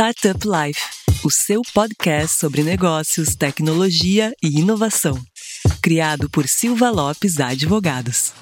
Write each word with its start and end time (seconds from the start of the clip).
Startup 0.00 0.38
Life, 0.46 0.80
o 1.24 1.28
seu 1.28 1.60
podcast 1.74 2.38
sobre 2.38 2.62
negócios, 2.62 3.34
tecnologia 3.34 4.32
e 4.40 4.60
inovação. 4.60 5.18
Criado 5.82 6.30
por 6.30 6.46
Silva 6.46 6.88
Lopes 6.88 7.40
Advogados. 7.40 8.32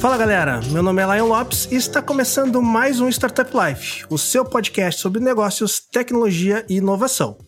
Fala 0.00 0.16
galera, 0.16 0.60
meu 0.72 0.82
nome 0.82 1.00
é 1.00 1.14
Lion 1.14 1.28
Lopes 1.28 1.68
e 1.70 1.76
está 1.76 2.02
começando 2.02 2.60
mais 2.60 2.98
um 2.98 3.08
Startup 3.08 3.48
Life, 3.56 4.04
o 4.10 4.18
seu 4.18 4.44
podcast 4.44 5.00
sobre 5.00 5.20
negócios, 5.20 5.78
tecnologia 5.78 6.66
e 6.68 6.78
inovação. 6.78 7.38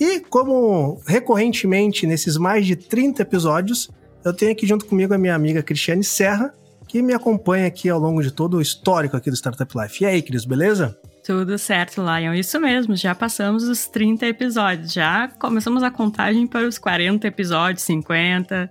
E 0.00 0.18
como 0.18 1.00
recorrentemente 1.06 2.04
nesses 2.04 2.36
mais 2.36 2.66
de 2.66 2.74
30 2.74 3.22
episódios, 3.22 3.88
eu 4.24 4.34
tenho 4.34 4.50
aqui 4.50 4.66
junto 4.66 4.86
comigo 4.86 5.14
a 5.14 5.18
minha 5.18 5.36
amiga 5.36 5.62
Cristiane 5.62 6.02
Serra, 6.02 6.52
que 6.90 7.00
me 7.02 7.14
acompanha 7.14 7.68
aqui 7.68 7.88
ao 7.88 8.00
longo 8.00 8.20
de 8.20 8.32
todo 8.32 8.56
o 8.56 8.60
histórico 8.60 9.16
aqui 9.16 9.30
do 9.30 9.36
Startup 9.36 9.72
Life. 9.78 10.02
E 10.02 10.06
aí, 10.08 10.20
Cris, 10.20 10.44
beleza? 10.44 10.98
Tudo 11.24 11.56
certo, 11.56 12.02
Lion. 12.02 12.34
Isso 12.34 12.58
mesmo, 12.58 12.96
já 12.96 13.14
passamos 13.14 13.62
os 13.62 13.86
30 13.86 14.26
episódios, 14.26 14.92
já 14.92 15.28
começamos 15.38 15.84
a 15.84 15.90
contagem 15.92 16.48
para 16.48 16.66
os 16.66 16.78
40 16.78 17.28
episódios, 17.28 17.84
50. 17.84 18.68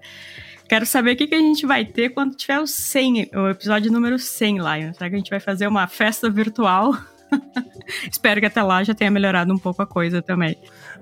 Quero 0.67 0.85
saber 0.85 1.13
o 1.13 1.15
que, 1.15 1.27
que 1.27 1.35
a 1.35 1.39
gente 1.39 1.65
vai 1.65 1.85
ter 1.85 2.09
quando 2.09 2.35
tiver 2.35 2.59
o 2.59 2.67
100, 2.67 3.29
o 3.33 3.47
episódio 3.47 3.89
número 3.89 4.19
100, 4.19 4.57
Lion. 4.57 4.93
Será 4.93 5.09
que 5.09 5.15
a 5.15 5.17
gente 5.17 5.29
vai 5.29 5.39
fazer 5.39 5.67
uma 5.67 5.87
festa 5.87 6.29
virtual? 6.29 6.97
Espero 8.11 8.39
que 8.39 8.45
até 8.45 8.61
lá 8.61 8.83
já 8.83 8.93
tenha 8.93 9.09
melhorado 9.09 9.53
um 9.53 9.57
pouco 9.57 9.81
a 9.81 9.87
coisa 9.87 10.21
também. 10.21 10.55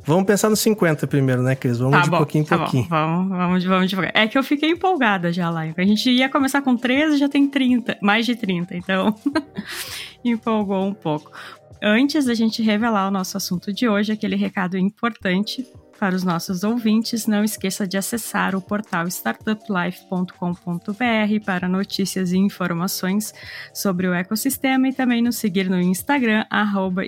Vamos 0.05 0.25
pensar 0.25 0.49
nos 0.49 0.59
50 0.59 1.05
primeiro, 1.07 1.41
né, 1.41 1.55
Cris? 1.55 1.79
Vamos 1.79 1.97
tá 1.97 2.01
de 2.03 2.09
bom, 2.09 2.17
pouquinho 2.17 2.43
em 2.43 2.47
tá 2.47 2.57
pouquinho. 2.57 2.83
Bom, 2.83 2.89
vamos, 2.89 3.29
vamos, 3.29 3.63
vamos 3.65 3.89
devagar. 3.89 4.11
É 4.15 4.27
que 4.27 4.37
eu 4.37 4.43
fiquei 4.43 4.71
empolgada 4.71 5.31
já 5.33 5.49
lá. 5.49 5.61
A 5.61 5.83
gente 5.83 6.09
ia 6.09 6.29
começar 6.29 6.61
com 6.61 6.75
13, 6.75 7.17
já 7.17 7.27
tem 7.27 7.47
30, 7.47 7.97
mais 8.01 8.25
de 8.25 8.35
30, 8.35 8.75
então 8.75 9.13
empolgou 10.23 10.85
um 10.85 10.93
pouco. 10.93 11.31
Antes 11.81 12.25
da 12.25 12.33
gente 12.33 12.61
revelar 12.63 13.07
o 13.07 13.11
nosso 13.11 13.37
assunto 13.37 13.71
de 13.71 13.87
hoje, 13.87 14.11
aquele 14.11 14.35
recado 14.35 14.77
importante 14.77 15.65
para 15.97 16.15
os 16.15 16.23
nossos 16.23 16.63
ouvintes, 16.63 17.27
não 17.27 17.43
esqueça 17.43 17.85
de 17.87 17.97
acessar 17.97 18.55
o 18.55 18.61
portal 18.61 19.07
startuplife.com.br 19.07 21.45
para 21.45 21.67
notícias 21.67 22.31
e 22.31 22.37
informações 22.37 23.33
sobre 23.73 24.07
o 24.07 24.13
ecossistema 24.13 24.87
e 24.87 24.93
também 24.93 25.21
nos 25.21 25.37
seguir 25.37 25.69
no 25.69 25.81
Instagram, 25.81 26.45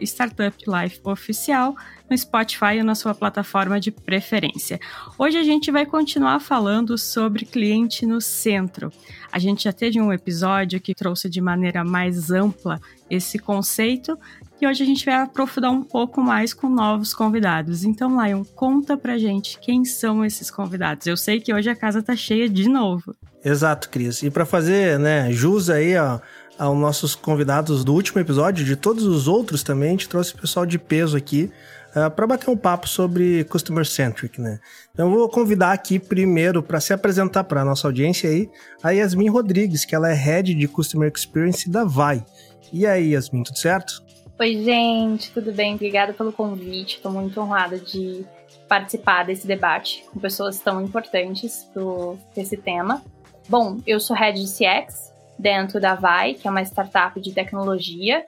startuplifeoficial, 0.02 1.76
no 2.10 2.18
Spotify 2.18 2.80
ou 2.80 2.84
na 2.84 2.96
sua 2.96 3.14
plataforma 3.14 3.80
de 3.80 3.92
preferência. 3.92 4.80
Hoje 5.18 5.38
a 5.38 5.44
gente 5.44 5.72
vai 5.72 5.86
continuar 5.86 6.40
falando 6.40 6.98
sobre 6.98 7.46
cliente 7.46 8.06
no 8.06 8.20
centro. 8.20 8.92
A 9.32 9.38
gente 9.38 9.66
já 9.66 9.74
teve 9.74 10.02
um 10.02 10.12
episódio 10.12 10.82
que 10.82 10.96
trouxe 10.96 11.30
de 11.30 11.40
maneira 11.40 11.84
mais 11.84 12.32
ampla 12.32 12.82
esse 13.10 13.40
conceito 13.40 14.18
e 14.62 14.68
hoje 14.68 14.84
a 14.84 14.86
gente 14.86 15.06
vai 15.06 15.16
aprofundar 15.16 15.72
um 15.72 15.84
pouco 15.84 16.22
mais 16.22 16.54
com 16.54 16.68
novos 16.68 17.14
convidados. 17.14 17.84
Então, 17.84 18.22
Lion, 18.24 18.44
conta 18.56 18.98
pra 18.98 19.18
gente 19.18 19.58
quem 19.60 19.86
são 19.86 20.24
esses 20.26 20.52
convidados. 20.52 21.08
Eu 21.08 21.16
sei 21.16 21.40
que 21.40 21.54
hoje 21.54 21.70
a 21.70 21.76
casa 21.76 22.04
tá 22.04 22.16
cheia 22.16 22.50
de 22.50 22.68
novo. 22.68 23.16
Exato, 23.44 23.90
Cris. 23.90 24.22
E 24.22 24.30
para 24.30 24.46
fazer, 24.46 25.00
né, 25.00 25.32
jus 25.32 25.70
aí, 25.70 25.98
ó, 25.98 26.20
aos 26.58 26.78
nossos 26.78 27.16
convidados 27.16 27.86
do 27.86 27.94
último 27.94 28.20
episódio, 28.20 28.66
de 28.66 28.76
todos 28.76 29.06
os 29.06 29.28
outros 29.28 29.64
também, 29.64 29.90
a 29.90 29.92
gente 29.92 30.10
trouxe 30.10 30.36
pessoal 30.36 30.66
de 30.66 30.78
peso 30.78 31.16
aqui 31.16 31.50
uh, 31.96 32.12
para 32.12 32.28
bater 32.28 32.50
um 32.50 32.58
papo 32.58 32.88
sobre 32.88 33.46
Customer 33.46 33.86
Centric, 33.86 34.42
né? 34.42 34.60
Então 34.94 35.10
eu 35.10 35.18
vou 35.18 35.30
convidar 35.30 35.72
aqui 35.72 35.98
primeiro 35.98 36.62
para 36.62 36.82
se 36.82 36.92
apresentar 36.92 37.46
para 37.46 37.64
nossa 37.64 37.88
audiência 37.88 38.30
aí 38.30 38.50
a 38.84 38.90
Yasmin 38.90 39.30
Rodrigues, 39.30 39.86
que 39.86 39.96
ela 39.96 40.10
é 40.12 40.14
Head 40.14 40.54
de 40.54 40.68
Customer 40.68 41.10
Experience 41.16 41.70
da 41.70 41.86
Vai. 41.86 42.26
E 42.74 42.86
aí, 42.86 43.14
Yasmin, 43.14 43.44
tudo 43.44 43.58
certo? 43.58 44.04
Oi, 44.42 44.64
gente, 44.64 45.32
tudo 45.32 45.52
bem? 45.52 45.76
Obrigada 45.76 46.14
pelo 46.14 46.32
convite. 46.32 46.96
Estou 46.96 47.12
muito 47.12 47.42
honrada 47.42 47.78
de 47.78 48.26
participar 48.70 49.26
desse 49.26 49.46
debate 49.46 50.06
com 50.10 50.18
pessoas 50.18 50.58
tão 50.62 50.82
importantes 50.82 51.70
para 51.74 52.42
esse 52.42 52.56
tema. 52.56 53.04
Bom, 53.50 53.80
eu 53.86 54.00
sou 54.00 54.16
Head 54.16 54.40
de 54.42 54.50
CX 54.50 55.14
dentro 55.38 55.78
da 55.82 55.94
Vai, 55.94 56.36
que 56.36 56.48
é 56.48 56.52
uma 56.52 56.62
startup 56.62 57.20
de 57.20 57.34
tecnologia 57.34 58.26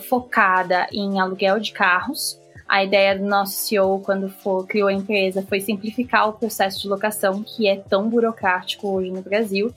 focada 0.00 0.86
em 0.92 1.18
aluguel 1.18 1.58
de 1.58 1.72
carros. 1.72 2.38
A 2.68 2.84
ideia 2.84 3.18
do 3.18 3.24
nosso 3.24 3.54
CEO, 3.54 4.00
quando 4.00 4.28
for, 4.28 4.66
criou 4.66 4.88
a 4.88 4.92
empresa, 4.92 5.40
foi 5.48 5.62
simplificar 5.62 6.28
o 6.28 6.34
processo 6.34 6.82
de 6.82 6.88
locação, 6.88 7.42
que 7.42 7.66
é 7.66 7.76
tão 7.76 8.10
burocrático 8.10 8.86
hoje 8.86 9.10
no 9.10 9.22
Brasil, 9.22 9.72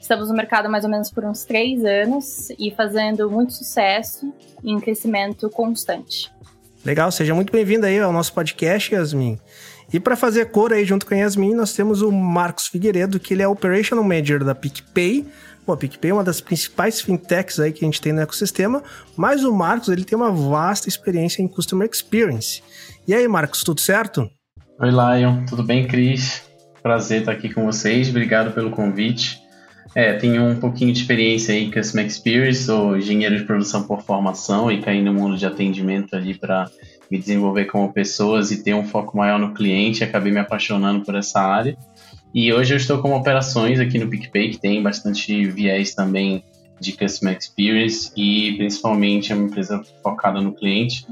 Estamos 0.00 0.28
no 0.28 0.34
mercado 0.34 0.68
mais 0.70 0.82
ou 0.82 0.90
menos 0.90 1.10
por 1.10 1.24
uns 1.24 1.44
três 1.44 1.84
anos 1.84 2.48
e 2.58 2.70
fazendo 2.70 3.30
muito 3.30 3.52
sucesso 3.52 4.32
e 4.64 4.72
em 4.72 4.80
crescimento 4.80 5.48
constante. 5.50 6.32
Legal, 6.84 7.12
seja 7.12 7.34
muito 7.34 7.52
bem-vindo 7.52 7.84
aí 7.84 8.00
ao 8.00 8.12
nosso 8.12 8.32
podcast, 8.32 8.94
Yasmin. 8.94 9.38
E 9.92 10.00
para 10.00 10.16
fazer 10.16 10.46
cor 10.46 10.72
aí 10.72 10.84
junto 10.84 11.04
com 11.04 11.14
a 11.14 11.18
Yasmin, 11.18 11.54
nós 11.54 11.74
temos 11.74 12.00
o 12.00 12.10
Marcos 12.10 12.68
Figueiredo, 12.68 13.20
que 13.20 13.34
ele 13.34 13.42
é 13.42 13.48
Operational 13.48 14.02
Manager 14.02 14.42
da 14.42 14.54
PicPay. 14.54 15.26
Bom, 15.66 15.74
a 15.74 15.76
PicPay 15.76 16.10
é 16.10 16.14
uma 16.14 16.24
das 16.24 16.40
principais 16.40 17.00
fintechs 17.02 17.60
aí 17.60 17.70
que 17.70 17.84
a 17.84 17.86
gente 17.86 18.00
tem 18.00 18.12
no 18.12 18.22
ecossistema, 18.22 18.82
mas 19.14 19.44
o 19.44 19.52
Marcos 19.52 19.90
ele 19.90 20.04
tem 20.04 20.16
uma 20.16 20.32
vasta 20.32 20.88
experiência 20.88 21.42
em 21.42 21.48
Customer 21.48 21.88
Experience. 21.92 22.62
E 23.06 23.14
aí, 23.14 23.28
Marcos, 23.28 23.62
tudo 23.62 23.80
certo? 23.80 24.30
Oi, 24.78 24.90
Lion, 24.90 25.44
tudo 25.44 25.62
bem, 25.62 25.86
Cris? 25.86 26.42
Prazer 26.82 27.20
estar 27.20 27.32
aqui 27.32 27.52
com 27.52 27.66
vocês, 27.66 28.08
obrigado 28.08 28.54
pelo 28.54 28.70
convite. 28.70 29.49
É, 29.94 30.12
tenho 30.12 30.44
um 30.44 30.56
pouquinho 30.60 30.92
de 30.92 31.00
experiência 31.00 31.52
em 31.52 31.70
Customer 31.70 32.06
Experience, 32.06 32.64
sou 32.64 32.96
engenheiro 32.96 33.36
de 33.36 33.44
produção 33.44 33.82
por 33.82 34.02
formação 34.02 34.70
e 34.70 34.80
caí 34.80 35.02
no 35.02 35.12
mundo 35.12 35.36
de 35.36 35.44
atendimento 35.44 36.14
ali 36.14 36.34
para 36.34 36.70
me 37.10 37.18
desenvolver 37.18 37.64
como 37.64 37.92
pessoas 37.92 38.52
e 38.52 38.62
ter 38.62 38.72
um 38.72 38.84
foco 38.84 39.16
maior 39.16 39.38
no 39.38 39.52
cliente, 39.52 40.04
acabei 40.04 40.32
me 40.32 40.38
apaixonando 40.38 41.04
por 41.04 41.16
essa 41.16 41.40
área. 41.40 41.76
E 42.32 42.52
hoje 42.52 42.72
eu 42.72 42.76
estou 42.76 43.02
com 43.02 43.12
operações 43.16 43.80
aqui 43.80 43.98
no 43.98 44.08
PicPay, 44.08 44.50
que 44.50 44.58
tem 44.58 44.80
bastante 44.80 45.44
viés 45.46 45.92
também 45.92 46.44
de 46.80 46.92
Customer 46.92 47.36
Experience 47.36 48.12
e 48.16 48.56
principalmente 48.56 49.32
é 49.32 49.34
uma 49.34 49.46
empresa 49.46 49.82
focada 50.04 50.40
no 50.40 50.52
cliente. 50.52 51.04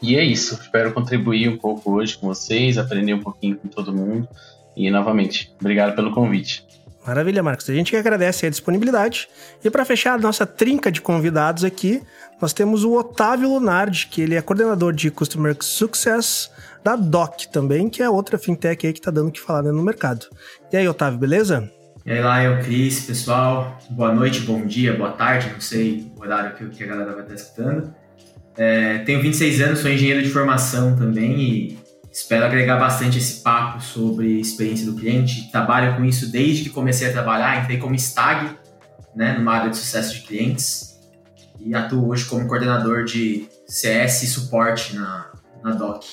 E 0.00 0.16
é 0.16 0.22
isso, 0.22 0.54
espero 0.54 0.94
contribuir 0.94 1.48
um 1.48 1.56
pouco 1.56 1.94
hoje 1.94 2.16
com 2.16 2.28
vocês, 2.28 2.78
aprender 2.78 3.14
um 3.14 3.20
pouquinho 3.20 3.56
com 3.56 3.66
todo 3.66 3.92
mundo. 3.92 4.28
E 4.76 4.88
novamente, 4.88 5.52
obrigado 5.60 5.96
pelo 5.96 6.12
convite. 6.12 6.64
Maravilha, 7.08 7.42
Marcos. 7.42 7.70
A 7.70 7.72
gente 7.72 7.90
que 7.90 7.96
agradece 7.96 8.44
a 8.44 8.50
disponibilidade. 8.50 9.30
E 9.64 9.70
para 9.70 9.82
fechar 9.82 10.12
a 10.12 10.18
nossa 10.18 10.44
trinca 10.44 10.92
de 10.92 11.00
convidados 11.00 11.64
aqui, 11.64 12.02
nós 12.38 12.52
temos 12.52 12.84
o 12.84 12.92
Otávio 12.92 13.48
Lunardi, 13.48 14.08
que 14.08 14.20
ele 14.20 14.34
é 14.34 14.42
coordenador 14.42 14.92
de 14.92 15.10
Customer 15.10 15.56
Success 15.58 16.50
da 16.84 16.96
DOC 16.96 17.46
também, 17.50 17.88
que 17.88 18.02
é 18.02 18.10
outra 18.10 18.36
fintech 18.36 18.86
aí 18.86 18.92
que 18.92 18.98
está 18.98 19.10
dando 19.10 19.28
o 19.28 19.32
que 19.32 19.40
falar 19.40 19.62
no 19.62 19.82
mercado. 19.82 20.26
E 20.70 20.76
aí, 20.76 20.86
Otávio, 20.86 21.18
beleza? 21.18 21.72
E 22.04 22.12
aí, 22.12 22.44
eu, 22.44 22.58
Cris, 22.58 23.06
pessoal. 23.06 23.78
Boa 23.88 24.14
noite, 24.14 24.40
bom 24.40 24.66
dia, 24.66 24.94
boa 24.94 25.12
tarde, 25.12 25.50
não 25.50 25.62
sei 25.62 26.12
o 26.14 26.20
horário 26.20 26.70
que, 26.70 26.84
a 26.84 26.86
galera 26.86 27.12
vai 27.12 27.22
estar 27.22 27.34
escutando. 27.34 27.94
É, 28.54 28.98
tenho 28.98 29.22
26 29.22 29.62
anos, 29.62 29.78
sou 29.78 29.90
engenheiro 29.90 30.22
de 30.22 30.28
formação 30.28 30.94
também 30.94 31.40
e 31.40 31.78
Espero 32.18 32.44
agregar 32.44 32.76
bastante 32.80 33.16
esse 33.16 33.42
papo 33.42 33.80
sobre 33.80 34.40
experiência 34.40 34.84
do 34.84 34.96
cliente. 34.96 35.52
Trabalho 35.52 35.96
com 35.96 36.04
isso 36.04 36.32
desde 36.32 36.64
que 36.64 36.70
comecei 36.70 37.08
a 37.08 37.12
trabalhar, 37.12 37.62
entrei 37.62 37.78
como 37.78 37.96
STAG, 37.96 38.58
né, 39.14 39.38
numa 39.38 39.54
área 39.54 39.70
de 39.70 39.76
sucesso 39.76 40.14
de 40.14 40.22
clientes, 40.22 40.98
e 41.60 41.72
atuo 41.76 42.08
hoje 42.08 42.24
como 42.24 42.48
coordenador 42.48 43.04
de 43.04 43.48
CS 43.68 44.24
e 44.24 44.26
suporte 44.26 44.96
na, 44.96 45.30
na 45.62 45.70
DOC. 45.70 46.06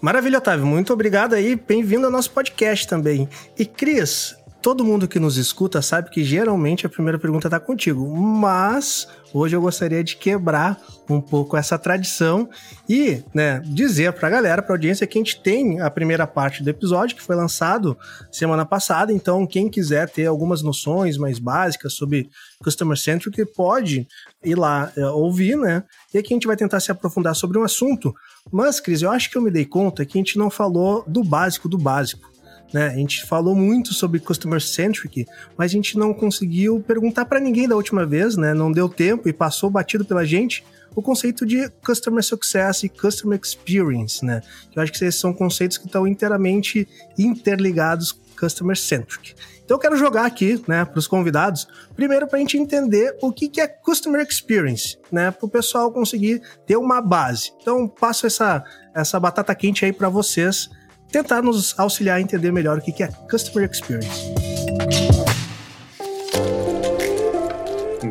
Maravilha, 0.00 0.38
Otávio. 0.38 0.66
Muito 0.66 0.92
obrigado 0.92 1.34
aí. 1.34 1.54
Bem-vindo 1.54 2.06
ao 2.06 2.12
nosso 2.12 2.32
podcast 2.32 2.88
também. 2.88 3.28
E 3.56 3.64
Cris, 3.64 4.34
todo 4.66 4.84
mundo 4.84 5.06
que 5.06 5.20
nos 5.20 5.36
escuta 5.36 5.80
sabe 5.80 6.10
que 6.10 6.24
geralmente 6.24 6.84
a 6.84 6.88
primeira 6.88 7.20
pergunta 7.20 7.46
está 7.46 7.60
contigo, 7.60 8.04
mas 8.16 9.06
hoje 9.32 9.54
eu 9.54 9.60
gostaria 9.60 10.02
de 10.02 10.16
quebrar 10.16 10.76
um 11.08 11.20
pouco 11.20 11.56
essa 11.56 11.78
tradição 11.78 12.50
e 12.88 13.22
né, 13.32 13.62
dizer 13.64 14.12
para 14.14 14.26
a 14.26 14.30
galera, 14.32 14.60
para 14.60 14.72
a 14.72 14.74
audiência, 14.74 15.06
que 15.06 15.16
a 15.16 15.20
gente 15.20 15.40
tem 15.40 15.80
a 15.80 15.88
primeira 15.88 16.26
parte 16.26 16.64
do 16.64 16.68
episódio 16.68 17.14
que 17.14 17.22
foi 17.22 17.36
lançado 17.36 17.96
semana 18.32 18.66
passada. 18.66 19.12
Então, 19.12 19.46
quem 19.46 19.70
quiser 19.70 20.10
ter 20.10 20.26
algumas 20.26 20.62
noções 20.62 21.16
mais 21.16 21.38
básicas 21.38 21.94
sobre 21.94 22.28
Customer 22.58 22.96
Centric 22.96 23.46
pode 23.54 24.08
ir 24.42 24.56
lá 24.56 24.90
é, 24.96 25.06
ouvir, 25.06 25.56
né? 25.56 25.84
E 26.12 26.18
aqui 26.18 26.34
a 26.34 26.34
gente 26.34 26.48
vai 26.48 26.56
tentar 26.56 26.80
se 26.80 26.90
aprofundar 26.90 27.36
sobre 27.36 27.56
um 27.56 27.62
assunto. 27.62 28.12
Mas, 28.50 28.80
Cris, 28.80 29.00
eu 29.00 29.12
acho 29.12 29.30
que 29.30 29.38
eu 29.38 29.42
me 29.42 29.50
dei 29.52 29.64
conta 29.64 30.04
que 30.04 30.18
a 30.18 30.20
gente 30.20 30.36
não 30.36 30.50
falou 30.50 31.04
do 31.06 31.22
básico 31.22 31.68
do 31.68 31.78
básico 31.78 32.34
né? 32.72 32.88
A 32.88 32.96
gente 32.96 33.24
falou 33.24 33.54
muito 33.54 33.94
sobre 33.94 34.20
customer 34.20 34.60
centric, 34.60 35.26
mas 35.56 35.70
a 35.70 35.74
gente 35.74 35.98
não 35.98 36.12
conseguiu 36.12 36.80
perguntar 36.86 37.24
para 37.24 37.40
ninguém 37.40 37.68
da 37.68 37.76
última 37.76 38.04
vez, 38.04 38.36
né? 38.36 38.54
Não 38.54 38.70
deu 38.70 38.88
tempo 38.88 39.28
e 39.28 39.32
passou 39.32 39.70
batido 39.70 40.04
pela 40.04 40.24
gente 40.24 40.64
o 40.94 41.02
conceito 41.02 41.44
de 41.44 41.68
customer 41.84 42.24
success 42.24 42.82
e 42.82 42.88
customer 42.88 43.38
experience, 43.42 44.24
né? 44.24 44.40
Eu 44.74 44.82
acho 44.82 44.92
que 44.92 45.04
esses 45.04 45.20
são 45.20 45.32
conceitos 45.32 45.76
que 45.76 45.86
estão 45.86 46.06
inteiramente 46.06 46.88
interligados 47.18 48.18
customer 48.38 48.76
centric. 48.76 49.34
Então 49.64 49.74
eu 49.74 49.80
quero 49.80 49.96
jogar 49.96 50.24
aqui, 50.26 50.62
né, 50.68 50.84
para 50.84 50.98
os 50.98 51.08
convidados, 51.08 51.66
primeiro 51.96 52.28
para 52.28 52.36
a 52.36 52.40
gente 52.40 52.56
entender 52.56 53.16
o 53.20 53.32
que, 53.32 53.48
que 53.48 53.60
é 53.60 53.66
Customer 53.66 54.24
Experience, 54.24 54.96
né, 55.10 55.32
para 55.32 55.44
o 55.44 55.48
pessoal 55.48 55.90
conseguir 55.90 56.40
ter 56.64 56.76
uma 56.76 57.00
base. 57.00 57.52
Então 57.60 57.88
passo 57.88 58.26
essa, 58.26 58.62
essa 58.94 59.18
batata 59.18 59.54
quente 59.54 59.84
aí 59.84 59.92
para 59.92 60.08
vocês 60.08 60.70
tentar 61.10 61.42
nos 61.42 61.78
auxiliar 61.78 62.18
a 62.18 62.20
entender 62.20 62.52
melhor 62.52 62.78
o 62.78 62.80
que, 62.80 63.02
é 63.02 63.08
Customer 63.30 63.68
Experience. 63.70 64.32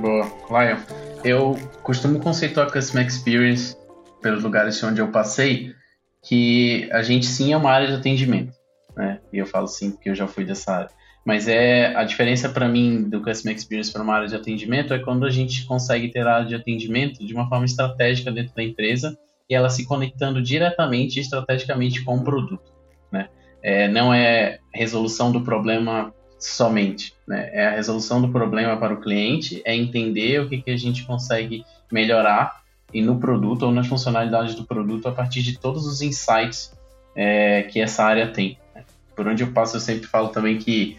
Boa, 0.02 0.26
Lion. 0.50 0.78
Eu 1.24 1.56
costumo 1.84 2.20
conceituar 2.20 2.72
Customer 2.72 3.06
Experience 3.06 3.76
pelos 4.22 4.44
lugares 4.44 4.82
onde 4.84 5.02
eu 5.02 5.12
passei 5.12 5.74
que 6.24 6.90
a 6.92 7.02
gente 7.02 7.26
sim 7.26 7.54
é 7.54 7.58
uma 7.58 7.72
área 7.72 7.88
de 7.88 7.94
atendimento, 7.94 8.54
né? 8.96 9.20
E 9.32 9.38
eu 9.38 9.46
falo 9.46 9.68
sim 9.68 9.92
porque 9.92 10.10
eu 10.10 10.16
já 10.16 10.28
fui 10.28 10.44
dessa 10.44 10.72
área 10.72 10.90
mas 11.26 11.48
é 11.48 11.88
a 11.96 12.04
diferença 12.04 12.48
para 12.48 12.68
mim 12.68 13.10
do 13.10 13.22
Customer 13.22 13.56
Experience 13.56 13.92
para 13.92 14.04
uma 14.04 14.14
área 14.14 14.28
de 14.28 14.36
atendimento 14.36 14.94
é 14.94 15.00
quando 15.00 15.26
a 15.26 15.32
gente 15.32 15.66
consegue 15.66 16.10
ter 16.10 16.26
a 16.28 16.36
área 16.36 16.48
de 16.48 16.54
atendimento 16.54 17.26
de 17.26 17.34
uma 17.34 17.50
forma 17.50 17.66
estratégica 17.66 18.32
dentro 18.32 18.54
da 18.54 18.62
empresa 18.62 19.18
e 19.50 19.56
ela 19.56 19.70
se 19.70 19.86
conectando 19.86 20.40
diretamente 20.42 21.18
e 21.18 21.22
estrategicamente 21.24 22.04
com 22.04 22.18
o 22.18 22.24
produto. 22.24 22.75
Né? 23.16 23.30
É, 23.64 23.88
não 23.88 24.14
é 24.14 24.60
resolução 24.74 25.32
do 25.32 25.42
problema 25.42 26.14
somente, 26.38 27.14
né? 27.26 27.50
é 27.54 27.68
a 27.68 27.72
resolução 27.72 28.22
do 28.22 28.30
problema 28.30 28.78
para 28.78 28.94
o 28.94 29.00
cliente, 29.00 29.62
é 29.66 29.74
entender 29.74 30.42
o 30.42 30.50
que, 30.50 30.62
que 30.62 30.70
a 30.70 30.78
gente 30.78 31.06
consegue 31.06 31.64
melhorar 31.92 32.62
e 32.94 33.02
no 33.02 33.20
produto 33.20 33.64
ou 33.64 33.72
nas 33.72 33.88
funcionalidades 33.88 34.54
do 34.54 34.66
produto 34.66 35.08
a 35.08 35.12
partir 35.12 35.42
de 35.42 35.58
todos 35.58 35.88
os 35.88 36.02
insights 36.02 36.74
é, 37.16 37.64
que 37.64 37.80
essa 37.80 38.04
área 38.04 38.28
tem. 38.28 38.60
Né? 38.76 38.84
Por 39.16 39.28
onde 39.28 39.44
eu 39.44 39.52
passo, 39.52 39.78
eu 39.78 39.82
sempre 39.82 40.08
falo 40.08 40.28
também 40.28 40.58
que 40.58 40.98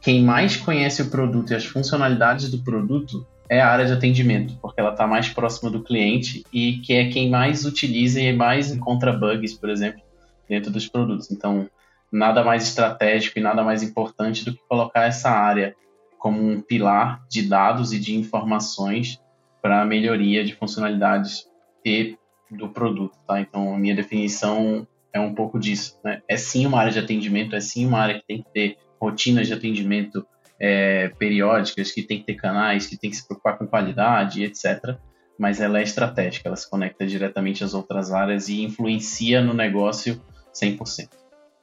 quem 0.00 0.22
mais 0.22 0.56
conhece 0.56 1.02
o 1.02 1.10
produto 1.10 1.52
e 1.52 1.56
as 1.56 1.64
funcionalidades 1.64 2.50
do 2.50 2.58
produto 2.58 3.26
é 3.48 3.60
a 3.60 3.68
área 3.68 3.86
de 3.86 3.92
atendimento, 3.92 4.58
porque 4.60 4.80
ela 4.80 4.90
está 4.90 5.06
mais 5.06 5.28
próxima 5.28 5.70
do 5.70 5.82
cliente 5.82 6.44
e 6.52 6.78
que 6.78 6.92
é 6.92 7.08
quem 7.08 7.30
mais 7.30 7.64
utiliza 7.64 8.20
e 8.20 8.32
mais 8.32 8.70
encontra 8.70 9.12
bugs, 9.12 9.54
por 9.54 9.70
exemplo, 9.70 10.02
dentro 10.48 10.70
dos 10.70 10.88
produtos. 10.88 11.30
Então, 11.30 11.68
nada 12.10 12.42
mais 12.42 12.64
estratégico 12.64 13.38
e 13.38 13.42
nada 13.42 13.62
mais 13.62 13.82
importante 13.82 14.44
do 14.44 14.52
que 14.52 14.60
colocar 14.68 15.04
essa 15.04 15.30
área 15.30 15.74
como 16.18 16.42
um 16.42 16.60
pilar 16.60 17.22
de 17.28 17.42
dados 17.42 17.92
e 17.92 18.00
de 18.00 18.16
informações 18.16 19.20
para 19.62 19.82
a 19.82 19.84
melhoria 19.84 20.44
de 20.44 20.54
funcionalidades 20.54 21.46
e 21.84 22.16
do 22.50 22.68
produto, 22.68 23.16
tá? 23.26 23.40
Então, 23.40 23.74
a 23.74 23.78
minha 23.78 23.94
definição 23.94 24.86
é 25.12 25.20
um 25.20 25.34
pouco 25.34 25.58
disso, 25.58 25.98
né? 26.04 26.22
É 26.28 26.36
sim 26.36 26.66
uma 26.66 26.78
área 26.78 26.92
de 26.92 26.98
atendimento, 26.98 27.54
é 27.54 27.60
sim 27.60 27.86
uma 27.86 27.98
área 27.98 28.16
que 28.16 28.26
tem 28.26 28.42
que 28.42 28.50
ter 28.52 28.76
rotinas 29.00 29.46
de 29.46 29.52
atendimento 29.52 30.26
é, 30.60 31.08
periódicas, 31.18 31.92
que 31.92 32.02
tem 32.02 32.18
que 32.18 32.24
ter 32.24 32.34
canais, 32.34 32.86
que 32.86 32.96
tem 32.96 33.10
que 33.10 33.16
se 33.16 33.26
preocupar 33.26 33.58
com 33.58 33.66
qualidade, 33.66 34.42
etc. 34.42 34.96
Mas 35.38 35.60
ela 35.60 35.78
é 35.78 35.82
estratégica, 35.82 36.48
ela 36.48 36.56
se 36.56 36.68
conecta 36.68 37.06
diretamente 37.06 37.62
às 37.62 37.74
outras 37.74 38.12
áreas 38.12 38.48
e 38.48 38.62
influencia 38.62 39.40
no 39.40 39.54
negócio 39.54 40.20
100%. 40.54 41.08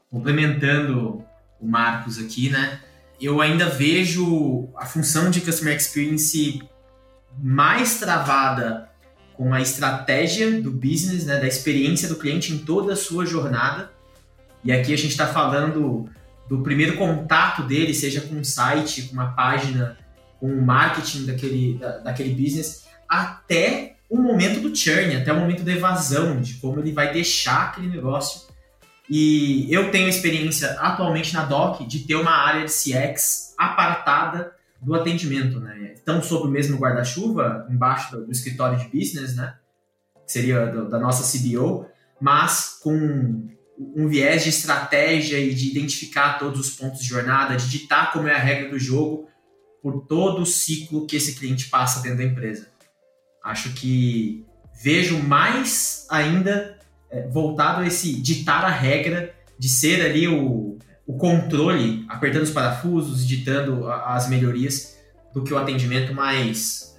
Complementando 0.09 1.23
o 1.59 1.67
Marcos 1.67 2.19
aqui, 2.19 2.49
né? 2.49 2.79
Eu 3.19 3.41
ainda 3.41 3.69
vejo 3.69 4.69
a 4.75 4.85
função 4.85 5.29
de 5.29 5.41
Customer 5.41 5.75
Experience 5.75 6.61
mais 7.41 7.99
travada 7.99 8.89
com 9.33 9.53
a 9.53 9.61
estratégia 9.61 10.61
do 10.61 10.71
business, 10.71 11.25
né, 11.25 11.39
da 11.39 11.47
experiência 11.47 12.07
do 12.07 12.15
cliente 12.15 12.53
em 12.53 12.59
toda 12.59 12.93
a 12.93 12.95
sua 12.95 13.25
jornada. 13.25 13.91
E 14.63 14.71
aqui 14.71 14.93
a 14.93 14.97
gente 14.97 15.11
está 15.11 15.27
falando 15.27 16.09
do 16.47 16.61
primeiro 16.61 16.97
contato 16.97 17.63
dele, 17.63 17.93
seja 17.93 18.21
com 18.21 18.35
um 18.35 18.43
site, 18.43 19.03
com 19.03 19.13
uma 19.13 19.33
página, 19.33 19.97
com 20.39 20.47
o 20.47 20.61
marketing 20.61 21.25
daquele, 21.25 21.77
da, 21.77 21.97
daquele 21.97 22.33
business, 22.33 22.85
até 23.07 23.95
o 24.09 24.17
momento 24.17 24.61
do 24.61 24.75
churn, 24.75 25.15
até 25.15 25.33
o 25.33 25.39
momento 25.39 25.63
da 25.63 25.71
evasão, 25.71 26.39
de 26.39 26.55
como 26.55 26.79
ele 26.79 26.91
vai 26.91 27.11
deixar 27.11 27.65
aquele 27.65 27.88
negócio. 27.88 28.44
E 29.09 29.71
eu 29.71 29.91
tenho 29.91 30.09
experiência 30.09 30.71
atualmente 30.79 31.33
na 31.33 31.45
DOC 31.45 31.85
de 31.85 31.99
ter 31.99 32.15
uma 32.15 32.31
área 32.31 32.65
de 32.65 32.71
CX 32.71 33.53
apartada 33.57 34.53
do 34.81 34.93
atendimento, 34.95 35.59
né? 35.59 35.93
Estão 35.93 36.21
sob 36.21 36.47
o 36.47 36.51
mesmo 36.51 36.77
guarda-chuva, 36.77 37.67
embaixo 37.69 38.11
do, 38.11 38.25
do, 38.25 38.31
escritório 38.31 38.77
de 38.77 38.85
business, 38.85 39.35
né? 39.35 39.55
Que 40.25 40.31
seria 40.31 40.67
do, 40.67 40.89
da 40.89 40.99
nossa 40.99 41.37
CBO, 41.37 41.85
mas 42.19 42.79
com 42.81 43.47
um 43.77 44.07
viés 44.07 44.43
de 44.43 44.49
estratégia 44.49 45.39
e 45.39 45.53
de 45.53 45.69
identificar 45.69 46.39
todos 46.39 46.59
os 46.59 46.75
pontos 46.75 47.01
de 47.01 47.07
jornada, 47.07 47.57
de 47.57 47.69
ditar 47.69 48.11
como 48.11 48.27
é 48.27 48.35
a 48.35 48.39
regra 48.39 48.69
do 48.69 48.79
jogo 48.79 49.27
por 49.81 50.05
todo 50.07 50.41
o 50.41 50.45
ciclo 50.45 51.05
que 51.05 51.15
esse 51.15 51.35
cliente 51.35 51.69
passa 51.69 52.01
dentro 52.01 52.19
da 52.19 52.23
empresa. 52.23 52.69
Acho 53.43 53.73
que 53.73 54.45
vejo 54.81 55.19
mais 55.19 56.07
ainda 56.09 56.75
voltado 57.23 57.81
a 57.81 57.88
esse 57.88 58.19
ditar 58.21 58.65
a 58.65 58.69
regra, 58.69 59.33
de 59.57 59.69
ser 59.69 60.06
ali 60.06 60.27
o, 60.27 60.77
o 61.07 61.17
controle, 61.17 62.06
apertando 62.09 62.44
os 62.44 62.51
parafusos, 62.51 63.25
ditando 63.27 63.88
as 63.88 64.29
melhorias, 64.29 64.95
do 65.33 65.44
que 65.44 65.53
o 65.53 65.57
atendimento, 65.57 66.13
mas 66.13 66.97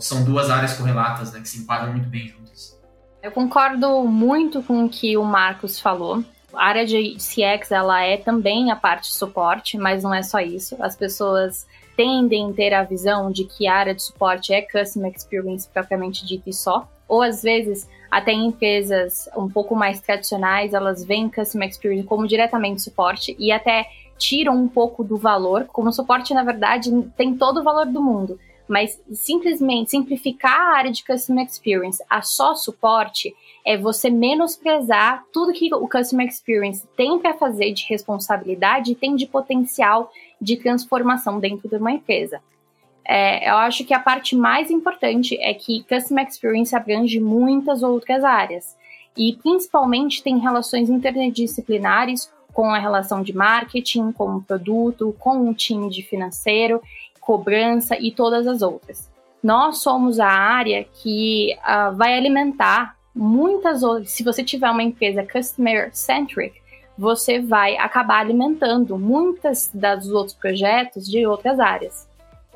são 0.00 0.24
duas 0.24 0.50
áreas 0.50 0.76
correlatas 0.76 1.32
né, 1.32 1.40
que 1.40 1.48
se 1.48 1.60
enquadram 1.60 1.92
muito 1.92 2.08
bem 2.08 2.26
juntas. 2.26 2.78
Eu 3.22 3.30
concordo 3.30 4.04
muito 4.04 4.62
com 4.62 4.84
o 4.84 4.88
que 4.88 5.16
o 5.16 5.24
Marcos 5.24 5.78
falou. 5.78 6.24
A 6.52 6.64
área 6.64 6.84
de 6.84 7.16
CX 7.16 7.70
ela 7.70 8.02
é 8.02 8.16
também 8.16 8.72
a 8.72 8.76
parte 8.76 9.08
de 9.08 9.14
suporte, 9.14 9.78
mas 9.78 10.02
não 10.02 10.12
é 10.12 10.22
só 10.22 10.40
isso. 10.40 10.76
As 10.80 10.96
pessoas 10.96 11.66
tendem 11.96 12.50
a 12.50 12.52
ter 12.52 12.74
a 12.74 12.82
visão 12.82 13.30
de 13.30 13.44
que 13.44 13.68
a 13.68 13.74
área 13.74 13.94
de 13.94 14.02
suporte 14.02 14.52
é 14.52 14.62
Customer 14.62 15.12
Experience 15.14 15.68
propriamente 15.72 16.26
dita 16.26 16.50
e 16.50 16.52
só. 16.52 16.88
Ou 17.06 17.22
às 17.22 17.42
vezes, 17.42 17.88
até 18.10 18.32
em 18.32 18.46
empresas 18.46 19.28
um 19.36 19.48
pouco 19.48 19.74
mais 19.76 20.00
tradicionais, 20.00 20.74
elas 20.74 21.04
veem 21.04 21.28
Customer 21.28 21.68
Experience 21.68 22.06
como 22.06 22.26
diretamente 22.26 22.82
suporte 22.82 23.36
e 23.38 23.52
até 23.52 23.86
tiram 24.18 24.54
um 24.56 24.68
pouco 24.68 25.04
do 25.04 25.16
valor. 25.16 25.66
Como 25.66 25.92
suporte, 25.92 26.34
na 26.34 26.42
verdade, 26.42 26.90
tem 27.16 27.36
todo 27.36 27.60
o 27.60 27.62
valor 27.62 27.86
do 27.86 28.02
mundo 28.02 28.38
mas 28.70 29.02
simplesmente 29.12 29.90
simplificar 29.90 30.56
a 30.56 30.76
área 30.76 30.92
de 30.92 31.04
Customer 31.04 31.44
Experience 31.44 32.00
a 32.08 32.22
só 32.22 32.54
suporte 32.54 33.34
é 33.66 33.76
você 33.76 34.08
menosprezar 34.08 35.24
tudo 35.32 35.52
que 35.52 35.74
o 35.74 35.88
Customer 35.88 36.28
Experience 36.28 36.86
tem 36.96 37.18
para 37.18 37.34
fazer 37.34 37.72
de 37.72 37.84
responsabilidade 37.88 38.92
e 38.92 38.94
tem 38.94 39.16
de 39.16 39.26
potencial 39.26 40.12
de 40.40 40.56
transformação 40.56 41.40
dentro 41.40 41.68
de 41.68 41.74
uma 41.74 41.90
empresa. 41.90 42.40
É, 43.12 43.50
eu 43.50 43.56
acho 43.56 43.84
que 43.84 43.92
a 43.92 43.98
parte 43.98 44.36
mais 44.36 44.70
importante 44.70 45.36
é 45.40 45.52
que 45.52 45.84
Customer 45.88 46.24
Experience 46.24 46.76
abrange 46.76 47.18
muitas 47.18 47.82
outras 47.82 48.22
áreas 48.22 48.76
e 49.16 49.36
principalmente 49.42 50.22
tem 50.22 50.38
relações 50.38 50.88
interdisciplinares 50.88 52.32
com 52.52 52.72
a 52.72 52.78
relação 52.78 53.20
de 53.20 53.36
marketing, 53.36 54.12
com 54.12 54.36
o 54.36 54.40
produto, 54.40 55.12
com 55.18 55.50
o 55.50 55.52
time 55.52 55.90
de 55.90 56.04
financeiro 56.04 56.80
cobrança 57.20 57.98
e 57.98 58.12
todas 58.12 58.46
as 58.46 58.62
outras. 58.62 59.10
Nós 59.42 59.78
somos 59.78 60.20
a 60.20 60.28
área 60.28 60.84
que 60.84 61.56
uh, 61.58 61.92
vai 61.96 62.16
alimentar 62.16 62.96
muitas 63.12 63.82
outras. 63.82 64.12
Se 64.12 64.22
você 64.22 64.44
tiver 64.44 64.70
uma 64.70 64.84
empresa 64.84 65.26
customer 65.26 65.90
centric, 65.92 66.54
você 66.96 67.40
vai 67.40 67.76
acabar 67.76 68.20
alimentando 68.20 68.96
muitas 68.96 69.68
dos 69.74 70.10
outros 70.10 70.36
projetos 70.36 71.10
de 71.10 71.26
outras 71.26 71.58
áreas. 71.58 72.08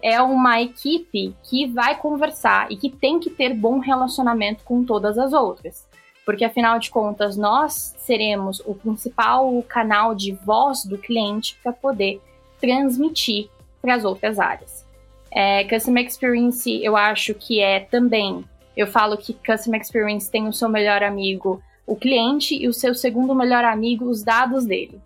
É 0.06 0.20
uma 0.20 0.61
equipe 0.61 1.34
que 1.44 1.66
vai 1.66 1.96
conversar 1.96 2.70
e 2.70 2.76
que 2.76 2.90
tem 2.90 3.18
que 3.18 3.30
ter 3.30 3.54
bom 3.54 3.78
relacionamento 3.78 4.62
com 4.62 4.84
todas 4.84 5.16
as 5.16 5.32
outras. 5.32 5.88
Porque 6.26 6.44
afinal 6.44 6.78
de 6.78 6.90
contas, 6.90 7.38
nós 7.38 7.94
seremos 7.96 8.61
o 8.66 8.75
principal 8.75 9.62
canal 9.62 10.14
de 10.14 10.32
voz 10.32 10.84
do 10.84 10.99
cliente 10.99 11.58
para 11.62 11.73
poder 11.73 12.20
transmitir 12.61 13.49
para 13.80 13.94
as 13.94 14.04
outras 14.04 14.38
áreas. 14.38 14.84
É, 15.30 15.64
Customer 15.64 16.04
Experience, 16.04 16.84
eu 16.84 16.99
acho 16.99 17.32
que 17.32 17.61
é 17.61 17.80
também. 17.80 18.44
Eu 18.76 18.87
falo 18.87 19.16
que 19.16 19.32
Customer 19.32 19.80
Experience 19.80 20.30
tem 20.30 20.46
o 20.46 20.52
seu 20.52 20.68
melhor 20.68 21.02
amigo, 21.02 21.62
o 21.87 21.96
cliente, 21.96 22.54
e 22.54 22.68
o 22.68 22.75
seu 22.75 22.94
segundo 22.94 23.34
melhor 23.34 23.64
amigo, 23.64 24.04
os 24.04 24.23
dados 24.23 24.66
dele. 24.66 25.00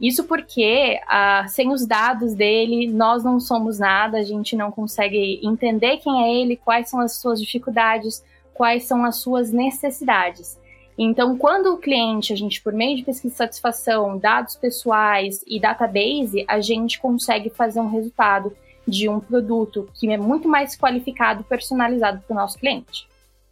Isso 0.00 0.24
porque, 0.24 1.00
uh, 1.04 1.48
sem 1.48 1.72
os 1.72 1.86
dados 1.86 2.34
dele, 2.34 2.86
nós 2.92 3.24
não 3.24 3.40
somos 3.40 3.78
nada, 3.78 4.18
a 4.18 4.22
gente 4.22 4.54
não 4.54 4.70
consegue 4.70 5.40
entender 5.42 5.98
quem 5.98 6.22
é 6.22 6.34
ele, 6.34 6.56
quais 6.56 6.90
são 6.90 7.00
as 7.00 7.16
suas 7.16 7.40
dificuldades, 7.40 8.22
quais 8.52 8.84
são 8.84 9.04
as 9.04 9.16
suas 9.16 9.50
necessidades. 9.50 10.58
Então, 10.98 11.36
quando 11.36 11.74
o 11.74 11.78
cliente, 11.78 12.32
a 12.32 12.36
gente, 12.36 12.62
por 12.62 12.72
meio 12.72 12.96
de 12.96 13.04
pesquisa 13.04 13.32
de 13.32 13.36
satisfação, 13.36 14.18
dados 14.18 14.56
pessoais 14.56 15.42
e 15.46 15.60
database, 15.60 16.44
a 16.48 16.60
gente 16.60 16.98
consegue 16.98 17.50
fazer 17.50 17.80
um 17.80 17.88
resultado 17.88 18.54
de 18.86 19.08
um 19.08 19.20
produto 19.20 19.88
que 19.94 20.10
é 20.10 20.16
muito 20.16 20.48
mais 20.48 20.76
qualificado 20.76 21.40
e 21.40 21.44
personalizado 21.44 22.20
para 22.20 22.34
o 22.34 22.36
nosso 22.36 22.58
cliente. 22.58 23.06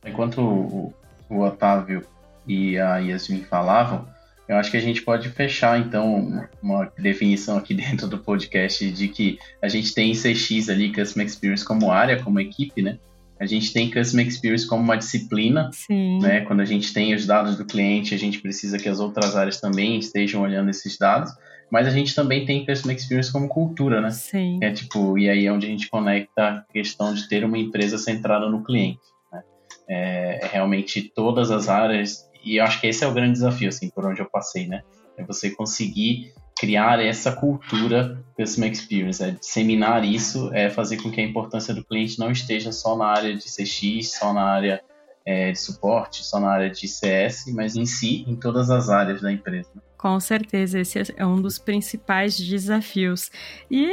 Enquanto 0.04 0.40
o, 0.40 0.94
o 1.28 1.40
Otávio 1.40 2.06
e 2.46 2.78
a 2.78 2.98
Yasmin 2.98 3.42
falavam, 3.42 4.06
eu 4.46 4.56
acho 4.56 4.70
que 4.70 4.76
a 4.76 4.80
gente 4.80 5.02
pode 5.02 5.28
fechar, 5.30 5.78
então, 5.78 6.46
uma 6.62 6.90
definição 6.98 7.56
aqui 7.56 7.72
dentro 7.74 8.06
do 8.06 8.18
podcast 8.18 8.90
de 8.90 9.08
que 9.08 9.38
a 9.62 9.68
gente 9.68 9.94
tem 9.94 10.12
CX 10.12 10.68
ali, 10.68 10.92
Customer 10.92 11.26
Experience, 11.26 11.64
como 11.64 11.90
área, 11.90 12.22
como 12.22 12.40
equipe, 12.40 12.82
né? 12.82 12.98
A 13.38 13.46
gente 13.46 13.72
tem 13.72 13.90
Customer 13.90 14.26
Experience 14.26 14.66
como 14.66 14.82
uma 14.82 14.96
disciplina, 14.96 15.70
Sim. 15.72 16.20
né? 16.20 16.42
Quando 16.42 16.60
a 16.60 16.64
gente 16.64 16.92
tem 16.92 17.14
os 17.14 17.26
dados 17.26 17.56
do 17.56 17.64
cliente, 17.64 18.14
a 18.14 18.18
gente 18.18 18.40
precisa 18.40 18.78
que 18.78 18.88
as 18.88 19.00
outras 19.00 19.34
áreas 19.36 19.60
também 19.60 19.98
estejam 19.98 20.42
olhando 20.42 20.70
esses 20.70 20.96
dados. 20.96 21.32
Mas 21.70 21.88
a 21.88 21.90
gente 21.90 22.14
também 22.14 22.44
tem 22.44 22.64
Customer 22.64 22.96
Experience 22.96 23.32
como 23.32 23.48
cultura, 23.48 24.00
né? 24.00 24.10
Sim. 24.10 24.58
É 24.62 24.70
tipo, 24.70 25.18
e 25.18 25.28
aí 25.28 25.46
é 25.46 25.52
onde 25.52 25.66
a 25.66 25.68
gente 25.68 25.88
conecta 25.88 26.48
a 26.48 26.72
questão 26.72 27.12
de 27.12 27.28
ter 27.28 27.44
uma 27.44 27.58
empresa 27.58 27.98
centrada 27.98 28.48
no 28.48 28.62
cliente. 28.62 29.00
Né? 29.32 29.42
É, 29.88 30.44
é 30.44 30.46
realmente 30.46 31.02
todas 31.02 31.50
as 31.50 31.68
áreas, 31.68 32.30
e 32.44 32.56
eu 32.56 32.64
acho 32.64 32.80
que 32.80 32.86
esse 32.86 33.04
é 33.04 33.08
o 33.08 33.14
grande 33.14 33.32
desafio, 33.32 33.68
assim, 33.68 33.88
por 33.88 34.04
onde 34.06 34.20
eu 34.20 34.28
passei, 34.28 34.66
né? 34.66 34.82
É 35.16 35.24
você 35.24 35.50
conseguir 35.50 36.32
criar 36.56 37.00
essa 37.00 37.32
cultura 37.32 38.22
Customer 38.36 38.70
Experience, 38.70 39.22
é 39.22 39.32
disseminar 39.32 40.04
isso, 40.04 40.50
é 40.52 40.70
fazer 40.70 41.02
com 41.02 41.10
que 41.10 41.20
a 41.20 41.24
importância 41.24 41.74
do 41.74 41.84
cliente 41.84 42.18
não 42.18 42.30
esteja 42.30 42.72
só 42.72 42.96
na 42.96 43.06
área 43.06 43.34
de 43.34 43.44
CX, 43.44 44.12
só 44.12 44.32
na 44.32 44.44
área 44.44 44.82
é, 45.26 45.52
de 45.52 45.58
suporte, 45.58 46.24
só 46.24 46.38
na 46.38 46.50
área 46.50 46.70
de 46.70 46.86
CS, 46.86 47.46
mas 47.54 47.76
em 47.76 47.86
si, 47.86 48.24
em 48.26 48.36
todas 48.36 48.70
as 48.70 48.88
áreas 48.88 49.22
da 49.22 49.32
empresa. 49.32 49.70
Com 49.96 50.20
certeza, 50.20 50.78
esse 50.78 51.14
é 51.16 51.24
um 51.26 51.40
dos 51.40 51.58
principais 51.58 52.36
desafios. 52.36 53.30
E 53.70 53.90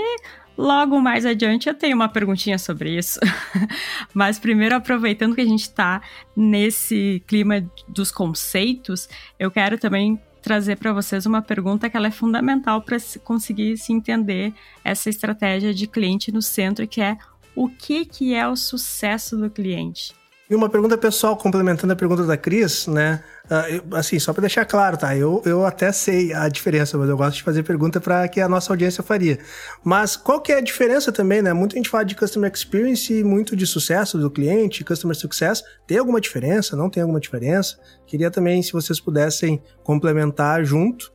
logo 0.58 1.00
mais 1.00 1.26
adiante 1.26 1.70
eu 1.70 1.74
tenho 1.74 1.96
uma 1.96 2.10
perguntinha 2.10 2.60
sobre 2.60 2.98
isso. 2.98 3.20
Mas 4.14 4.38
primeiro, 4.38 4.76
aproveitando 4.76 5.34
que 5.34 5.42
a 5.42 5.46
gente 5.46 5.62
está 5.62 6.02
nesse 6.36 7.24
clima 7.26 7.66
dos 7.88 8.12
conceitos, 8.12 9.08
eu 9.40 9.50
quero 9.50 9.78
também 9.78 10.20
trazer 10.42 10.76
para 10.76 10.92
vocês 10.92 11.26
uma 11.26 11.42
pergunta 11.42 11.90
que 11.90 11.96
ela 11.96 12.08
é 12.08 12.12
fundamental 12.12 12.82
para 12.82 12.98
conseguir 13.24 13.78
se 13.78 13.94
entender 13.94 14.54
essa 14.84 15.10
estratégia 15.10 15.74
de 15.74 15.88
cliente 15.88 16.32
no 16.32 16.42
centro, 16.42 16.88
que 16.88 17.00
é 17.00 17.18
o 17.56 17.70
que, 17.70 18.06
que 18.06 18.34
é 18.34 18.48
o 18.48 18.56
sucesso 18.56 19.38
do 19.38 19.50
cliente? 19.50 20.14
E 20.52 20.56
uma 20.56 20.68
pergunta 20.68 20.98
pessoal, 20.98 21.38
complementando 21.38 21.94
a 21.94 21.96
pergunta 21.96 22.26
da 22.26 22.36
Cris, 22.36 22.86
né? 22.86 23.24
Uh, 23.46 23.96
assim, 23.96 24.20
só 24.20 24.34
para 24.34 24.42
deixar 24.42 24.66
claro, 24.66 24.98
tá? 24.98 25.16
Eu, 25.16 25.42
eu 25.46 25.66
até 25.66 25.94
sei 25.94 26.34
a 26.34 26.50
diferença, 26.50 26.98
mas 26.98 27.08
eu 27.08 27.16
gosto 27.16 27.38
de 27.38 27.44
fazer 27.44 27.64
pergunta 27.64 28.02
para 28.02 28.28
que 28.28 28.42
a 28.42 28.50
nossa 28.50 28.74
audiência 28.74 29.02
faria. 29.02 29.40
Mas 29.82 30.18
qual 30.18 30.42
que 30.42 30.52
é 30.52 30.58
a 30.58 30.62
diferença 30.62 31.10
também, 31.10 31.42
né? 31.42 31.54
Muito 31.54 31.74
a 31.74 31.78
gente 31.78 31.88
fala 31.88 32.04
de 32.04 32.16
Customer 32.16 32.52
Experience 32.54 33.14
e 33.14 33.24
muito 33.24 33.56
de 33.56 33.66
sucesso 33.66 34.18
do 34.18 34.30
cliente, 34.30 34.84
Customer 34.84 35.16
Success. 35.16 35.64
Tem 35.88 35.98
alguma 35.98 36.20
diferença? 36.20 36.76
Não 36.76 36.90
tem 36.90 37.02
alguma 37.02 37.22
diferença? 37.22 37.80
Queria 38.06 38.30
também, 38.30 38.62
se 38.62 38.74
vocês 38.74 39.00
pudessem 39.00 39.64
complementar 39.86 40.66
junto, 40.66 41.14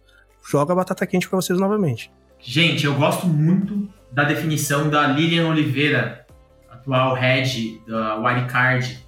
joga 0.51 0.73
a 0.73 0.77
batata 0.77 1.07
quente 1.07 1.29
para 1.29 1.37
vocês 1.37 1.59
novamente. 1.59 2.11
Gente, 2.41 2.87
eu 2.87 2.95
gosto 2.95 3.27
muito 3.27 3.87
da 4.11 4.25
definição 4.25 4.89
da 4.89 5.07
Lilian 5.07 5.47
Oliveira, 5.49 6.25
atual 6.71 7.15
head 7.15 7.83
da 7.87 8.17
Wildcard, 8.17 9.06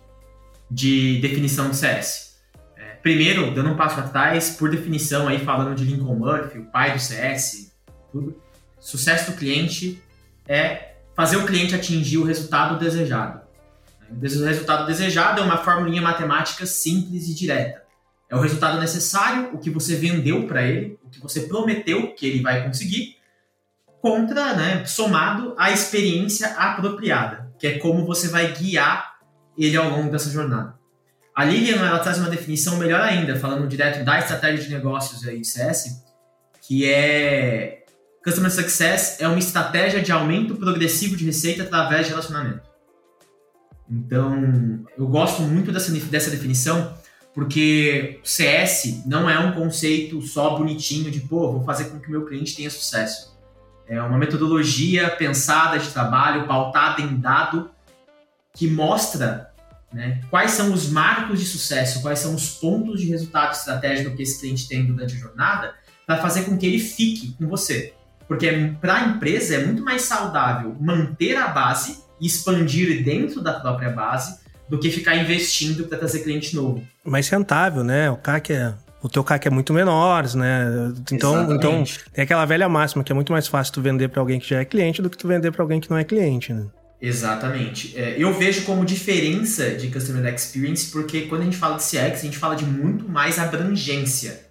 de 0.70 1.20
definição 1.20 1.70
de 1.70 1.76
CS. 1.76 2.38
É, 2.76 2.94
primeiro, 3.02 3.54
dando 3.54 3.70
um 3.70 3.76
passo 3.76 4.00
atrás, 4.00 4.50
por 4.50 4.70
definição, 4.70 5.28
aí 5.28 5.44
falando 5.44 5.74
de 5.74 5.84
Lincoln 5.84 6.14
Murphy, 6.14 6.58
o 6.58 6.66
pai 6.66 6.92
do 6.92 7.00
CS, 7.00 7.72
tudo, 8.12 8.40
sucesso 8.78 9.30
do 9.30 9.36
cliente 9.36 10.02
é 10.46 10.94
fazer 11.14 11.36
o 11.36 11.46
cliente 11.46 11.74
atingir 11.74 12.18
o 12.18 12.24
resultado 12.24 12.78
desejado. 12.78 13.40
O 14.10 14.44
resultado 14.44 14.86
desejado 14.86 15.40
é 15.40 15.44
uma 15.44 15.58
formulinha 15.58 16.00
matemática 16.00 16.64
simples 16.64 17.28
e 17.28 17.34
direta. 17.34 17.82
É 18.30 18.36
o 18.36 18.40
resultado 18.40 18.78
necessário, 18.78 19.50
o 19.54 19.58
que 19.58 19.70
você 19.70 19.96
vendeu 19.96 20.46
para 20.46 20.62
ele, 20.62 20.98
o 21.02 21.10
que 21.10 21.20
você 21.20 21.42
prometeu 21.42 22.14
que 22.14 22.26
ele 22.26 22.42
vai 22.42 22.64
conseguir, 22.64 23.16
contra, 24.00 24.54
né, 24.54 24.84
somado 24.84 25.54
à 25.58 25.70
experiência 25.70 26.48
apropriada, 26.56 27.50
que 27.58 27.66
é 27.66 27.78
como 27.78 28.06
você 28.06 28.28
vai 28.28 28.52
guiar 28.52 29.17
ele 29.66 29.76
ao 29.76 29.90
longo 29.90 30.10
dessa 30.10 30.30
jornada. 30.30 30.74
A 31.34 31.44
Lilian 31.44 31.76
ela 31.76 31.98
traz 32.00 32.18
uma 32.18 32.28
definição 32.28 32.76
melhor 32.78 33.00
ainda, 33.00 33.36
falando 33.36 33.68
direto 33.68 34.04
da 34.04 34.18
estratégia 34.18 34.64
de 34.64 34.70
negócios 34.72 35.26
aí 35.26 35.40
de 35.40 35.46
CS, 35.46 36.04
que 36.60 36.84
é 36.84 37.84
Customer 38.24 38.50
Success 38.50 39.16
é 39.20 39.28
uma 39.28 39.38
estratégia 39.38 40.02
de 40.02 40.12
aumento 40.12 40.56
progressivo 40.56 41.16
de 41.16 41.24
receita 41.24 41.62
através 41.62 42.06
de 42.06 42.10
relacionamento. 42.10 42.68
Então, 43.90 44.84
eu 44.96 45.06
gosto 45.06 45.42
muito 45.42 45.72
dessa, 45.72 45.90
dessa 45.92 46.30
definição, 46.30 46.94
porque 47.32 48.20
CS 48.22 49.04
não 49.06 49.30
é 49.30 49.38
um 49.38 49.52
conceito 49.52 50.20
só 50.20 50.58
bonitinho 50.58 51.10
de, 51.10 51.20
pô, 51.20 51.52
vou 51.52 51.64
fazer 51.64 51.84
com 51.84 51.98
que 51.98 52.10
meu 52.10 52.26
cliente 52.26 52.54
tenha 52.54 52.68
sucesso. 52.68 53.38
É 53.86 54.02
uma 54.02 54.18
metodologia 54.18 55.08
pensada 55.08 55.78
de 55.78 55.88
trabalho, 55.88 56.46
pautada 56.46 57.00
em 57.00 57.16
dado, 57.16 57.70
que 58.52 58.68
mostra 58.68 59.47
né, 59.92 60.20
quais 60.30 60.52
são 60.52 60.72
os 60.72 60.88
marcos 60.90 61.40
de 61.40 61.46
sucesso, 61.46 62.02
quais 62.02 62.18
são 62.18 62.34
os 62.34 62.50
pontos 62.50 63.00
de 63.00 63.06
resultado 63.06 63.52
estratégico 63.52 64.14
que 64.14 64.22
esse 64.22 64.40
cliente 64.40 64.68
tem 64.68 64.84
durante 64.84 65.14
a 65.14 65.18
jornada, 65.18 65.74
para 66.06 66.18
fazer 66.18 66.44
com 66.44 66.56
que 66.56 66.66
ele 66.66 66.78
fique 66.78 67.34
com 67.38 67.46
você. 67.46 67.92
Porque 68.26 68.74
para 68.80 68.94
a 68.94 69.04
empresa 69.06 69.56
é 69.56 69.64
muito 69.64 69.82
mais 69.82 70.02
saudável 70.02 70.76
manter 70.80 71.36
a 71.36 71.48
base 71.48 72.02
e 72.20 72.26
expandir 72.26 73.02
dentro 73.02 73.40
da 73.40 73.60
própria 73.60 73.90
base 73.90 74.38
do 74.68 74.78
que 74.78 74.90
ficar 74.90 75.16
investindo 75.16 75.84
para 75.84 75.98
trazer 75.98 76.20
cliente 76.20 76.54
novo. 76.54 76.82
Mais 77.04 77.28
rentável, 77.28 77.82
né? 77.82 78.10
O 78.10 78.16
CAC 78.16 78.52
é 78.52 78.74
o 79.00 79.08
teu 79.08 79.22
CAC 79.22 79.46
é 79.46 79.50
muito 79.50 79.72
menor, 79.72 80.24
né? 80.34 80.92
Então, 81.12 81.54
então 81.54 81.84
tem 82.12 82.24
aquela 82.24 82.44
velha 82.44 82.68
máxima 82.68 83.04
que 83.04 83.12
é 83.12 83.14
muito 83.14 83.32
mais 83.32 83.46
fácil 83.46 83.72
tu 83.72 83.80
vender 83.80 84.08
para 84.08 84.20
alguém 84.20 84.40
que 84.40 84.48
já 84.48 84.60
é 84.60 84.64
cliente 84.64 85.00
do 85.00 85.08
que 85.08 85.16
tu 85.16 85.28
vender 85.28 85.52
para 85.52 85.62
alguém 85.62 85.80
que 85.80 85.88
não 85.88 85.96
é 85.96 86.04
cliente, 86.04 86.52
né? 86.52 86.66
Exatamente. 87.00 87.96
É, 87.96 88.16
eu 88.18 88.36
vejo 88.36 88.64
como 88.64 88.84
diferença 88.84 89.70
de 89.70 89.88
Customer 89.88 90.34
Experience 90.34 90.90
porque 90.90 91.22
quando 91.22 91.42
a 91.42 91.44
gente 91.44 91.56
fala 91.56 91.76
de 91.76 91.84
CX, 91.84 92.20
a 92.20 92.24
gente 92.24 92.38
fala 92.38 92.56
de 92.56 92.64
muito 92.64 93.08
mais 93.08 93.38
abrangência. 93.38 94.48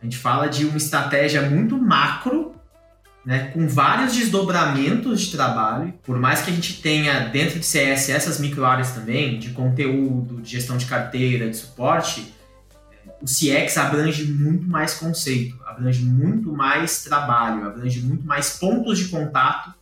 A 0.00 0.04
gente 0.04 0.18
fala 0.18 0.46
de 0.46 0.66
uma 0.66 0.76
estratégia 0.76 1.42
muito 1.48 1.78
macro, 1.78 2.54
né, 3.24 3.50
com 3.52 3.66
vários 3.66 4.14
desdobramentos 4.14 5.22
de 5.22 5.32
trabalho. 5.32 5.92
Por 6.02 6.18
mais 6.18 6.42
que 6.42 6.50
a 6.50 6.54
gente 6.54 6.82
tenha 6.82 7.28
dentro 7.28 7.58
de 7.58 7.64
CS 7.64 8.10
essas 8.10 8.38
micro 8.38 8.64
áreas 8.64 8.90
também, 8.90 9.38
de 9.38 9.50
conteúdo, 9.50 10.42
de 10.42 10.50
gestão 10.50 10.76
de 10.76 10.84
carteira, 10.84 11.48
de 11.48 11.56
suporte, 11.56 12.34
o 13.22 13.24
CX 13.24 13.78
abrange 13.78 14.24
muito 14.24 14.68
mais 14.68 14.94
conceito, 14.94 15.58
abrange 15.66 16.02
muito 16.04 16.52
mais 16.52 17.02
trabalho, 17.02 17.66
abrange 17.66 18.00
muito 18.00 18.24
mais 18.26 18.50
pontos 18.50 18.98
de 18.98 19.06
contato 19.06 19.74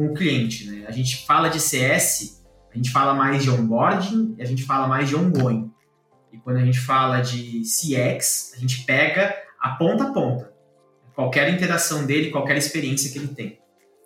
com 0.00 0.06
o 0.06 0.14
cliente. 0.14 0.66
Né? 0.70 0.84
A 0.88 0.90
gente 0.90 1.26
fala 1.26 1.48
de 1.48 1.60
CS, 1.60 2.42
a 2.72 2.76
gente 2.76 2.90
fala 2.90 3.12
mais 3.12 3.42
de 3.42 3.50
onboarding 3.50 4.34
e 4.38 4.42
a 4.42 4.46
gente 4.46 4.64
fala 4.64 4.88
mais 4.88 5.08
de 5.08 5.16
ongoing. 5.16 5.70
E 6.32 6.38
quando 6.38 6.56
a 6.56 6.64
gente 6.64 6.80
fala 6.80 7.20
de 7.20 7.62
CX, 7.62 8.54
a 8.56 8.58
gente 8.58 8.84
pega 8.84 9.34
a 9.60 9.70
ponta 9.70 10.04
a 10.04 10.12
ponta. 10.12 10.50
Qualquer 11.14 11.52
interação 11.52 12.06
dele, 12.06 12.30
qualquer 12.30 12.56
experiência 12.56 13.10
que 13.10 13.18
ele 13.18 13.28
tem. 13.28 13.58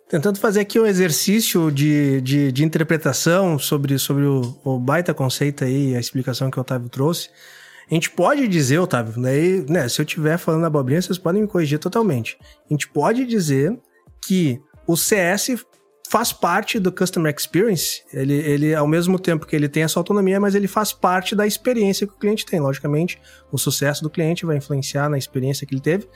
Tentando 0.09 0.37
fazer 0.37 0.59
aqui 0.59 0.79
um 0.79 0.85
exercício 0.85 1.71
de, 1.71 2.19
de, 2.21 2.51
de 2.51 2.63
interpretação 2.63 3.57
sobre, 3.57 3.97
sobre 3.97 4.25
o, 4.25 4.59
o, 4.63 4.79
baita 4.79 5.13
conceito 5.13 5.63
aí, 5.63 5.95
a 5.95 5.99
explicação 5.99 6.51
que 6.51 6.57
o 6.57 6.61
Otávio 6.61 6.89
trouxe. 6.89 7.29
A 7.89 7.93
gente 7.93 8.09
pode 8.11 8.47
dizer, 8.47 8.79
Otávio, 8.79 9.19
né, 9.19 9.31
né, 9.69 9.87
se 9.87 10.01
eu 10.01 10.05
estiver 10.05 10.37
falando 10.37 10.65
abobrinha, 10.65 11.01
vocês 11.01 11.17
podem 11.17 11.43
me 11.43 11.47
corrigir 11.47 11.79
totalmente. 11.79 12.37
A 12.69 12.73
gente 12.73 12.87
pode 12.87 13.25
dizer 13.25 13.79
que 14.21 14.59
o 14.87 14.95
CS 14.95 15.65
faz 16.09 16.31
parte 16.31 16.79
do 16.79 16.91
Customer 16.91 17.33
Experience. 17.35 18.03
Ele, 18.13 18.33
ele, 18.33 18.75
ao 18.75 18.87
mesmo 18.87 19.17
tempo 19.19 19.45
que 19.45 19.55
ele 19.55 19.67
tem 19.67 19.83
essa 19.83 19.99
autonomia, 19.99 20.39
mas 20.39 20.55
ele 20.55 20.67
faz 20.67 20.93
parte 20.93 21.35
da 21.35 21.45
experiência 21.45 22.05
que 22.05 22.13
o 22.13 22.17
cliente 22.17 22.45
tem. 22.45 22.59
Logicamente, 22.59 23.19
o 23.51 23.57
sucesso 23.57 24.03
do 24.03 24.09
cliente 24.09 24.45
vai 24.45 24.57
influenciar 24.57 25.09
na 25.09 25.17
experiência 25.17 25.65
que 25.65 25.73
ele 25.73 25.81
teve. 25.81 26.07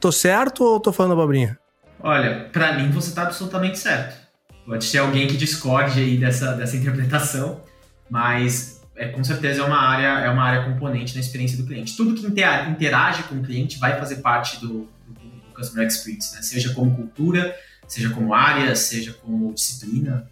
Tô 0.00 0.12
certo 0.12 0.64
ou 0.64 0.78
tô 0.78 0.92
falando 0.92 1.12
abobrinha? 1.12 1.58
Olha, 2.00 2.48
para 2.52 2.74
mim 2.74 2.90
você 2.90 3.14
tá 3.14 3.22
absolutamente 3.22 3.78
certo. 3.78 4.16
Pode 4.64 4.90
ter 4.90 4.98
alguém 4.98 5.26
que 5.26 5.36
discorde 5.36 5.98
aí 5.98 6.18
dessa, 6.18 6.52
dessa 6.52 6.76
interpretação, 6.76 7.62
mas 8.08 8.82
é, 8.94 9.08
com 9.08 9.24
certeza 9.24 9.62
é 9.62 9.64
uma 9.64 9.80
área 9.80 10.26
é 10.26 10.28
uma 10.28 10.42
área 10.42 10.64
componente 10.64 11.14
na 11.14 11.20
experiência 11.20 11.56
do 11.56 11.64
cliente. 11.64 11.96
Tudo 11.96 12.14
que 12.14 12.26
interage 12.26 13.22
com 13.24 13.36
o 13.36 13.42
cliente 13.42 13.78
vai 13.78 13.98
fazer 13.98 14.16
parte 14.16 14.60
do, 14.60 14.88
do, 15.06 15.14
do 15.14 15.54
Customer 15.54 15.86
Experience, 15.86 16.34
né? 16.34 16.42
seja 16.42 16.74
como 16.74 16.94
cultura, 16.94 17.56
seja 17.88 18.10
como 18.10 18.34
área, 18.34 18.76
seja 18.76 19.12
como 19.14 19.52
disciplina. 19.52 20.30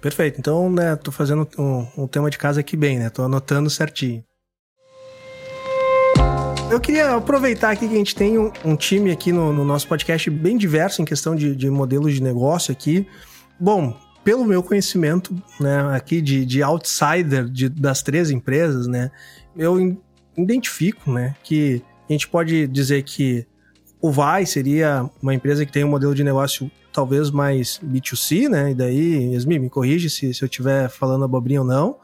Perfeito. 0.00 0.40
Então, 0.40 0.70
né, 0.70 0.96
tô 0.96 1.12
fazendo 1.12 1.48
um, 1.58 1.86
um 1.96 2.06
tema 2.06 2.30
de 2.30 2.38
casa 2.38 2.60
aqui 2.60 2.76
bem, 2.76 2.98
né? 2.98 3.10
Tô 3.10 3.22
anotando 3.22 3.68
certinho. 3.68 4.24
Eu 6.70 6.80
queria 6.80 7.14
aproveitar 7.14 7.70
aqui 7.70 7.86
que 7.86 7.94
a 7.94 7.98
gente 7.98 8.14
tem 8.14 8.38
um, 8.38 8.50
um 8.64 8.74
time 8.74 9.12
aqui 9.12 9.30
no, 9.30 9.52
no, 9.52 9.64
nosso 9.64 9.86
podcast 9.86 10.28
bem 10.30 10.56
diverso 10.56 11.00
em 11.00 11.04
questão 11.04 11.36
de, 11.36 11.54
de 11.54 11.70
modelos 11.70 12.12
de 12.12 12.22
negócio 12.22 12.72
aqui. 12.72 13.06
Bom, 13.58 13.96
pelo 14.24 14.44
meu 14.44 14.62
conhecimento, 14.62 15.32
né, 15.60 15.94
aqui 15.94 16.20
de, 16.20 16.44
de 16.44 16.62
outsider 16.62 17.48
de, 17.48 17.68
das 17.68 18.02
três 18.02 18.30
empresas, 18.32 18.88
né, 18.88 19.12
eu 19.56 19.96
identifico, 20.36 21.12
né, 21.12 21.36
que 21.44 21.82
a 22.08 22.12
gente 22.12 22.26
pode 22.26 22.66
dizer 22.66 23.04
que 23.04 23.46
o 24.00 24.10
Vai 24.10 24.44
seria 24.44 25.08
uma 25.22 25.34
empresa 25.34 25.64
que 25.64 25.72
tem 25.72 25.84
um 25.84 25.88
modelo 25.88 26.14
de 26.14 26.24
negócio 26.24 26.70
talvez 26.96 27.30
mais 27.30 27.78
B2C, 27.84 28.48
né, 28.48 28.70
e 28.70 28.74
daí, 28.74 29.34
Yasmin, 29.34 29.58
me 29.58 29.68
corrige 29.68 30.08
se, 30.08 30.32
se 30.32 30.42
eu 30.42 30.46
estiver 30.46 30.88
falando 30.88 31.26
abobrinha 31.26 31.60
ou 31.60 31.66
não. 31.66 31.98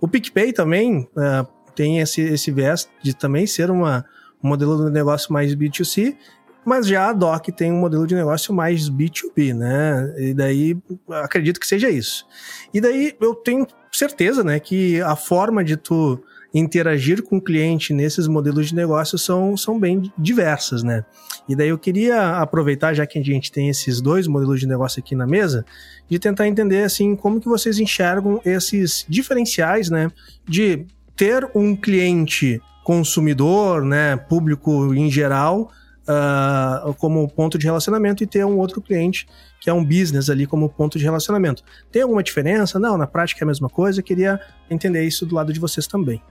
O 0.00 0.08
PicPay 0.08 0.54
também 0.54 1.00
uh, 1.00 1.46
tem 1.74 1.98
esse, 1.98 2.22
esse 2.22 2.50
viés 2.50 2.88
de 3.02 3.14
também 3.14 3.46
ser 3.46 3.70
uma, 3.70 4.06
um 4.42 4.48
modelo 4.48 4.86
de 4.86 4.90
negócio 4.90 5.30
mais 5.34 5.54
B2C, 5.54 6.16
mas 6.64 6.86
já 6.86 7.10
a 7.10 7.12
DOC 7.12 7.48
tem 7.54 7.70
um 7.70 7.78
modelo 7.78 8.06
de 8.06 8.14
negócio 8.14 8.54
mais 8.54 8.88
B2B, 8.88 9.54
né? 9.54 10.14
E 10.16 10.32
daí 10.32 10.76
acredito 11.10 11.60
que 11.60 11.66
seja 11.66 11.90
isso. 11.90 12.26
E 12.72 12.80
daí 12.80 13.14
eu 13.20 13.34
tenho 13.34 13.66
certeza, 13.92 14.42
né, 14.42 14.58
que 14.58 14.98
a 15.02 15.14
forma 15.14 15.62
de 15.62 15.76
tu 15.76 16.18
interagir 16.52 17.22
com 17.22 17.36
o 17.36 17.40
cliente 17.40 17.92
nesses 17.92 18.26
modelos 18.26 18.68
de 18.68 18.74
negócio 18.74 19.18
são, 19.18 19.56
são 19.56 19.78
bem 19.78 20.10
diversas, 20.16 20.82
né? 20.82 21.04
E 21.48 21.54
daí 21.54 21.68
eu 21.68 21.78
queria 21.78 22.38
aproveitar, 22.38 22.94
já 22.94 23.06
que 23.06 23.18
a 23.18 23.22
gente 23.22 23.52
tem 23.52 23.68
esses 23.68 24.00
dois 24.00 24.26
modelos 24.26 24.60
de 24.60 24.66
negócio 24.66 25.00
aqui 25.00 25.14
na 25.14 25.26
mesa, 25.26 25.64
de 26.08 26.18
tentar 26.18 26.48
entender 26.48 26.84
assim 26.84 27.14
como 27.14 27.40
que 27.40 27.48
vocês 27.48 27.78
enxergam 27.78 28.40
esses 28.44 29.04
diferenciais, 29.08 29.90
né, 29.90 30.10
de 30.46 30.86
ter 31.14 31.50
um 31.54 31.76
cliente 31.76 32.60
consumidor, 32.84 33.84
né, 33.84 34.16
público 34.16 34.94
em 34.94 35.10
geral, 35.10 35.70
uh, 36.08 36.94
como 36.94 37.28
ponto 37.28 37.58
de 37.58 37.66
relacionamento 37.66 38.24
e 38.24 38.26
ter 38.26 38.44
um 38.44 38.56
outro 38.56 38.80
cliente 38.80 39.26
que 39.60 39.68
é 39.68 39.72
um 39.72 39.84
business 39.84 40.30
ali 40.30 40.46
como 40.46 40.68
ponto 40.68 40.98
de 40.98 41.04
relacionamento. 41.04 41.62
Tem 41.90 42.02
alguma 42.02 42.22
diferença? 42.22 42.78
Não, 42.78 42.96
na 42.96 43.06
prática 43.06 43.42
é 43.42 43.44
a 43.44 43.46
mesma 43.46 43.68
coisa. 43.68 44.02
Queria 44.02 44.40
entender 44.70 45.02
isso 45.04 45.26
do 45.26 45.34
lado 45.34 45.52
de 45.52 45.60
vocês 45.60 45.86
também. 45.86 46.22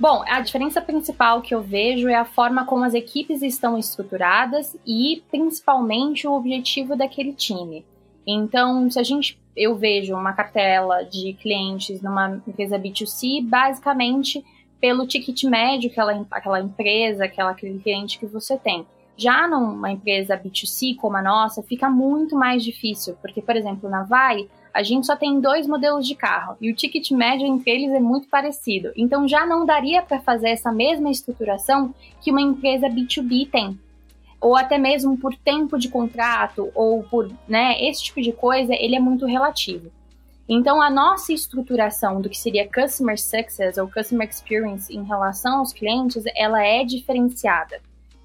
Bom, 0.00 0.24
a 0.26 0.40
diferença 0.40 0.80
principal 0.80 1.42
que 1.42 1.54
eu 1.54 1.60
vejo 1.60 2.08
é 2.08 2.14
a 2.14 2.24
forma 2.24 2.64
como 2.64 2.84
as 2.84 2.94
equipes 2.94 3.42
estão 3.42 3.76
estruturadas 3.76 4.74
e 4.86 5.22
principalmente 5.30 6.26
o 6.26 6.32
objetivo 6.32 6.96
daquele 6.96 7.34
time. 7.34 7.84
Então, 8.26 8.90
se 8.90 8.98
a 8.98 9.02
gente 9.02 9.38
eu 9.54 9.76
vejo 9.76 10.14
uma 10.14 10.32
cartela 10.32 11.02
de 11.02 11.34
clientes 11.34 12.00
numa 12.00 12.40
empresa 12.46 12.78
B2C, 12.78 13.46
basicamente 13.46 14.42
pelo 14.80 15.06
ticket 15.06 15.44
médio 15.44 15.90
que 15.90 16.00
ela, 16.00 16.26
aquela 16.30 16.60
empresa, 16.60 17.26
aquela, 17.26 17.50
aquele 17.50 17.78
cliente 17.78 18.18
que 18.18 18.24
você 18.24 18.56
tem. 18.56 18.86
Já 19.18 19.46
numa 19.46 19.92
empresa 19.92 20.34
B2C 20.34 20.96
como 20.96 21.18
a 21.18 21.22
nossa, 21.22 21.62
fica 21.62 21.90
muito 21.90 22.34
mais 22.34 22.64
difícil, 22.64 23.18
porque, 23.20 23.42
por 23.42 23.54
exemplo, 23.54 23.90
na 23.90 24.04
Vai, 24.04 24.48
a 24.72 24.82
gente 24.82 25.06
só 25.06 25.16
tem 25.16 25.40
dois 25.40 25.66
modelos 25.66 26.06
de 26.06 26.14
carro 26.14 26.56
e 26.60 26.70
o 26.70 26.74
ticket 26.74 27.10
médio 27.10 27.46
entre 27.46 27.70
eles 27.70 27.92
é 27.92 28.00
muito 28.00 28.28
parecido. 28.28 28.92
Então 28.96 29.26
já 29.26 29.46
não 29.46 29.66
daria 29.66 30.02
para 30.02 30.20
fazer 30.20 30.50
essa 30.50 30.72
mesma 30.72 31.10
estruturação 31.10 31.94
que 32.20 32.30
uma 32.30 32.40
empresa 32.40 32.88
B2B 32.88 33.50
tem 33.50 33.78
ou 34.40 34.56
até 34.56 34.78
mesmo 34.78 35.18
por 35.18 35.36
tempo 35.36 35.78
de 35.78 35.88
contrato, 35.88 36.70
ou 36.74 37.02
por, 37.04 37.30
né, 37.46 37.76
esse 37.84 38.04
tipo 38.04 38.22
de 38.22 38.32
coisa, 38.32 38.72
ele 38.74 38.96
é 38.96 39.00
muito 39.00 39.26
relativo. 39.26 39.92
Então, 40.48 40.82
a 40.82 40.90
nossa 40.90 41.32
estruturação 41.32 42.20
do 42.20 42.28
que 42.28 42.36
seria 42.36 42.68
Customer 42.68 43.20
Success 43.20 43.76
ou 43.76 43.88
Customer 43.88 44.28
Experience 44.28 44.92
em 44.92 45.04
relação 45.04 45.58
aos 45.58 45.72
clientes, 45.72 46.24
ela 46.34 46.64
é 46.64 46.82
diferenciada. 46.82 47.80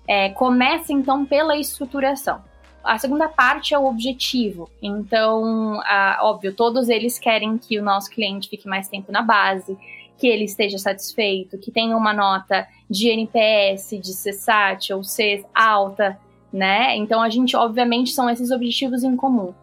É, 0.08 0.30
começa, 0.30 0.92
então, 0.92 1.26
pela 1.26 1.56
estruturação. 1.56 2.42
A 2.86 2.98
segunda 2.98 3.28
parte 3.28 3.74
é 3.74 3.80
o 3.80 3.86
objetivo. 3.86 4.70
Então, 4.82 5.82
a, 5.84 6.20
óbvio, 6.22 6.54
todos 6.54 6.88
eles 6.88 7.18
querem 7.18 7.58
que 7.58 7.80
o 7.80 7.84
nosso 7.84 8.10
cliente 8.10 8.48
fique 8.48 8.68
mais 8.68 8.88
tempo 8.88 9.12
na 9.12 9.22
base, 9.22 9.78
que 10.18 10.28
ele 10.28 10.46
esteja 10.46 10.78
satisfeito, 10.78 11.58
que 11.58 11.72
tenha 11.72 11.98
uma 11.98 12.14
nota 12.14 12.68
de 12.90 13.10
NPS, 13.10 13.90
de 14.02 14.14
CSAT 14.14 14.94
ou 14.94 15.04
C 15.04 15.46
alta, 15.54 16.18
né? 16.54 16.96
Então 16.96 17.22
a 17.22 17.30
gente, 17.30 17.56
obviamente, 17.56 18.12
são 18.12 18.30
esses 18.30 18.52
objetivos 18.52 19.04
em 19.04 19.16
comum. 19.16 19.54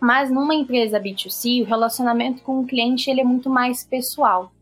Mas 0.00 0.30
numa 0.30 0.54
empresa 0.54 1.00
B2C, 1.00 1.62
o 1.62 1.64
relacionamento 1.64 2.42
com 2.42 2.60
o 2.60 2.66
cliente 2.66 3.10
ele 3.10 3.20
é 3.20 3.24
muito 3.24 3.48
mais 3.48 3.84
pessoal. 3.84 4.52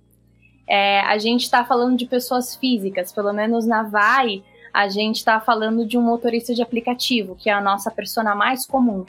É, 0.69 1.01
a 1.01 1.19
gente 1.19 1.43
está 1.43 1.65
falando 1.65 1.97
de 1.97 2.07
pessoas 2.07 2.55
físicas, 2.55 3.11
pelo 3.13 3.33
menos 3.33 3.67
na 3.67 3.83
Vai, 3.83 4.43
a 4.73 4.89
gente 4.89 5.17
está 5.17 5.41
falando 5.41 5.87
de 5.87 5.99
um 5.99 6.03
motorista 6.03 6.55
de 6.55 6.63
aplicativo, 6.63 7.37
que 7.37 7.51
é 7.51 7.53
a 7.53 7.61
nossa 7.61 7.91
persona 7.91 8.35
mais 8.35 8.67
comum. 8.67 9.05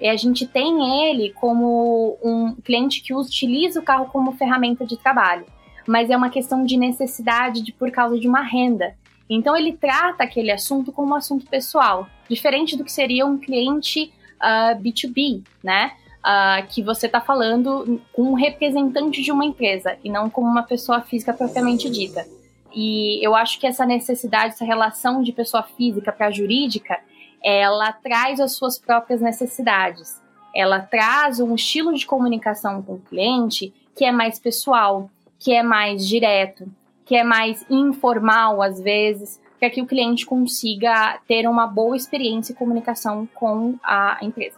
E 0.00 0.08
a 0.08 0.16
gente 0.16 0.46
tem 0.46 1.08
ele 1.08 1.30
como 1.30 2.16
um 2.22 2.54
cliente 2.54 3.02
que 3.02 3.14
utiliza 3.14 3.80
o 3.80 3.82
carro 3.82 4.06
como 4.06 4.32
ferramenta 4.32 4.86
de 4.86 4.96
trabalho 4.96 5.44
mas 5.88 6.10
é 6.10 6.16
uma 6.16 6.28
questão 6.28 6.64
de 6.64 6.76
necessidade 6.76 7.62
de 7.62 7.72
por 7.72 7.90
causa 7.90 8.20
de 8.20 8.28
uma 8.28 8.42
renda. 8.42 8.94
Então 9.28 9.56
ele 9.56 9.72
trata 9.72 10.22
aquele 10.22 10.52
assunto 10.52 10.92
como 10.92 11.12
um 11.12 11.16
assunto 11.16 11.46
pessoal, 11.46 12.06
diferente 12.28 12.76
do 12.76 12.84
que 12.84 12.92
seria 12.92 13.24
um 13.24 13.38
cliente 13.38 14.04
uh, 14.04 14.38
ah, 14.40 14.78
B2B, 14.78 15.42
né? 15.64 15.92
Uh, 16.18 16.66
que 16.68 16.82
você 16.82 17.06
está 17.06 17.22
falando 17.22 18.02
com 18.12 18.22
um 18.22 18.34
representante 18.34 19.22
de 19.22 19.32
uma 19.32 19.46
empresa 19.46 19.96
e 20.04 20.10
não 20.10 20.28
como 20.28 20.46
uma 20.46 20.62
pessoa 20.62 21.00
física 21.00 21.32
propriamente 21.32 21.88
dita. 21.88 22.26
E 22.74 23.24
eu 23.24 23.34
acho 23.34 23.58
que 23.58 23.66
essa 23.66 23.86
necessidade, 23.86 24.54
essa 24.54 24.64
relação 24.64 25.22
de 25.22 25.32
pessoa 25.32 25.62
física 25.62 26.12
para 26.12 26.30
jurídica, 26.30 26.98
ela 27.42 27.92
traz 27.92 28.40
as 28.40 28.52
suas 28.52 28.78
próprias 28.78 29.20
necessidades. 29.20 30.20
Ela 30.54 30.80
traz 30.80 31.40
um 31.40 31.54
estilo 31.54 31.94
de 31.94 32.06
comunicação 32.06 32.82
com 32.82 32.94
o 32.94 33.00
cliente 33.00 33.72
que 33.94 34.04
é 34.04 34.12
mais 34.12 34.38
pessoal, 34.38 35.10
que 35.38 35.52
é 35.52 35.62
mais 35.62 36.06
direto, 36.06 36.66
que 37.04 37.16
é 37.16 37.24
mais 37.24 37.64
informal 37.68 38.62
às 38.62 38.80
vezes, 38.80 39.40
para 39.58 39.70
que 39.70 39.82
o 39.82 39.86
cliente 39.86 40.24
consiga 40.24 41.18
ter 41.26 41.48
uma 41.48 41.66
boa 41.66 41.96
experiência 41.96 42.52
e 42.52 42.56
comunicação 42.56 43.28
com 43.34 43.74
a 43.82 44.18
empresa. 44.22 44.56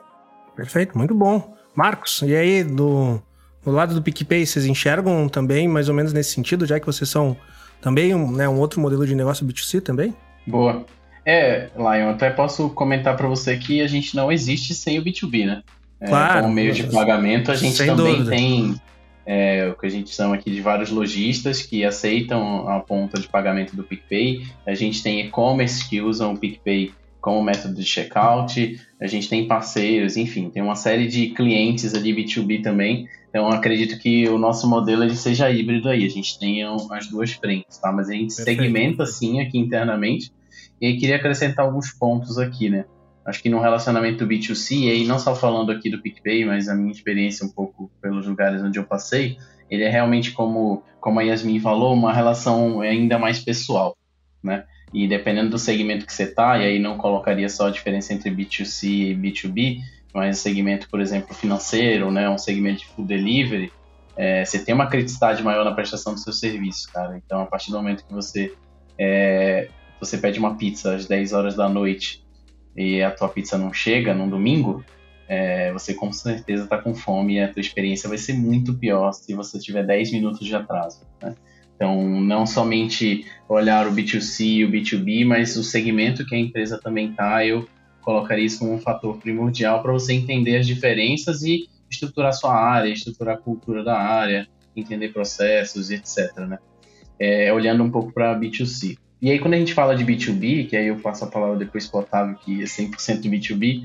Perfeito, 0.54 0.96
muito 0.96 1.14
bom. 1.14 1.56
Marcos, 1.74 2.20
e 2.22 2.36
aí 2.36 2.62
do, 2.62 3.20
do 3.64 3.70
lado 3.70 3.94
do 3.94 4.02
PicPay, 4.02 4.44
vocês 4.44 4.66
enxergam 4.66 5.28
também 5.28 5.66
mais 5.66 5.88
ou 5.88 5.94
menos 5.94 6.12
nesse 6.12 6.34
sentido, 6.34 6.66
já 6.66 6.78
que 6.78 6.86
vocês 6.86 7.08
são 7.08 7.36
também 7.80 8.14
um, 8.14 8.30
né, 8.30 8.48
um 8.48 8.58
outro 8.58 8.80
modelo 8.80 9.06
de 9.06 9.14
negócio 9.14 9.46
B2C 9.46 9.80
também? 9.80 10.14
Boa. 10.46 10.84
É, 11.24 11.68
Lion, 11.76 12.10
até 12.10 12.30
posso 12.30 12.70
comentar 12.70 13.16
para 13.16 13.28
você 13.28 13.56
que 13.56 13.80
a 13.80 13.86
gente 13.86 14.16
não 14.16 14.32
existe 14.32 14.74
sem 14.74 14.98
o 14.98 15.04
B2B, 15.04 15.46
né? 15.46 15.62
É, 16.00 16.08
claro. 16.08 16.42
Como 16.42 16.54
meio 16.54 16.72
de 16.72 16.84
pagamento, 16.84 17.50
a 17.50 17.54
gente 17.54 17.76
também 17.76 18.16
dúvida. 18.16 18.30
tem 18.30 18.74
é, 19.26 19.68
o 19.68 19.78
que 19.78 19.86
a 19.86 19.90
gente 19.90 20.14
chama 20.14 20.34
aqui 20.34 20.50
de 20.50 20.60
vários 20.60 20.90
lojistas 20.90 21.62
que 21.62 21.84
aceitam 21.84 22.68
a 22.68 22.80
ponta 22.80 23.20
de 23.20 23.28
pagamento 23.28 23.76
do 23.76 23.84
PicPay. 23.84 24.46
A 24.66 24.74
gente 24.74 25.02
tem 25.02 25.20
e-commerce 25.20 25.88
que 25.88 26.00
usam 26.00 26.32
o 26.32 26.38
PicPay 26.38 26.92
como 27.20 27.42
método 27.42 27.74
de 27.74 27.84
checkout. 27.84 28.80
A 29.00 29.06
gente 29.06 29.28
tem 29.28 29.46
parceiros, 29.46 30.16
enfim, 30.16 30.50
tem 30.50 30.62
uma 30.62 30.74
série 30.74 31.06
de 31.06 31.28
clientes 31.30 31.94
ali 31.94 32.14
B2B 32.14 32.62
também. 32.62 33.08
Então, 33.28 33.48
acredito 33.48 33.98
que 33.98 34.28
o 34.28 34.38
nosso 34.38 34.68
modelo 34.68 35.04
ele 35.04 35.14
seja 35.14 35.50
híbrido 35.50 35.88
aí. 35.88 36.04
A 36.04 36.08
gente 36.08 36.38
tem 36.38 36.62
as 36.64 37.06
duas 37.08 37.32
frentes, 37.32 37.78
tá? 37.78 37.92
Mas 37.92 38.08
a 38.08 38.12
gente 38.12 38.34
Perfeito. 38.34 38.60
segmenta, 38.60 39.02
assim, 39.04 39.40
aqui 39.40 39.58
internamente. 39.58 40.32
E 40.80 40.86
aí, 40.86 40.96
queria 40.96 41.16
acrescentar 41.16 41.64
alguns 41.64 41.92
pontos 41.92 42.38
aqui, 42.38 42.68
né? 42.68 42.84
acho 43.24 43.42
que 43.42 43.48
no 43.48 43.60
relacionamento 43.60 44.26
B2C, 44.26 44.72
e 44.72 44.90
aí 44.90 45.06
não 45.06 45.18
só 45.18 45.34
falando 45.34 45.70
aqui 45.70 45.90
do 45.90 46.00
PicPay, 46.00 46.44
mas 46.44 46.68
a 46.68 46.74
minha 46.74 46.90
experiência 46.90 47.46
um 47.46 47.50
pouco 47.50 47.90
pelos 48.00 48.26
lugares 48.26 48.62
onde 48.62 48.78
eu 48.78 48.84
passei, 48.84 49.36
ele 49.70 49.84
é 49.84 49.88
realmente, 49.88 50.32
como, 50.32 50.82
como 51.00 51.20
a 51.20 51.22
Yasmin 51.22 51.60
falou, 51.60 51.94
uma 51.94 52.12
relação 52.12 52.80
ainda 52.80 53.18
mais 53.18 53.38
pessoal, 53.38 53.96
né? 54.42 54.64
E 54.92 55.06
dependendo 55.06 55.50
do 55.50 55.58
segmento 55.58 56.04
que 56.04 56.12
você 56.12 56.24
está, 56.24 56.58
e 56.58 56.64
aí 56.64 56.78
não 56.78 56.96
colocaria 56.98 57.48
só 57.48 57.68
a 57.68 57.70
diferença 57.70 58.12
entre 58.12 58.30
B2C 58.30 58.88
e 58.88 59.14
B2B, 59.14 59.80
mas 60.12 60.38
segmento, 60.38 60.88
por 60.88 61.00
exemplo, 61.00 61.34
financeiro, 61.34 62.10
né? 62.10 62.28
Um 62.28 62.38
segmento 62.38 62.80
de 62.80 62.86
food 62.86 63.06
delivery, 63.06 63.72
é, 64.16 64.44
você 64.44 64.62
tem 64.62 64.74
uma 64.74 64.86
criticidade 64.86 65.42
maior 65.42 65.64
na 65.64 65.72
prestação 65.72 66.14
do 66.14 66.20
seu 66.20 66.32
serviço, 66.32 66.92
cara. 66.92 67.16
Então, 67.16 67.40
a 67.40 67.46
partir 67.46 67.70
do 67.70 67.76
momento 67.76 68.04
que 68.04 68.12
você, 68.12 68.52
é, 68.98 69.68
você 69.98 70.18
pede 70.18 70.38
uma 70.38 70.56
pizza 70.56 70.94
às 70.94 71.06
10 71.06 71.32
horas 71.32 71.54
da 71.54 71.68
noite 71.68 72.22
e 72.76 73.02
a 73.02 73.10
tua 73.10 73.28
pizza 73.28 73.56
não 73.56 73.72
chega 73.72 74.12
num 74.12 74.28
domingo, 74.28 74.84
é, 75.28 75.72
você 75.72 75.94
com 75.94 76.12
certeza 76.12 76.64
está 76.64 76.76
com 76.76 76.94
fome 76.94 77.36
e 77.36 77.40
a 77.40 77.50
tua 77.50 77.60
experiência 77.60 78.08
vai 78.08 78.18
ser 78.18 78.34
muito 78.34 78.74
pior 78.74 79.12
se 79.12 79.32
você 79.32 79.58
tiver 79.58 79.86
10 79.86 80.12
minutos 80.12 80.46
de 80.46 80.54
atraso. 80.54 81.06
Né? 81.22 81.34
Então, 81.80 82.20
não 82.20 82.44
somente 82.44 83.24
olhar 83.48 83.86
o 83.86 83.90
B2C 83.90 84.44
e 84.44 84.64
o 84.66 84.70
B2B, 84.70 85.24
mas 85.24 85.56
o 85.56 85.64
segmento 85.64 86.26
que 86.26 86.34
a 86.34 86.38
empresa 86.38 86.78
também 86.78 87.08
está, 87.08 87.42
eu 87.46 87.66
colocaria 88.02 88.44
isso 88.44 88.58
como 88.58 88.74
um 88.74 88.78
fator 88.78 89.16
primordial 89.16 89.80
para 89.80 89.90
você 89.90 90.12
entender 90.12 90.58
as 90.58 90.66
diferenças 90.66 91.40
e 91.42 91.70
estruturar 91.90 92.34
sua 92.34 92.54
área, 92.54 92.92
estruturar 92.92 93.36
a 93.36 93.38
cultura 93.38 93.82
da 93.82 93.98
área, 93.98 94.46
entender 94.76 95.08
processos, 95.08 95.90
etc. 95.90 96.36
Né? 96.40 96.58
É, 97.18 97.50
olhando 97.50 97.82
um 97.82 97.90
pouco 97.90 98.12
para 98.12 98.38
B2C. 98.38 98.98
E 99.22 99.30
aí, 99.30 99.38
quando 99.38 99.54
a 99.54 99.58
gente 99.58 99.72
fala 99.72 99.96
de 99.96 100.04
B2B, 100.04 100.68
que 100.68 100.76
aí 100.76 100.88
eu 100.88 100.96
passo 100.96 101.24
a 101.24 101.28
palavra 101.28 101.56
depois 101.56 101.86
para 101.86 102.00
o 102.00 102.02
Otávio, 102.02 102.38
que 102.44 102.60
é 102.60 102.66
100% 102.66 103.22
B2B, 103.22 103.84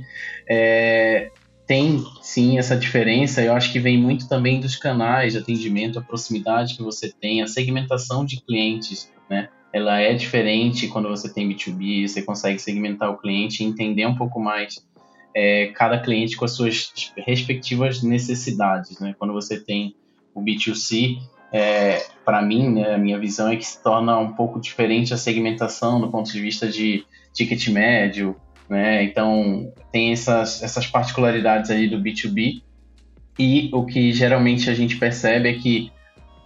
é, 0.50 1.32
tem 1.68 2.04
sim 2.22 2.58
essa 2.58 2.76
diferença. 2.76 3.42
Eu 3.42 3.54
acho 3.54 3.72
que 3.72 3.80
vem 3.80 3.98
muito 3.98 4.28
também 4.28 4.60
dos 4.60 4.76
canais 4.76 5.34
de 5.34 5.40
atendimento, 5.40 6.00
a 6.00 6.02
proximidade 6.02 6.76
que 6.76 6.84
você 6.84 7.12
tem, 7.12 7.42
a 7.42 7.48
segmentação 7.48 8.26
de 8.26 8.42
clientes, 8.42 9.12
né? 9.30 9.50
Ela 9.74 10.00
é 10.00 10.14
diferente 10.14 10.88
quando 10.88 11.10
você 11.10 11.32
tem 11.32 11.50
B2B, 11.50 12.08
você 12.08 12.22
consegue 12.22 12.60
segmentar 12.60 13.10
o 13.10 13.18
cliente 13.18 13.62
e 13.62 13.66
entender 13.66 14.06
um 14.06 14.16
pouco 14.16 14.40
mais 14.40 14.86
é, 15.36 15.68
cada 15.68 16.00
cliente 16.00 16.38
com 16.38 16.46
as 16.46 16.52
suas 16.52 16.94
respectivas 17.18 18.02
necessidades, 18.02 19.00
né? 19.00 19.14
Quando 19.18 19.34
você 19.34 19.60
tem 19.60 19.96
o 20.34 20.42
B2C, 20.42 21.18
é, 21.52 22.06
para 22.24 22.42
mim, 22.42 22.70
né, 22.70 22.96
a 22.96 22.98
minha 22.98 23.20
visão 23.20 23.50
é 23.50 23.56
que 23.56 23.66
se 23.66 23.82
torna 23.82 24.18
um 24.18 24.34
pouco 24.34 24.60
diferente 24.60 25.14
a 25.14 25.18
segmentação 25.18 26.00
do 26.00 26.10
ponto 26.10 26.32
de 26.32 26.40
vista 26.40 26.68
de 26.68 27.06
ticket 27.34 27.68
médio, 27.70 28.36
né? 28.70 29.04
Então, 29.04 29.72
tem 29.92 30.12
essas, 30.12 30.62
essas 30.64 30.88
particularidades 30.88 31.70
aí 31.72 31.88
do 31.88 32.00
B2B. 32.00 32.62
E 33.38 33.70
o 33.74 33.86
que 33.86 34.14
geralmente 34.14 34.70
a 34.70 34.74
gente 34.74 34.98
percebe 34.98 35.50
é 35.50 35.54
que, 35.54 35.92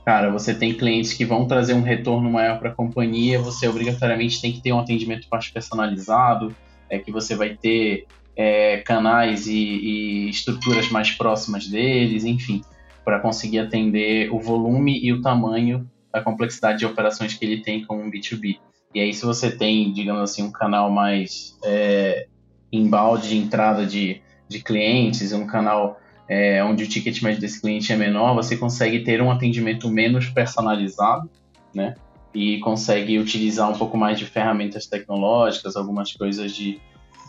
cara, 0.06 0.32
você 0.32 0.54
tem 0.54 0.74
clientes 0.74 1.14
que 1.14 1.24
vão 1.24 1.48
trazer 1.48 1.74
um 1.74 1.82
retorno 1.82 2.30
maior 2.32 2.60
para 2.60 2.70
a 2.70 2.74
companhia, 2.74 3.40
você 3.40 3.68
obrigatoriamente 3.68 4.42
tem 4.42 4.52
que 4.52 4.62
ter 4.62 4.74
um 4.74 4.80
atendimento 4.80 5.28
mais 5.32 5.48
personalizado, 5.50 6.56
é 6.90 6.98
que 6.98 7.12
você 7.12 7.36
vai 7.36 7.56
ter 7.56 8.06
é, 8.36 8.78
canais 8.78 9.46
e, 9.46 9.54
e 9.54 10.30
estruturas 10.30 10.90
mais 10.90 11.12
próximas 11.12 11.68
deles, 11.68 12.26
enfim 12.26 12.62
para 13.10 13.20
conseguir 13.20 13.58
atender 13.58 14.32
o 14.32 14.40
volume 14.40 15.00
e 15.04 15.12
o 15.12 15.20
tamanho 15.20 15.90
da 16.14 16.22
complexidade 16.22 16.78
de 16.78 16.86
operações 16.86 17.34
que 17.34 17.44
ele 17.44 17.62
tem 17.62 17.84
com 17.84 17.98
um 17.98 18.12
B2B. 18.12 18.60
E 18.94 19.00
aí, 19.00 19.14
se 19.14 19.24
você 19.24 19.52
tem, 19.52 19.94
digamos 19.94 20.24
assim, 20.24 20.42
um 20.42 20.52
canal 20.52 20.90
mais 20.90 21.58
é, 21.64 22.28
embalde 22.72 23.30
de 23.30 23.38
entrada 23.38 23.86
de, 23.86 24.22
de 24.48 24.64
clientes, 24.64 25.32
um 25.32 25.46
canal 25.46 26.00
é, 26.28 26.64
onde 26.64 26.84
o 26.84 26.88
ticket 26.88 27.22
médio 27.22 27.40
desse 27.42 27.62
cliente 27.62 27.94
é 27.94 27.96
menor, 27.96 28.34
você 28.34 28.58
consegue 28.58 29.04
ter 29.04 29.22
um 29.22 29.32
atendimento 29.32 29.90
menos 29.90 30.28
personalizado, 30.30 31.30
né? 31.74 31.96
E 32.34 32.60
consegue 32.60 33.18
utilizar 33.20 33.70
um 33.70 33.78
pouco 33.78 33.98
mais 33.98 34.18
de 34.18 34.26
ferramentas 34.26 34.88
tecnológicas, 34.88 35.76
algumas 35.76 36.12
coisas 36.14 36.52
de, 36.54 36.80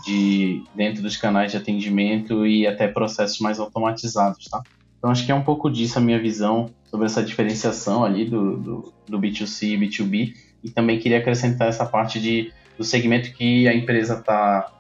de 0.05 0.63
dentro 0.75 1.03
dos 1.03 1.17
canais 1.17 1.51
de 1.53 1.59
atendimento 1.59 2.47
e 2.47 2.67
até 2.67 2.89
processos 2.89 3.39
mais 3.39 3.59
automatizados, 3.59 4.47
tá? 4.47 4.63
Então 4.99 5.11
acho 5.11 5.25
que 5.25 5.33
é 5.33 5.35
um 5.35 5.43
pouco 5.43 5.71
disso 5.71 5.99
a 5.99 6.03
minha 6.03 6.21
visão 6.21 6.71
sobre 6.85 7.07
essa 7.07 7.23
diferenciação 7.23 8.05
ali 8.05 8.27
do, 8.27 8.57
do, 8.59 8.93
do 9.07 9.19
B2C 9.19 9.69
e 9.69 9.79
B2B. 9.79 10.35
E 10.63 10.71
também 10.71 10.99
queria 10.99 11.19
acrescentar 11.19 11.69
essa 11.69 11.87
parte 11.87 12.21
de, 12.21 12.53
do 12.77 12.85
segmento 12.85 13.33
que 13.33 13.67
a 13.67 13.75
empresa 13.75 14.15
está 14.15 14.71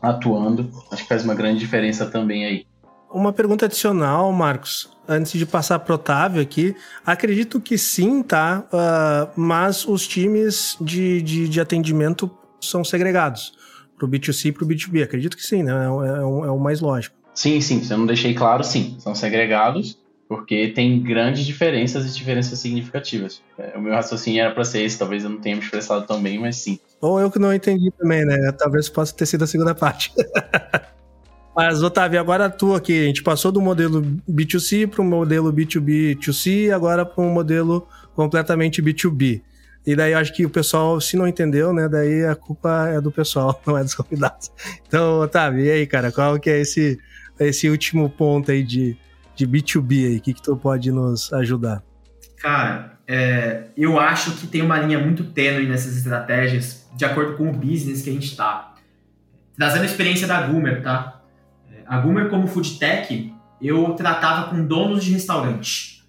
atuando. 0.00 0.70
Acho 0.90 1.02
que 1.02 1.08
faz 1.08 1.24
uma 1.24 1.34
grande 1.34 1.58
diferença 1.58 2.06
também 2.06 2.44
aí. 2.44 2.66
Uma 3.10 3.32
pergunta 3.32 3.64
adicional, 3.64 4.30
Marcos, 4.32 4.90
antes 5.08 5.32
de 5.32 5.46
passar 5.46 5.78
para 5.78 5.92
o 5.92 5.94
Otávio 5.94 6.42
aqui. 6.42 6.76
Acredito 7.06 7.58
que 7.60 7.78
sim, 7.78 8.22
tá? 8.22 8.66
Uh, 8.70 9.40
mas 9.40 9.86
os 9.86 10.06
times 10.06 10.76
de, 10.80 11.22
de, 11.22 11.48
de 11.48 11.60
atendimento 11.60 12.30
são 12.60 12.84
segregados 12.84 13.52
para 13.96 14.06
o 14.06 14.08
B2C 14.08 14.46
e 14.46 14.52
para 14.52 14.64
o 14.64 14.68
B2B. 14.68 15.02
Acredito 15.02 15.36
que 15.36 15.42
sim, 15.42 15.62
né? 15.62 15.72
É, 15.72 15.86
é, 15.86 16.22
é 16.22 16.50
o 16.50 16.58
mais 16.58 16.80
lógico. 16.80 17.16
Sim, 17.34 17.60
sim, 17.60 17.82
se 17.82 17.92
eu 17.92 17.98
não 17.98 18.06
deixei 18.06 18.34
claro, 18.34 18.64
sim, 18.64 18.96
são 18.98 19.14
segregados, 19.14 19.96
porque 20.28 20.68
tem 20.68 21.02
grandes 21.02 21.44
diferenças 21.46 22.04
e 22.04 22.14
diferenças 22.16 22.58
significativas. 22.58 23.42
É, 23.58 23.76
o 23.76 23.80
meu 23.80 23.94
raciocínio 23.94 24.42
era 24.42 24.52
para 24.52 24.64
ser 24.64 24.82
esse, 24.82 24.98
talvez 24.98 25.24
eu 25.24 25.30
não 25.30 25.38
tenha 25.38 25.56
me 25.56 25.62
expressado 25.62 26.06
tão 26.06 26.22
bem, 26.22 26.38
mas 26.38 26.56
sim. 26.56 26.78
Ou 27.00 27.18
eu 27.18 27.30
que 27.30 27.38
não 27.38 27.52
entendi 27.52 27.90
também, 27.98 28.26
né? 28.26 28.52
Talvez 28.52 28.88
possa 28.88 29.14
ter 29.14 29.24
sido 29.24 29.44
a 29.44 29.46
segunda 29.46 29.74
parte. 29.74 30.12
Mas, 31.56 31.82
Otávio, 31.82 32.20
agora 32.20 32.48
tu 32.48 32.72
aqui, 32.72 33.02
a 33.02 33.06
gente 33.06 33.20
passou 33.20 33.50
do 33.50 33.60
modelo 33.60 34.00
B2C 34.30 34.86
para 34.86 35.02
o 35.02 35.04
modelo 35.04 35.52
B2B2C, 35.52 36.70
agora 36.70 37.04
para 37.04 37.24
um 37.24 37.32
modelo 37.32 37.84
completamente 38.14 38.80
B2B. 38.80 39.42
E 39.84 39.96
daí 39.96 40.12
eu 40.12 40.18
acho 40.18 40.32
que 40.32 40.46
o 40.46 40.50
pessoal, 40.50 41.00
se 41.00 41.16
não 41.16 41.26
entendeu, 41.26 41.72
né, 41.72 41.88
daí 41.88 42.24
a 42.24 42.36
culpa 42.36 42.86
é 42.90 43.00
do 43.00 43.10
pessoal, 43.10 43.60
não 43.66 43.76
é 43.76 43.82
dos 43.82 43.92
convidados. 43.92 44.52
Então, 44.86 45.18
Otávio, 45.18 45.64
e 45.64 45.68
aí, 45.68 45.84
cara, 45.84 46.12
qual 46.12 46.38
que 46.38 46.48
é 46.48 46.60
esse 46.60 46.96
esse 47.40 47.68
último 47.68 48.08
ponto 48.08 48.50
aí 48.50 48.62
de, 48.62 48.96
de 49.38 49.46
B2B 49.46 50.06
aí? 50.06 50.16
O 50.16 50.20
que, 50.20 50.34
que 50.34 50.42
tu 50.42 50.56
pode 50.56 50.90
nos 50.90 51.32
ajudar? 51.32 51.82
Cara, 52.38 52.98
é, 53.06 53.68
eu 53.76 53.98
acho 53.98 54.32
que 54.32 54.48
tem 54.48 54.62
uma 54.62 54.78
linha 54.80 54.98
muito 54.98 55.24
tênue 55.24 55.66
nessas 55.66 55.96
estratégias, 55.96 56.88
de 56.96 57.04
acordo 57.04 57.36
com 57.36 57.48
o 57.48 57.52
business 57.52 58.02
que 58.02 58.10
a 58.10 58.12
gente 58.12 58.26
está. 58.26 58.74
Trazendo 59.56 59.82
a 59.82 59.86
experiência 59.86 60.26
da 60.26 60.42
Gumer, 60.42 60.82
tá? 60.82 61.22
A 61.86 61.98
Gumer, 61.98 62.28
como 62.28 62.48
food 62.48 62.78
tech, 62.78 63.32
eu 63.62 63.94
tratava 63.94 64.50
com 64.50 64.66
donos 64.66 65.04
de 65.04 65.12
restaurante. 65.12 66.04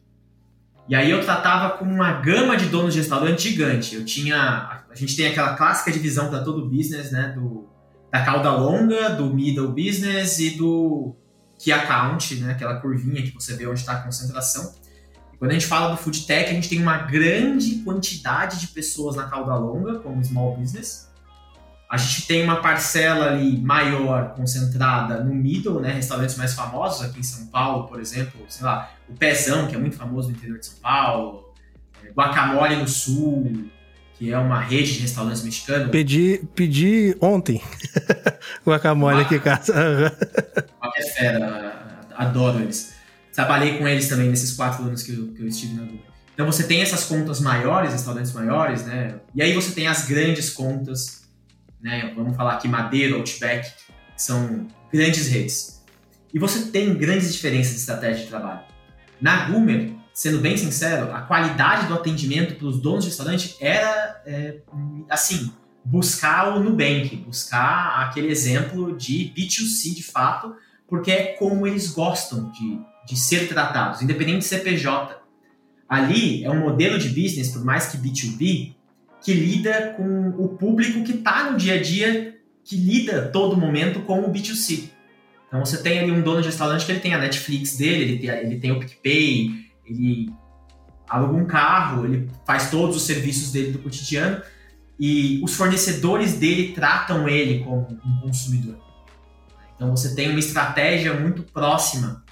E 0.87 0.95
aí 0.95 1.11
eu 1.11 1.23
tratava 1.23 1.77
com 1.77 1.85
uma 1.85 2.13
gama 2.13 2.57
de 2.57 2.65
donos 2.65 2.93
de 2.93 2.99
restaurante 2.99 3.49
gigante. 3.49 3.95
Eu 3.95 4.03
tinha. 4.03 4.83
A 4.89 4.95
gente 4.95 5.15
tem 5.15 5.27
aquela 5.27 5.55
clássica 5.55 5.91
divisão 5.91 6.29
para 6.29 6.43
todo 6.43 6.67
business, 6.67 7.11
né? 7.11 7.33
Do, 7.35 7.69
da 8.11 8.25
cauda 8.25 8.51
longa, 8.51 9.09
do 9.09 9.31
middle 9.33 9.71
business 9.71 10.39
e 10.39 10.57
do 10.57 11.15
key 11.59 11.71
account, 11.73 12.35
né, 12.35 12.53
aquela 12.53 12.77
curvinha 12.79 13.21
que 13.21 13.31
você 13.31 13.53
vê 13.55 13.67
onde 13.67 13.81
está 13.81 13.93
a 13.93 14.01
concentração. 14.01 14.73
E 15.33 15.37
quando 15.37 15.51
a 15.51 15.53
gente 15.53 15.67
fala 15.67 15.91
do 15.91 15.97
food 15.97 16.25
tech, 16.25 16.49
a 16.49 16.53
gente 16.53 16.69
tem 16.69 16.81
uma 16.81 16.99
grande 16.99 17.83
quantidade 17.83 18.59
de 18.59 18.67
pessoas 18.67 19.15
na 19.15 19.25
cauda 19.25 19.53
longa, 19.55 19.99
como 19.99 20.23
small 20.23 20.55
business. 20.55 21.09
A 21.91 21.97
gente 21.97 22.27
tem 22.27 22.43
uma 22.43 22.61
parcela 22.61 23.27
ali 23.27 23.59
maior 23.59 24.35
concentrada 24.35 25.23
no 25.23 25.33
middle, 25.35 25.81
né, 25.81 25.91
restaurantes 25.91 26.37
mais 26.37 26.53
famosos 26.53 27.03
aqui 27.03 27.19
em 27.19 27.23
São 27.23 27.47
Paulo, 27.47 27.87
por 27.87 27.99
exemplo, 27.99 28.39
sei 28.47 28.65
lá, 28.65 28.91
o 29.09 29.13
Pezão, 29.13 29.67
que 29.67 29.75
é 29.75 29.77
muito 29.77 29.97
famoso 29.97 30.29
no 30.29 30.35
interior 30.35 30.59
de 30.59 30.67
São 30.67 30.79
Paulo, 30.79 31.51
é, 32.03 32.11
Guacamole 32.11 32.77
no 32.77 32.87
Sul, 32.87 33.69
que 34.19 34.33
é 34.33 34.37
uma 34.37 34.59
rede 34.59 34.95
de 34.95 34.99
restaurantes 34.99 35.41
mexicanos. 35.43 35.91
Pedi, 35.91 36.41
pedi 36.53 37.15
ontem 37.21 37.61
guacamole 38.67 39.21
aqui 39.21 39.35
em 39.35 39.39
casa. 39.39 39.73
uma 40.83 40.91
é 40.97 41.01
fera, 41.03 42.01
adoro 42.17 42.59
eles. 42.59 42.93
Trabalhei 43.33 43.77
com 43.77 43.87
eles 43.87 44.09
também 44.09 44.29
nesses 44.29 44.51
quatro 44.51 44.83
anos 44.83 45.03
que 45.03 45.13
eu, 45.13 45.27
que 45.27 45.41
eu 45.41 45.47
estive 45.47 45.73
na 45.73 45.83
Google. 45.83 46.01
Então 46.33 46.45
você 46.45 46.63
tem 46.63 46.81
essas 46.81 47.05
contas 47.05 47.39
maiores, 47.39 47.93
restaurantes 47.93 48.33
maiores, 48.33 48.85
né? 48.85 49.15
E 49.33 49.41
aí 49.41 49.53
você 49.53 49.71
tem 49.71 49.87
as 49.87 50.05
grandes 50.05 50.49
contas, 50.49 51.23
né? 51.81 52.13
Vamos 52.13 52.35
falar 52.35 52.55
aqui 52.55 52.67
Madeira, 52.67 53.15
Outback, 53.15 53.71
que 53.71 54.21
são 54.21 54.67
grandes 54.91 55.27
redes. 55.27 55.81
E 56.33 56.37
você 56.37 56.71
tem 56.71 56.93
grandes 56.93 57.31
diferenças 57.31 57.73
de 57.73 57.79
estratégia 57.79 58.23
de 58.23 58.29
trabalho. 58.29 58.59
Na 59.21 59.45
Gumer, 59.45 59.93
sendo 60.19 60.39
bem 60.39 60.57
sincero, 60.57 61.13
a 61.13 61.21
qualidade 61.21 61.87
do 61.87 61.93
atendimento 61.93 62.55
para 62.55 62.67
os 62.67 62.77
donos 62.81 63.05
de 63.05 63.09
restaurante 63.09 63.55
era, 63.61 64.21
é, 64.25 64.57
assim, 65.09 65.49
buscar 65.81 66.57
o 66.57 66.59
Nubank, 66.59 67.15
buscar 67.25 68.01
aquele 68.01 68.27
exemplo 68.27 68.97
de 68.97 69.33
B2C 69.33 69.95
de 69.95 70.03
fato, 70.03 70.53
porque 70.89 71.09
é 71.09 71.23
como 71.39 71.65
eles 71.65 71.91
gostam 71.91 72.51
de, 72.51 72.81
de 73.07 73.17
ser 73.17 73.47
tratados, 73.47 74.01
independente 74.01 74.39
de 74.39 74.43
CPJ. 74.43 75.15
Ali 75.87 76.43
é 76.43 76.51
um 76.51 76.59
modelo 76.59 76.99
de 76.99 77.07
business, 77.07 77.47
por 77.47 77.63
mais 77.63 77.85
que 77.85 77.97
B2B, 77.97 78.75
que 79.23 79.33
lida 79.33 79.93
com 79.95 80.31
o 80.37 80.49
público 80.49 81.01
que 81.01 81.13
está 81.13 81.49
no 81.49 81.57
dia 81.57 81.75
a 81.75 81.81
dia, 81.81 82.37
que 82.65 82.75
lida 82.75 83.29
todo 83.31 83.55
momento 83.55 84.01
com 84.01 84.19
o 84.19 84.33
B2C. 84.33 84.89
Então 85.47 85.63
você 85.63 85.81
tem 85.81 85.97
ali 85.97 86.11
um 86.11 86.21
dono 86.21 86.41
de 86.41 86.47
restaurante 86.47 86.85
que 86.85 86.91
ele 86.91 86.99
tem 86.99 87.13
a 87.13 87.17
Netflix 87.17 87.77
dele, 87.77 88.03
ele 88.03 88.19
tem, 88.19 88.29
ele 88.29 88.59
tem 88.59 88.71
o 88.73 88.79
PicPay, 88.81 89.68
ele 89.89 90.33
aluga 91.07 91.33
um 91.33 91.45
carro, 91.45 92.05
ele 92.05 92.29
faz 92.45 92.69
todos 92.69 92.95
os 92.95 93.03
serviços 93.03 93.51
dele 93.51 93.71
do 93.71 93.79
cotidiano 93.79 94.41
e 94.99 95.41
os 95.43 95.55
fornecedores 95.55 96.33
dele 96.33 96.73
tratam 96.73 97.27
ele 97.27 97.63
como 97.63 97.87
um 98.05 98.21
consumidor. 98.21 98.77
Então 99.75 99.95
você 99.95 100.13
tem 100.13 100.29
uma 100.29 100.39
estratégia 100.39 101.13
muito 101.13 101.41
próxima 101.43 102.23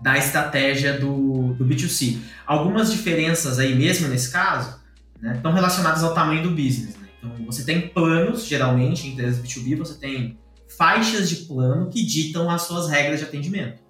da 0.00 0.16
estratégia 0.16 0.98
do, 0.98 1.54
do 1.54 1.64
B2C. 1.64 2.18
Algumas 2.46 2.92
diferenças 2.92 3.58
aí 3.58 3.74
mesmo 3.74 4.08
nesse 4.08 4.30
caso 4.30 4.78
né, 5.20 5.34
estão 5.36 5.52
relacionadas 5.52 6.02
ao 6.02 6.14
tamanho 6.14 6.42
do 6.42 6.50
business. 6.50 6.96
Né? 6.96 7.08
Então 7.18 7.46
você 7.46 7.64
tem 7.64 7.88
planos, 7.88 8.46
geralmente, 8.46 9.06
em 9.06 9.12
empresas 9.12 9.42
B2B, 9.42 9.76
você 9.76 9.94
tem 9.94 10.38
faixas 10.76 11.28
de 11.28 11.36
plano 11.46 11.88
que 11.90 12.04
ditam 12.04 12.48
as 12.50 12.62
suas 12.62 12.88
regras 12.88 13.20
de 13.20 13.26
atendimento. 13.26 13.82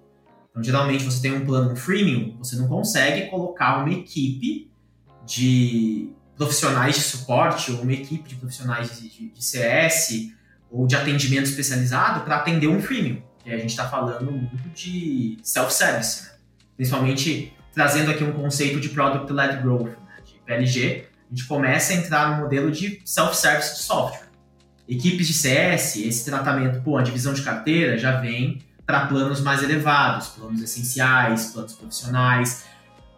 Então, 0.57 0.63
geralmente, 0.63 1.03
você 1.03 1.21
tem 1.21 1.33
um 1.33 1.45
plano 1.45 1.75
freemium, 1.75 2.35
você 2.39 2.55
não 2.55 2.67
consegue 2.67 3.29
colocar 3.29 3.77
uma 3.77 3.93
equipe 3.93 4.71
de 5.23 6.09
profissionais 6.35 6.95
de 6.95 7.01
suporte 7.01 7.71
ou 7.71 7.81
uma 7.81 7.93
equipe 7.93 8.27
de 8.27 8.35
profissionais 8.35 8.99
de, 8.99 9.07
de, 9.07 9.29
de 9.29 9.43
CS 9.43 10.31
ou 10.71 10.87
de 10.87 10.95
atendimento 10.95 11.43
especializado 11.43 12.21
para 12.21 12.37
atender 12.37 12.67
um 12.67 12.81
freemium. 12.81 13.21
E 13.45 13.53
a 13.53 13.57
gente 13.57 13.69
está 13.69 13.87
falando 13.87 14.31
muito 14.31 14.69
de 14.69 15.37
self-service, 15.43 16.23
né? 16.23 16.29
principalmente 16.75 17.53
trazendo 17.71 18.09
aqui 18.09 18.23
um 18.23 18.33
conceito 18.33 18.79
de 18.79 18.89
Product-Led 18.89 19.61
Growth, 19.61 19.89
né? 19.89 20.21
de 20.25 20.39
PLG. 20.43 21.07
a 21.27 21.35
gente 21.35 21.45
começa 21.45 21.93
a 21.93 21.97
entrar 21.97 22.35
no 22.35 22.43
modelo 22.43 22.71
de 22.71 22.99
self-service 23.05 23.75
de 23.75 23.81
software. 23.81 24.27
Equipes 24.89 25.27
de 25.27 25.33
CS, 25.33 25.97
esse 25.97 26.25
tratamento, 26.25 26.81
pô, 26.81 26.97
a 26.97 27.03
divisão 27.03 27.33
de 27.33 27.43
carteira 27.43 27.95
já 27.95 28.19
vem 28.19 28.65
para 28.87 29.05
planos 29.07 29.41
mais 29.41 29.61
elevados, 29.61 30.29
planos 30.29 30.61
essenciais, 30.61 31.51
planos 31.51 31.73
profissionais. 31.73 32.65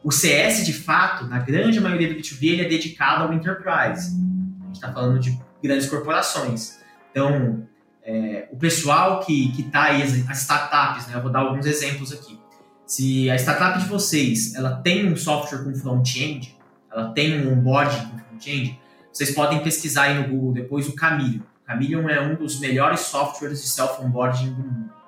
O 0.03 0.12
CS, 0.12 0.65
de 0.65 0.73
fato, 0.73 1.27
na 1.27 1.38
grande 1.38 1.79
maioria 1.79 2.12
do 2.12 2.15
B2B, 2.15 2.53
ele 2.53 2.62
é 2.63 2.67
dedicado 2.67 3.23
ao 3.25 3.34
enterprise. 3.34 4.17
A 4.62 4.65
gente 4.65 4.75
está 4.75 4.91
falando 4.91 5.19
de 5.19 5.39
grandes 5.62 5.88
corporações. 5.88 6.79
Então, 7.12 7.67
é, 8.03 8.49
o 8.51 8.58
pessoal 8.58 9.19
que 9.19 9.53
está 9.60 9.84
aí, 9.84 10.01
as 10.01 10.41
startups, 10.41 11.05
né, 11.08 11.15
eu 11.15 11.21
vou 11.21 11.32
dar 11.32 11.41
alguns 11.41 11.67
exemplos 11.67 12.12
aqui. 12.12 12.39
Se 12.88 13.29
a 13.29 13.36
startup 13.36 13.77
de 13.77 13.86
vocês 13.86 14.55
ela 14.55 14.77
tem 14.77 15.08
um 15.08 15.15
software 15.15 15.63
com 15.63 15.75
front-end, 15.75 16.58
ela 16.91 17.12
tem 17.12 17.45
um 17.45 17.53
onboarding 17.53 18.08
com 18.08 18.17
front-end, 18.17 18.79
vocês 19.13 19.29
podem 19.36 19.62
pesquisar 19.62 20.03
aí 20.03 20.17
no 20.19 20.27
Google 20.27 20.53
depois 20.53 20.88
o 20.88 20.95
Camillion. 20.95 21.41
Camillion 21.67 22.10
é 22.10 22.19
um 22.19 22.34
dos 22.34 22.60
melhores 22.60 23.01
softwares 23.01 23.62
de 23.62 23.67
self-onboarding 23.67 24.53
do 24.53 24.63
mundo. 24.63 24.99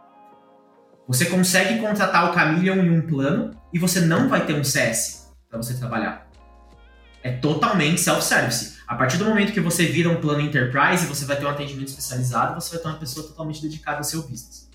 Você 1.07 1.25
consegue 1.25 1.79
contratar 1.79 2.29
o 2.29 2.33
Camillion 2.33 2.77
em 2.77 2.89
um 2.89 3.01
plano 3.01 3.51
e 3.73 3.79
você 3.79 4.01
não 4.01 4.29
vai 4.29 4.45
ter 4.45 4.53
um 4.53 4.63
CS 4.63 5.31
para 5.49 5.61
você 5.61 5.73
trabalhar. 5.73 6.29
É 7.23 7.31
totalmente 7.31 7.99
self-service. 7.99 8.79
A 8.87 8.95
partir 8.95 9.17
do 9.17 9.25
momento 9.25 9.53
que 9.53 9.59
você 9.59 9.85
vira 9.85 10.09
um 10.09 10.19
plano 10.19 10.41
enterprise, 10.41 11.05
você 11.05 11.25
vai 11.25 11.37
ter 11.37 11.45
um 11.45 11.49
atendimento 11.49 11.89
especializado, 11.89 12.59
você 12.59 12.71
vai 12.71 12.79
ter 12.79 12.87
uma 12.89 12.97
pessoa 12.97 13.27
totalmente 13.27 13.61
dedicada 13.61 13.97
ao 13.97 14.03
seu 14.03 14.21
business. 14.21 14.69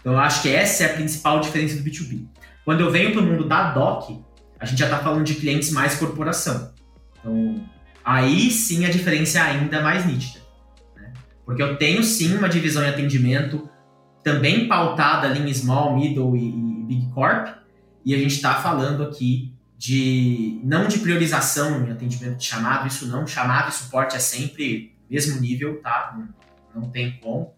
Então 0.00 0.12
eu 0.12 0.18
acho 0.18 0.42
que 0.42 0.54
essa 0.54 0.84
é 0.84 0.86
a 0.86 0.94
principal 0.94 1.40
diferença 1.40 1.76
do 1.76 1.82
B2B. 1.82 2.26
Quando 2.64 2.80
eu 2.80 2.90
venho 2.90 3.12
para 3.12 3.22
o 3.22 3.24
mundo 3.24 3.48
da 3.48 3.72
DOC, 3.72 4.22
a 4.60 4.66
gente 4.66 4.78
já 4.78 4.86
está 4.86 4.98
falando 4.98 5.24
de 5.24 5.34
clientes 5.34 5.70
mais 5.70 5.94
corporação. 5.94 6.72
Então 7.18 7.64
aí 8.04 8.50
sim 8.50 8.84
a 8.84 8.90
diferença 8.90 9.38
é 9.38 9.42
ainda 9.42 9.80
mais 9.82 10.04
nítida. 10.04 10.40
Né? 10.96 11.12
Porque 11.44 11.62
eu 11.62 11.76
tenho 11.76 12.02
sim 12.04 12.36
uma 12.36 12.48
divisão 12.48 12.84
em 12.84 12.88
atendimento 12.88 13.68
também 14.24 14.66
pautada 14.66 15.28
ali 15.28 15.48
em 15.48 15.52
small, 15.54 15.96
middle 15.96 16.34
e, 16.34 16.48
e 16.48 16.84
big 16.84 17.10
corp, 17.10 17.48
e 18.04 18.14
a 18.14 18.18
gente 18.18 18.34
está 18.34 18.54
falando 18.54 19.04
aqui 19.04 19.52
de 19.76 20.60
não 20.64 20.88
de 20.88 20.98
priorização 20.98 21.84
em 21.86 21.92
atendimento 21.92 22.38
de 22.38 22.44
chamado, 22.44 22.88
isso 22.88 23.06
não, 23.06 23.26
chamado 23.26 23.68
e 23.68 23.72
suporte 23.72 24.16
é 24.16 24.18
sempre 24.18 24.96
mesmo 25.10 25.40
nível, 25.40 25.80
tá? 25.82 26.16
Não, 26.16 26.82
não 26.82 26.90
tem 26.90 27.18
como. 27.22 27.52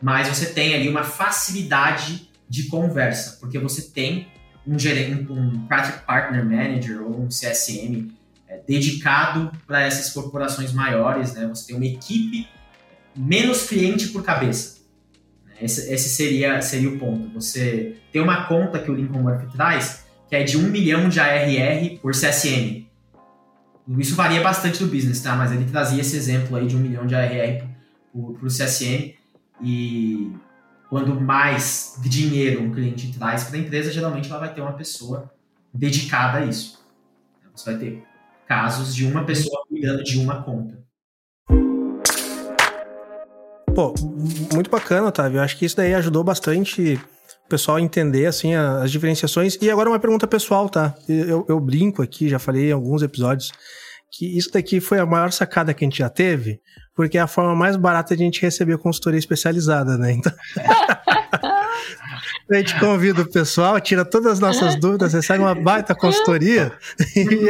Mas 0.00 0.28
você 0.28 0.46
tem 0.46 0.74
ali 0.74 0.88
uma 0.88 1.04
facilidade 1.04 2.30
de 2.48 2.64
conversa, 2.64 3.38
porque 3.38 3.58
você 3.58 3.82
tem 3.82 4.28
um 4.66 4.78
gerente, 4.78 5.30
um 5.30 5.66
partner 5.66 6.44
manager 6.44 7.02
ou 7.02 7.22
um 7.22 7.28
CSM 7.28 8.10
é, 8.48 8.58
dedicado 8.66 9.52
para 9.66 9.82
essas 9.82 10.12
corporações 10.12 10.72
maiores, 10.72 11.34
né? 11.34 11.46
Você 11.46 11.68
tem 11.68 11.76
uma 11.76 11.86
equipe 11.86 12.48
menos 13.14 13.68
cliente 13.68 14.08
por 14.08 14.22
cabeça. 14.22 14.75
Esse, 15.60 15.92
esse 15.92 16.08
seria, 16.10 16.60
seria 16.60 16.88
o 16.88 16.98
ponto. 16.98 17.32
Você 17.34 17.96
tem 18.12 18.20
uma 18.20 18.44
conta 18.44 18.78
que 18.78 18.90
o 18.90 18.94
Lincoln 18.94 19.22
Murphy 19.22 19.46
traz 19.52 20.06
que 20.28 20.34
é 20.34 20.42
de 20.42 20.56
1 20.56 20.62
milhão 20.70 21.08
de 21.08 21.20
ARR 21.20 21.98
por 22.00 22.12
CSM. 22.12 22.86
Isso 23.98 24.16
varia 24.16 24.42
bastante 24.42 24.82
do 24.82 24.90
business, 24.90 25.20
tá? 25.20 25.36
Mas 25.36 25.52
ele 25.52 25.64
trazia 25.64 26.00
esse 26.00 26.16
exemplo 26.16 26.56
aí 26.56 26.66
de 26.66 26.76
1 26.76 26.80
milhão 26.80 27.06
de 27.06 27.14
ARR 27.14 27.64
por 28.12 28.48
CSM. 28.48 29.14
E 29.62 30.32
quando 30.90 31.18
mais 31.20 31.96
dinheiro 32.02 32.62
um 32.62 32.72
cliente 32.72 33.12
traz 33.16 33.44
para 33.44 33.56
a 33.56 33.60
empresa, 33.60 33.92
geralmente 33.92 34.28
ela 34.28 34.40
vai 34.40 34.52
ter 34.52 34.60
uma 34.60 34.72
pessoa 34.72 35.32
dedicada 35.72 36.38
a 36.38 36.44
isso. 36.44 36.84
Você 37.54 37.70
vai 37.70 37.80
ter 37.80 38.02
casos 38.46 38.94
de 38.94 39.06
uma 39.06 39.24
pessoa 39.24 39.64
cuidando 39.68 40.02
de 40.02 40.18
uma 40.18 40.42
conta. 40.42 40.84
Pô, 43.76 43.92
muito 44.54 44.70
bacana, 44.70 45.08
Otávio. 45.08 45.36
Eu 45.36 45.42
acho 45.42 45.54
que 45.58 45.66
isso 45.66 45.76
daí 45.76 45.94
ajudou 45.94 46.24
bastante 46.24 46.94
o 47.44 47.48
pessoal 47.50 47.78
entender, 47.78 48.24
assim, 48.24 48.54
as 48.54 48.90
diferenciações. 48.90 49.58
E 49.60 49.70
agora 49.70 49.90
uma 49.90 49.98
pergunta 49.98 50.26
pessoal, 50.26 50.66
tá? 50.70 50.94
Eu, 51.06 51.44
eu 51.46 51.60
brinco 51.60 52.00
aqui, 52.00 52.26
já 52.26 52.38
falei 52.38 52.70
em 52.70 52.72
alguns 52.72 53.02
episódios, 53.02 53.52
que 54.10 54.38
isso 54.38 54.50
daqui 54.50 54.80
foi 54.80 54.98
a 54.98 55.04
maior 55.04 55.30
sacada 55.30 55.74
que 55.74 55.84
a 55.84 55.86
gente 55.86 55.98
já 55.98 56.08
teve, 56.08 56.58
porque 56.94 57.18
é 57.18 57.20
a 57.20 57.26
forma 57.26 57.54
mais 57.54 57.76
barata 57.76 58.16
de 58.16 58.22
a 58.22 58.24
gente 58.24 58.40
receber 58.40 58.78
consultoria 58.78 59.18
especializada, 59.18 59.98
né? 59.98 60.12
Então... 60.12 60.32
a 62.50 62.54
gente 62.56 62.78
convida 62.78 63.22
o 63.22 63.30
pessoal, 63.30 63.80
tira 63.80 64.04
todas 64.04 64.32
as 64.32 64.40
nossas 64.40 64.76
dúvidas, 64.80 65.12
recebe 65.12 65.40
uma 65.40 65.54
baita 65.54 65.94
consultoria 65.94 66.72
e, 67.16 67.48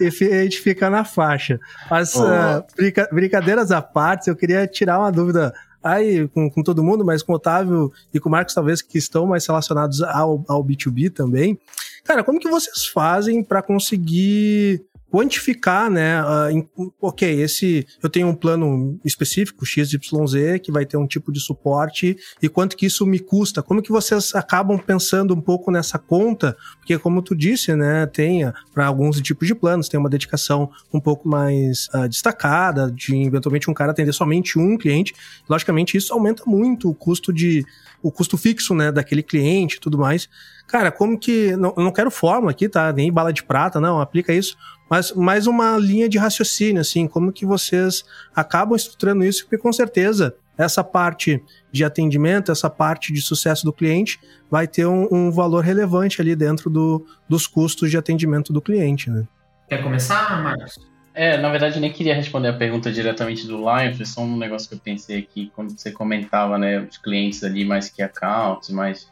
e, 0.00 0.32
a 0.32 0.42
gente 0.44 0.60
fica 0.60 0.88
na 0.88 1.04
faixa. 1.04 1.58
Mas, 1.90 2.14
uh, 2.14 2.64
brinca, 2.76 3.08
brincadeiras 3.12 3.72
à 3.72 3.82
parte, 3.82 4.28
eu 4.28 4.36
queria 4.36 4.66
tirar 4.66 5.00
uma 5.00 5.10
dúvida 5.10 5.52
aí 5.82 6.28
com, 6.28 6.50
com 6.50 6.62
todo 6.62 6.82
mundo, 6.82 7.04
mas 7.04 7.22
com 7.22 7.32
o 7.32 7.36
Otávio 7.36 7.92
e 8.12 8.20
com 8.20 8.28
o 8.28 8.32
Marcos, 8.32 8.54
talvez, 8.54 8.82
que 8.82 8.98
estão 8.98 9.26
mais 9.26 9.46
relacionados 9.46 10.02
ao, 10.02 10.44
ao 10.48 10.64
B2B 10.64 11.12
também. 11.12 11.58
Cara, 12.04 12.22
como 12.22 12.38
que 12.38 12.48
vocês 12.48 12.86
fazem 12.86 13.42
para 13.42 13.62
conseguir 13.62 14.84
quantificar, 15.10 15.90
né? 15.90 16.22
Uh, 16.22 16.92
ok, 17.00 17.40
esse 17.40 17.86
eu 18.02 18.10
tenho 18.10 18.28
um 18.28 18.34
plano 18.34 18.98
específico, 19.04 19.64
XYZ, 19.64 20.60
que 20.62 20.72
vai 20.72 20.84
ter 20.84 20.96
um 20.96 21.06
tipo 21.06 21.32
de 21.32 21.40
suporte, 21.40 22.16
e 22.42 22.48
quanto 22.48 22.76
que 22.76 22.86
isso 22.86 23.06
me 23.06 23.18
custa? 23.18 23.62
Como 23.62 23.82
que 23.82 23.90
vocês 23.90 24.34
acabam 24.34 24.78
pensando 24.78 25.34
um 25.34 25.40
pouco 25.40 25.70
nessa 25.70 25.98
conta? 25.98 26.56
Porque, 26.78 26.98
como 26.98 27.22
tu 27.22 27.34
disse, 27.34 27.74
né, 27.74 28.06
tem 28.06 28.50
para 28.74 28.86
alguns 28.86 29.20
tipos 29.20 29.46
de 29.46 29.54
planos, 29.54 29.88
tem 29.88 29.98
uma 29.98 30.10
dedicação 30.10 30.70
um 30.92 31.00
pouco 31.00 31.28
mais 31.28 31.88
uh, 31.94 32.08
destacada, 32.08 32.90
de 32.90 33.16
eventualmente 33.16 33.70
um 33.70 33.74
cara 33.74 33.92
atender 33.92 34.12
somente 34.12 34.58
um 34.58 34.76
cliente. 34.76 35.14
Logicamente, 35.48 35.96
isso 35.96 36.12
aumenta 36.12 36.42
muito 36.46 36.90
o 36.90 36.94
custo 36.94 37.32
de 37.32 37.64
o 38.02 38.10
custo 38.12 38.36
fixo, 38.36 38.74
né, 38.74 38.92
daquele 38.92 39.22
cliente 39.22 39.76
e 39.76 39.80
tudo 39.80 39.98
mais. 39.98 40.28
Cara, 40.66 40.90
como 40.90 41.18
que. 41.18 41.56
Não, 41.56 41.72
eu 41.76 41.84
não 41.84 41.92
quero 41.92 42.10
fórmula 42.10 42.50
aqui, 42.50 42.68
tá? 42.68 42.92
Nem 42.92 43.12
bala 43.12 43.32
de 43.32 43.42
prata, 43.42 43.80
não, 43.80 44.00
aplica 44.00 44.32
isso. 44.32 44.56
Mas 44.88 45.12
mais 45.12 45.46
uma 45.46 45.76
linha 45.78 46.08
de 46.08 46.18
raciocínio, 46.18 46.80
assim, 46.80 47.06
como 47.06 47.32
que 47.32 47.44
vocês 47.44 48.04
acabam 48.34 48.76
estruturando 48.76 49.24
isso, 49.24 49.42
porque 49.42 49.58
com 49.58 49.72
certeza 49.72 50.34
essa 50.56 50.82
parte 50.82 51.42
de 51.70 51.84
atendimento, 51.84 52.50
essa 52.50 52.70
parte 52.70 53.12
de 53.12 53.20
sucesso 53.20 53.64
do 53.64 53.72
cliente 53.72 54.18
vai 54.50 54.66
ter 54.66 54.86
um, 54.86 55.06
um 55.10 55.30
valor 55.30 55.62
relevante 55.62 56.20
ali 56.20 56.34
dentro 56.34 56.70
do, 56.70 57.06
dos 57.28 57.46
custos 57.46 57.90
de 57.90 57.98
atendimento 57.98 58.52
do 58.52 58.62
cliente, 58.62 59.10
né? 59.10 59.24
Quer 59.68 59.82
começar, 59.82 60.42
Marcos? 60.42 60.78
É, 61.12 61.38
na 61.38 61.50
verdade, 61.50 61.76
eu 61.76 61.80
nem 61.80 61.92
queria 61.92 62.14
responder 62.14 62.48
a 62.48 62.52
pergunta 62.52 62.92
diretamente 62.92 63.46
do 63.46 63.56
Lion, 63.56 63.94
foi 63.94 64.04
só 64.04 64.20
um 64.20 64.36
negócio 64.36 64.68
que 64.68 64.74
eu 64.74 64.78
pensei 64.78 65.18
aqui 65.18 65.50
quando 65.54 65.76
você 65.76 65.90
comentava, 65.90 66.58
né, 66.58 66.78
os 66.80 66.98
clientes 66.98 67.42
ali 67.42 67.64
mais 67.64 67.88
que 67.88 68.02
accounts, 68.02 68.68
mais 68.68 69.10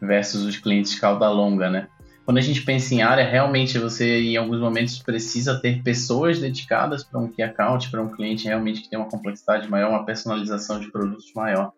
versus 0.00 0.42
os 0.42 0.58
clientes 0.58 0.98
cauda 0.98 1.28
longa, 1.30 1.70
né? 1.70 1.88
Quando 2.28 2.36
a 2.36 2.42
gente 2.42 2.60
pensa 2.60 2.94
em 2.94 3.00
área, 3.00 3.26
realmente 3.26 3.78
você 3.78 4.20
em 4.20 4.36
alguns 4.36 4.60
momentos 4.60 4.98
precisa 4.98 5.58
ter 5.58 5.82
pessoas 5.82 6.38
dedicadas 6.38 7.02
para 7.02 7.18
um 7.18 7.26
key 7.26 7.40
account, 7.40 7.90
para 7.90 8.02
um 8.02 8.10
cliente 8.10 8.44
realmente 8.44 8.82
que 8.82 8.90
tem 8.90 8.98
uma 8.98 9.08
complexidade 9.08 9.66
maior, 9.66 9.88
uma 9.88 10.04
personalização 10.04 10.78
de 10.78 10.92
produtos 10.92 11.32
maior. 11.34 11.72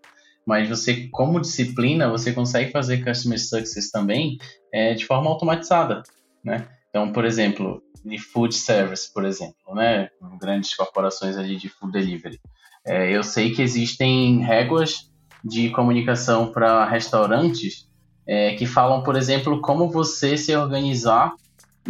Mas 0.45 0.69
você, 0.69 1.07
como 1.13 1.41
disciplina, 1.41 2.11
você 2.11 2.33
consegue 2.33 2.73
fazer 2.73 3.05
customer 3.05 3.39
success 3.39 3.93
também 3.93 4.39
é, 4.75 4.93
de 4.95 5.07
forma 5.07 5.31
automatizada, 5.31 6.03
né? 6.45 6.67
Então, 6.89 7.13
por 7.13 7.25
exemplo, 7.25 7.81
de 8.05 8.19
food 8.19 8.53
service, 8.53 9.09
por 9.15 9.25
exemplo, 9.25 9.73
né? 9.73 10.09
Grandes 10.41 10.75
corporações 10.75 11.37
ali 11.37 11.57
de 11.59 11.69
food 11.69 11.93
delivery. 11.93 12.41
É, 12.85 13.17
eu 13.17 13.23
sei 13.23 13.55
que 13.55 13.63
existem 13.63 14.41
réguas 14.43 15.13
de 15.45 15.71
comunicação 15.71 16.51
para 16.51 16.85
restaurantes 16.87 17.89
é, 18.27 18.55
que 18.55 18.67
falam, 18.67 19.03
por 19.03 19.17
exemplo, 19.17 19.61
como 19.61 19.91
você 19.91 20.37
se 20.37 20.55
organizar 20.55 21.33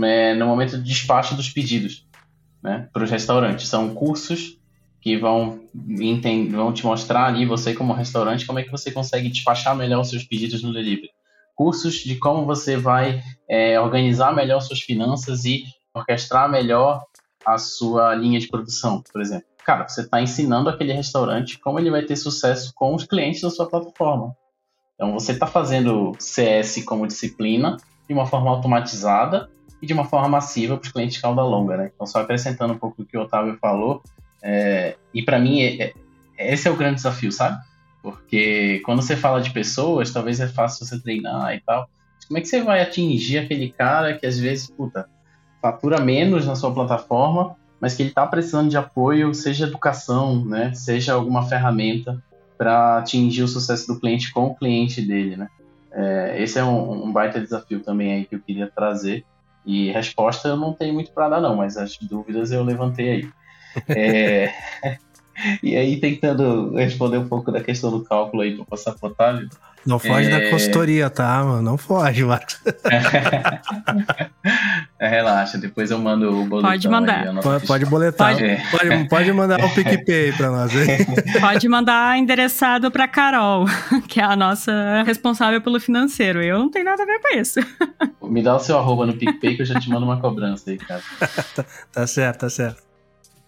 é, 0.03 0.35
no 0.35 0.47
momento 0.47 0.77
do 0.77 0.83
despacho 0.83 1.35
dos 1.35 1.49
pedidos 1.51 2.07
né, 2.63 2.89
para 2.93 3.05
os 3.05 3.11
restaurantes. 3.11 3.69
São 3.69 3.95
cursos 3.95 4.59
que 5.01 5.17
vão, 5.17 5.61
vão 6.51 6.73
te 6.73 6.85
mostrar 6.85 7.27
ali, 7.27 7.47
você 7.47 7.75
como 7.75 7.93
restaurante, 7.93 8.47
como 8.47 8.59
é 8.59 8.63
que 8.63 8.71
você 8.71 8.91
consegue 8.91 9.29
despachar 9.29 9.75
melhor 9.75 10.01
os 10.01 10.11
seus 10.11 10.25
pedidos 10.25 10.63
no 10.63 10.73
delivery. 10.73 11.11
Cursos 11.55 11.95
de 11.95 12.17
como 12.17 12.45
você 12.45 12.77
vai 12.77 13.23
é, 13.49 13.81
organizar 13.81 14.35
melhor 14.35 14.61
suas 14.61 14.81
finanças 14.81 15.45
e 15.45 15.65
orquestrar 15.95 16.51
melhor 16.51 17.03
a 17.45 17.59
sua 17.59 18.15
linha 18.15 18.39
de 18.39 18.49
produção, 18.49 19.03
por 19.13 19.21
exemplo. 19.21 19.47
Cara, 19.65 19.89
você 19.89 20.03
está 20.03 20.21
ensinando 20.21 20.69
aquele 20.69 20.93
restaurante 20.93 21.59
como 21.59 21.79
ele 21.79 21.91
vai 21.91 22.03
ter 22.03 22.17
sucesso 22.17 22.73
com 22.75 22.95
os 22.95 23.05
clientes 23.05 23.43
da 23.43 23.51
sua 23.51 23.69
plataforma. 23.69 24.35
Então 25.01 25.15
você 25.15 25.33
está 25.33 25.47
fazendo 25.47 26.13
CS 26.19 26.85
como 26.85 27.07
disciplina 27.07 27.79
de 28.07 28.13
uma 28.13 28.27
forma 28.27 28.51
automatizada 28.51 29.49
e 29.81 29.87
de 29.87 29.95
uma 29.95 30.05
forma 30.05 30.29
massiva 30.29 30.77
para 30.77 30.85
os 30.85 30.93
clientes 30.93 31.17
de 31.17 31.23
cauda 31.23 31.43
longa, 31.43 31.75
né? 31.75 31.91
Então 31.95 32.07
só 32.07 32.21
acrescentando 32.21 32.75
um 32.75 32.79
pouco 32.79 33.03
do 33.03 33.09
que 33.09 33.17
o 33.17 33.23
Otávio 33.23 33.57
falou, 33.59 34.03
é, 34.43 34.99
e 35.15 35.23
para 35.23 35.39
mim 35.39 35.63
é, 35.63 35.95
é, 36.37 36.53
esse 36.53 36.69
é 36.69 36.71
o 36.71 36.77
grande 36.77 36.97
desafio, 36.97 37.33
sabe? 37.33 37.59
Porque 38.03 38.83
quando 38.85 39.01
você 39.01 39.17
fala 39.17 39.41
de 39.41 39.49
pessoas, 39.53 40.13
talvez 40.13 40.39
é 40.39 40.47
fácil 40.47 40.85
você 40.85 41.01
treinar 41.01 41.55
e 41.55 41.61
tal. 41.61 41.89
Como 42.29 42.37
é 42.37 42.43
que 42.43 42.49
você 42.49 42.63
vai 42.63 42.83
atingir 42.83 43.39
aquele 43.39 43.71
cara 43.71 44.19
que 44.19 44.27
às 44.27 44.39
vezes, 44.39 44.67
puta, 44.69 45.09
fatura 45.63 45.99
menos 45.99 46.45
na 46.45 46.55
sua 46.55 46.75
plataforma, 46.75 47.57
mas 47.81 47.95
que 47.95 48.03
ele 48.03 48.11
está 48.11 48.27
precisando 48.27 48.69
de 48.69 48.77
apoio, 48.77 49.33
seja 49.33 49.67
educação, 49.67 50.45
né, 50.45 50.75
seja 50.75 51.15
alguma 51.15 51.49
ferramenta 51.49 52.23
para 52.61 52.99
atingir 52.99 53.43
o 53.43 53.49
sucesso 53.49 53.87
do 53.87 53.99
cliente 53.99 54.31
com 54.31 54.49
o 54.49 54.55
cliente 54.55 55.01
dele, 55.01 55.35
né. 55.35 55.49
É, 55.91 56.43
esse 56.43 56.59
é 56.59 56.63
um, 56.63 57.07
um, 57.07 57.11
baita 57.11 57.41
desafio 57.41 57.81
também 57.81 58.13
aí 58.13 58.27
que 58.27 58.35
eu 58.35 58.41
queria 58.41 58.71
trazer. 58.71 59.25
E 59.65 59.91
resposta 59.91 60.49
eu 60.49 60.59
não 60.59 60.75
tenho 60.75 60.93
muito 60.93 61.11
para 61.11 61.31
dar 61.31 61.41
não, 61.41 61.57
mas 61.57 61.79
as 61.79 61.97
dúvidas 61.97 62.53
eu 62.53 62.63
levantei 62.63 63.09
aí. 63.09 63.29
É, 63.89 64.53
e 65.63 65.75
aí 65.75 65.99
tentando 65.99 66.77
responder 66.77 67.17
um 67.17 67.29
pouco 67.29 67.51
da 67.51 67.63
questão 67.63 67.91
do 67.91 68.05
cálculo 68.05 68.43
aí 68.43 68.55
para 68.55 68.67
passar 68.67 68.93
para 68.93 69.09
Otávio, 69.09 69.49
não 69.87 69.99
foge 69.99 70.31
é... 70.31 70.31
da 70.31 70.51
consultoria, 70.51 71.09
tá, 71.09 71.43
mano? 71.43 71.63
Não 71.63 71.79
foge, 71.79 72.23
Marcos. 72.25 72.61
é, 74.99 75.09
relaxa, 75.09 75.57
depois 75.57 75.91
eu 75.91 75.99
mando 75.99 76.31
o 76.31 76.45
boletim. 76.45 76.69
Pode 76.69 76.89
mandar. 76.89 77.35
Pode, 77.43 77.67
pode 77.67 77.87
boletar. 77.87 78.35
Pode... 78.35 78.59
pode, 78.71 79.09
pode 79.09 79.33
mandar 79.33 79.65
o 79.65 79.75
PicPay 79.75 80.33
pra 80.33 80.51
nós. 80.51 80.71
pode 81.41 81.67
mandar 81.69 82.19
endereçado 82.19 82.91
pra 82.91 83.09
Carol, 83.09 83.65
que 84.07 84.21
é 84.21 84.25
a 84.25 84.37
nossa 84.37 85.03
responsável 85.05 85.63
pelo 85.63 85.81
financeiro. 85.81 86.43
Eu 86.43 86.59
não 86.59 86.71
tenho 86.71 86.85
nada 86.85 87.03
a 87.03 87.07
ver 87.07 87.19
com 87.21 87.37
isso. 87.37 87.61
Me 88.23 88.43
dá 88.43 88.57
o 88.57 88.61
seu 88.61 88.79
arroba 88.79 89.07
no 89.07 89.15
PicPay 89.15 89.57
que 89.57 89.63
eu 89.63 89.67
já 89.67 89.81
te 89.81 89.89
mando 89.89 90.05
uma 90.05 90.21
cobrança 90.21 90.71
aí, 90.71 90.77
cara. 90.77 91.01
tá, 91.55 91.65
tá 91.93 92.07
certo, 92.07 92.41
tá 92.41 92.51
certo. 92.51 92.83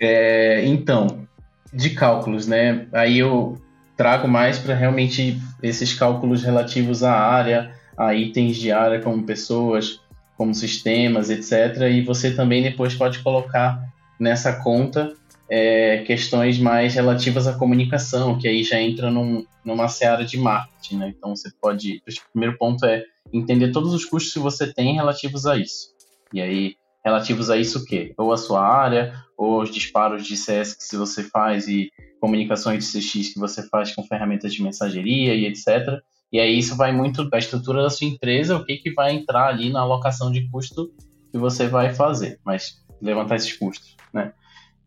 É, 0.01 0.65
então, 0.67 1.27
de 1.73 1.91
cálculos, 1.91 2.47
né? 2.47 2.87
Aí 2.93 3.19
eu 3.19 3.61
trago 4.03 4.27
mais 4.27 4.59
para 4.59 4.75
realmente 4.75 5.41
esses 5.63 5.95
cálculos 5.95 6.43
relativos 6.43 7.05
à 7.05 7.13
área, 7.13 7.73
a 7.97 8.13
itens 8.13 8.57
de 8.57 8.73
área 8.73 9.01
como 9.01 9.23
pessoas, 9.23 10.01
como 10.37 10.53
sistemas, 10.53 11.31
etc. 11.31 11.83
E 11.89 12.03
você 12.03 12.35
também 12.35 12.65
depois 12.65 12.95
pode 12.95 13.21
colocar 13.21 13.81
nessa 14.19 14.61
conta 14.61 15.15
é, 15.49 15.99
questões 15.99 16.59
mais 16.59 16.97
relativas 16.97 17.47
à 17.47 17.53
comunicação, 17.53 18.37
que 18.37 18.49
aí 18.49 18.65
já 18.65 18.81
entra 18.81 19.09
num, 19.09 19.47
numa 19.65 19.87
seara 19.87 20.25
de 20.25 20.37
marketing. 20.37 20.97
Né? 20.97 21.15
Então 21.17 21.37
você 21.37 21.49
pode. 21.61 21.99
O 21.99 22.33
primeiro 22.33 22.59
ponto 22.59 22.85
é 22.85 23.05
entender 23.33 23.71
todos 23.71 23.95
os 23.95 24.05
custos 24.05 24.33
que 24.33 24.41
você 24.41 24.75
tem 24.75 24.97
relativos 24.97 25.47
a 25.47 25.57
isso. 25.57 25.93
E 26.35 26.43
aí, 26.43 26.75
relativos 27.05 27.51
a 27.51 27.57
isso 27.57 27.79
o 27.79 27.85
quê? 27.85 28.13
Ou 28.19 28.33
a 28.33 28.37
sua 28.37 28.67
área, 28.67 29.15
ou 29.39 29.63
os 29.63 29.71
disparos 29.71 30.27
de 30.27 30.37
CS 30.37 30.75
que 30.75 30.97
você 30.97 31.23
faz 31.23 31.69
e 31.69 31.89
comunicações 32.23 32.85
de 32.85 33.01
CX 33.01 33.35
que 33.35 33.41
você 33.41 33.69
faz 33.69 33.93
com 33.93 34.05
ferramentas 34.05 34.55
de 34.55 34.63
mensageria 34.63 35.35
e 35.35 35.45
etc. 35.45 36.01
E 36.33 36.39
aí 36.39 36.57
isso 36.57 36.77
vai 36.77 36.93
muito 36.93 37.29
da 37.29 37.37
estrutura 37.37 37.83
da 37.83 37.91
sua 37.91 38.07
empresa, 38.07 38.57
o 38.57 38.65
que, 38.65 38.77
que 38.77 38.93
vai 38.93 39.13
entrar 39.13 39.49
ali 39.49 39.71
na 39.73 39.81
alocação 39.81 40.31
de 40.31 40.49
custo 40.49 40.93
que 41.33 41.37
você 41.37 41.67
vai 41.67 41.93
fazer, 41.93 42.39
mas 42.45 42.81
levantar 43.01 43.35
esses 43.35 43.53
custos, 43.55 43.97
né? 44.15 44.33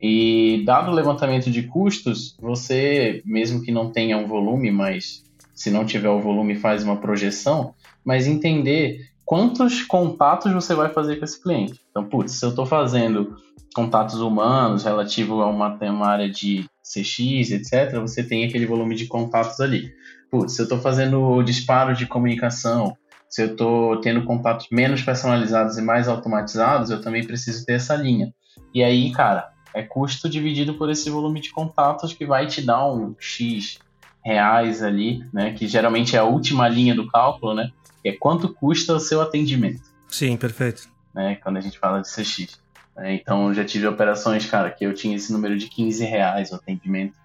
E 0.02 0.64
dado 0.66 0.92
o 0.92 0.94
levantamento 0.94 1.52
de 1.52 1.64
custos, 1.64 2.38
você, 2.40 3.22
mesmo 3.26 3.62
que 3.62 3.72
não 3.72 3.92
tenha 3.92 4.18
um 4.18 4.28
volume, 4.28 4.72
mas 4.72 5.24
se 5.54 5.70
não 5.70 5.86
tiver 5.86 6.10
o 6.10 6.22
volume, 6.22 6.56
faz 6.56 6.84
uma 6.84 6.98
projeção, 6.98 7.74
mas 8.04 8.28
entender 8.28 9.10
quantos 9.26 9.82
contatos 9.82 10.54
você 10.54 10.74
vai 10.74 10.90
fazer 10.90 11.18
com 11.18 11.26
esse 11.26 11.42
cliente. 11.42 11.82
Então, 11.90 12.06
putz, 12.06 12.34
se 12.34 12.46
eu 12.46 12.50
estou 12.50 12.66
fazendo 12.66 13.36
contatos 13.74 14.22
humanos 14.22 14.84
relativo 14.84 15.42
a 15.42 15.48
uma, 15.48 15.78
uma 15.82 16.08
área 16.08 16.30
de 16.30 16.66
CX, 16.86 17.52
etc., 17.52 18.00
você 18.00 18.24
tem 18.24 18.46
aquele 18.46 18.66
volume 18.66 18.96
de 18.96 19.08
contatos 19.08 19.60
ali. 19.60 19.92
Putz, 20.30 20.54
se 20.54 20.62
eu 20.62 20.64
estou 20.64 20.80
fazendo 20.80 21.42
disparo 21.42 21.96
de 21.96 22.06
comunicação, 22.06 22.96
se 23.28 23.42
eu 23.42 23.48
estou 23.48 24.00
tendo 24.02 24.24
contatos 24.24 24.68
menos 24.72 25.02
personalizados 25.02 25.78
e 25.78 25.82
mais 25.82 26.08
automatizados, 26.08 26.92
eu 26.92 27.02
também 27.02 27.26
preciso 27.26 27.66
ter 27.66 27.74
essa 27.74 27.96
linha. 27.96 28.32
E 28.74 28.84
aí, 28.84 29.12
cara, 29.12 29.50
é 29.74 29.82
custo 29.82 30.30
dividido 30.30 30.76
por 30.76 30.90
esse 30.90 31.10
volume 31.10 31.42
de 31.42 31.52
contatos 31.52 32.14
que 32.14 32.26
vai 32.26 32.46
te 32.46 32.62
dar 32.62 32.88
um 32.90 33.16
X 33.20 33.80
reais 34.24 34.82
ali, 34.82 35.24
né? 35.34 35.54
Que 35.54 35.68
geralmente 35.68 36.16
é 36.16 36.20
a 36.20 36.24
última 36.24 36.68
linha 36.68 36.96
do 36.96 37.08
cálculo, 37.08 37.54
né? 37.54 37.72
Que 38.02 38.10
é 38.10 38.18
quanto 38.18 38.54
custa 38.54 38.94
o 38.94 39.00
seu 39.00 39.22
atendimento. 39.22 39.82
Sim, 40.08 40.38
perfeito. 40.38 40.88
Né, 41.14 41.36
quando 41.36 41.58
a 41.58 41.62
gente 41.62 41.80
fala 41.80 42.02
de 42.02 42.10
CX. 42.10 42.60
É, 42.98 43.14
então, 43.14 43.54
já 43.54 43.66
tive 43.66 43.88
operações, 43.88 44.46
cara, 44.46 44.72
que 44.72 44.86
eu 44.86 44.94
tinha 44.94 45.16
esse 45.16 45.32
número 45.32 45.58
de 45.58 45.68
15 45.68 46.06
reais 46.06 46.52
o 46.52 46.56
atendimento. 46.56 47.16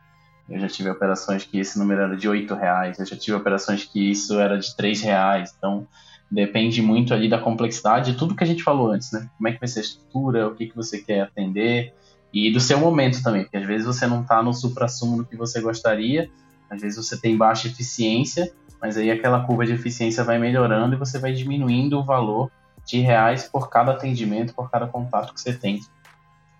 Eu 0.48 0.59
já 0.59 0.68
tive 0.68 0.90
operações 0.90 1.44
que 1.44 1.59
esse 1.59 1.78
número 1.78 2.00
era 2.00 2.16
de 2.16 2.28
8 2.28 2.54
reais. 2.54 2.98
Eu 2.98 3.06
já 3.06 3.16
tive 3.16 3.37
operações 3.37 3.85
que 3.85 4.11
isso 4.11 4.38
era 4.40 4.59
de 4.59 4.74
3 4.76 5.00
reais. 5.00 5.54
Então, 5.56 5.87
depende 6.30 6.83
muito 6.83 7.14
ali 7.14 7.28
da 7.28 7.38
complexidade 7.38 8.12
de 8.12 8.18
tudo 8.18 8.35
que 8.35 8.42
a 8.42 8.46
gente 8.46 8.62
falou 8.62 8.90
antes, 8.90 9.12
né? 9.12 9.28
Como 9.37 9.48
é 9.48 9.52
que 9.52 9.61
vai 9.61 9.68
ser 9.68 9.80
a 9.80 9.83
estrutura, 9.83 10.48
o 10.48 10.54
que, 10.54 10.66
que 10.66 10.76
você 10.76 10.98
quer 10.98 11.22
atender 11.22 11.94
e 12.33 12.50
do 12.52 12.61
seu 12.61 12.78
momento 12.78 13.22
também, 13.22 13.42
porque 13.42 13.56
às 13.56 13.66
vezes 13.66 13.87
você 13.87 14.06
não 14.06 14.22
está 14.22 14.42
no 14.42 14.54
supra-sumo 14.54 15.18
do 15.18 15.24
que 15.24 15.37
você 15.37 15.61
gostaria, 15.61 16.30
às 16.68 16.80
vezes 16.80 16.96
você 16.96 17.20
tem 17.20 17.37
baixa 17.37 17.66
eficiência, 17.66 18.52
mas 18.80 18.96
aí 18.96 19.11
aquela 19.11 19.44
curva 19.44 19.66
de 19.66 19.72
eficiência 19.72 20.22
vai 20.22 20.38
melhorando 20.38 20.94
e 20.94 20.98
você 20.98 21.18
vai 21.18 21.33
diminuindo 21.33 21.98
o 21.98 22.04
valor 22.04 22.50
de 22.87 23.01
reais 23.01 23.45
por 23.45 23.69
cada 23.69 23.93
atendimento, 23.93 24.55
por 24.55 24.71
cada 24.71 24.87
contato 24.87 25.33
que 25.35 25.40
você 25.40 25.53
tem 25.53 25.81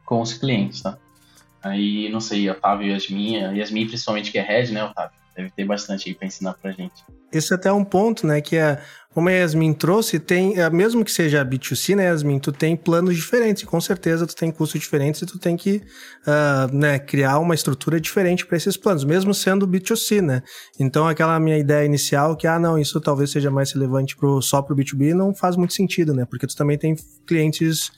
com 0.05 0.21
os 0.21 0.33
clientes, 0.33 0.83
tá? 0.83 0.99
Aí, 1.63 2.09
não 2.09 2.21
sei, 2.21 2.49
Otávio 2.49 2.89
e 2.89 2.93
Yasmin, 2.93 3.59
Yasmin 3.59 3.87
principalmente 3.87 4.33
que 4.33 4.39
é 4.39 4.43
head, 4.43 4.73
né, 4.73 4.85
Otávio? 4.85 5.19
Deve 5.37 5.51
ter 5.51 5.65
bastante 5.65 6.09
aí 6.09 6.15
para 6.15 6.27
ensinar 6.27 6.55
pra 6.55 6.73
gente. 6.73 7.05
Esse 7.33 7.53
é 7.53 7.57
até 7.57 7.73
um 7.73 7.85
ponto, 7.85 8.27
né, 8.27 8.41
que 8.41 8.57
é, 8.57 8.83
como 9.13 9.29
a 9.29 9.33
Yasmin 9.33 9.73
trouxe, 9.73 10.21
tem, 10.21 10.61
é, 10.61 10.71
mesmo 10.71 11.05
que 11.05 11.11
seja 11.11 11.45
B2C, 11.45 11.97
né, 11.97 12.05
Yasmin, 12.05 12.39
tu 12.39 12.53
tem 12.53 12.77
planos 12.77 13.17
diferentes, 13.17 13.65
com 13.65 13.81
certeza 13.81 14.25
tu 14.25 14.37
tem 14.37 14.53
custos 14.53 14.81
diferentes 14.81 15.21
e 15.21 15.27
tu 15.27 15.37
tem 15.37 15.57
que, 15.57 15.83
uh, 16.27 16.73
né, 16.73 16.97
criar 16.99 17.41
uma 17.41 17.55
estrutura 17.55 18.01
diferente 18.01 18.47
para 18.47 18.57
esses 18.57 18.77
planos, 18.77 19.03
mesmo 19.03 19.35
sendo 19.35 19.67
B2C, 19.67 20.21
né. 20.21 20.43
Então, 20.79 21.09
aquela 21.09 21.41
minha 21.41 21.59
ideia 21.59 21.85
inicial 21.85 22.37
que, 22.37 22.47
ah, 22.47 22.59
não, 22.59 22.79
isso 22.79 23.01
talvez 23.01 23.31
seja 23.31 23.51
mais 23.51 23.73
relevante 23.73 24.17
pro, 24.17 24.41
só 24.41 24.63
pro 24.63 24.77
B2B, 24.77 25.13
não 25.13 25.35
faz 25.35 25.57
muito 25.57 25.75
sentido, 25.75 26.15
né, 26.15 26.25
porque 26.25 26.47
tu 26.47 26.55
também 26.55 26.79
tem 26.79 26.95
clientes, 27.27 27.91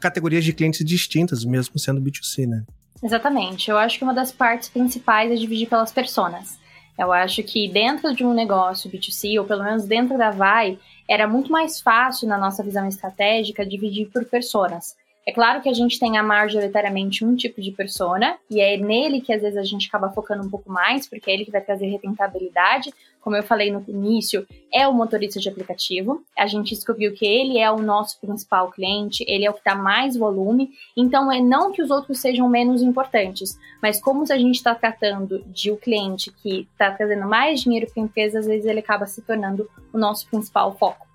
categorias 0.00 0.44
de 0.44 0.52
clientes 0.52 0.84
distintas, 0.84 1.44
mesmo 1.44 1.80
sendo 1.80 2.00
B2C, 2.00 2.46
né. 2.46 2.62
Exatamente. 3.02 3.70
Eu 3.70 3.76
acho 3.76 3.98
que 3.98 4.04
uma 4.04 4.14
das 4.14 4.30
partes 4.30 4.68
principais 4.68 5.32
é 5.32 5.34
dividir 5.34 5.68
pelas 5.68 5.90
personas. 5.90 6.60
Eu 6.98 7.12
acho 7.12 7.42
que 7.42 7.68
dentro 7.68 8.14
de 8.14 8.24
um 8.24 8.34
negócio 8.34 8.90
B2C, 8.90 9.38
ou 9.38 9.46
pelo 9.46 9.64
menos 9.64 9.86
dentro 9.86 10.18
da 10.18 10.30
Vai, 10.30 10.78
era 11.08 11.26
muito 11.26 11.50
mais 11.50 11.80
fácil 11.80 12.28
na 12.28 12.38
nossa 12.38 12.62
visão 12.62 12.86
estratégica 12.86 13.66
dividir 13.66 14.10
por 14.10 14.24
personas. 14.24 14.96
É 15.26 15.32
claro 15.32 15.60
que 15.60 15.68
a 15.68 15.72
gente 15.72 15.98
tem 15.98 16.16
a 16.16 16.22
majoritariamente 16.22 17.24
um 17.24 17.36
tipo 17.36 17.60
de 17.60 17.70
persona, 17.70 18.38
e 18.50 18.60
é 18.60 18.76
nele 18.78 19.20
que 19.20 19.32
às 19.32 19.42
vezes 19.42 19.58
a 19.58 19.62
gente 19.62 19.86
acaba 19.86 20.10
focando 20.10 20.42
um 20.42 20.50
pouco 20.50 20.70
mais, 20.72 21.06
porque 21.06 21.30
é 21.30 21.34
ele 21.34 21.44
que 21.44 21.50
vai 21.50 21.60
trazer 21.60 21.86
rentabilidade. 22.02 22.92
Como 23.20 23.36
eu 23.36 23.42
falei 23.42 23.70
no 23.70 23.84
início, 23.86 24.46
é 24.72 24.88
o 24.88 24.94
motorista 24.94 25.38
de 25.38 25.48
aplicativo. 25.48 26.24
A 26.36 26.46
gente 26.46 26.74
descobriu 26.74 27.12
que 27.12 27.26
ele 27.26 27.58
é 27.58 27.70
o 27.70 27.82
nosso 27.82 28.18
principal 28.18 28.70
cliente, 28.70 29.22
ele 29.28 29.44
é 29.44 29.50
o 29.50 29.54
que 29.54 29.60
dá 29.62 29.74
mais 29.74 30.16
volume. 30.16 30.70
Então, 30.96 31.30
é 31.30 31.38
não 31.38 31.70
que 31.70 31.82
os 31.82 31.90
outros 31.90 32.18
sejam 32.18 32.48
menos 32.48 32.80
importantes, 32.80 33.58
mas 33.82 34.00
como 34.00 34.26
se 34.26 34.32
a 34.32 34.38
gente 34.38 34.56
está 34.56 34.74
tratando 34.74 35.44
de 35.46 35.70
um 35.70 35.76
cliente 35.76 36.32
que 36.32 36.66
está 36.72 36.90
trazendo 36.92 37.28
mais 37.28 37.60
dinheiro 37.60 37.86
para 37.92 38.02
a 38.02 38.06
empresa, 38.06 38.38
às 38.38 38.46
vezes 38.46 38.64
ele 38.64 38.80
acaba 38.80 39.06
se 39.06 39.20
tornando 39.20 39.68
o 39.92 39.98
nosso 39.98 40.26
principal 40.28 40.74
foco. 40.78 41.09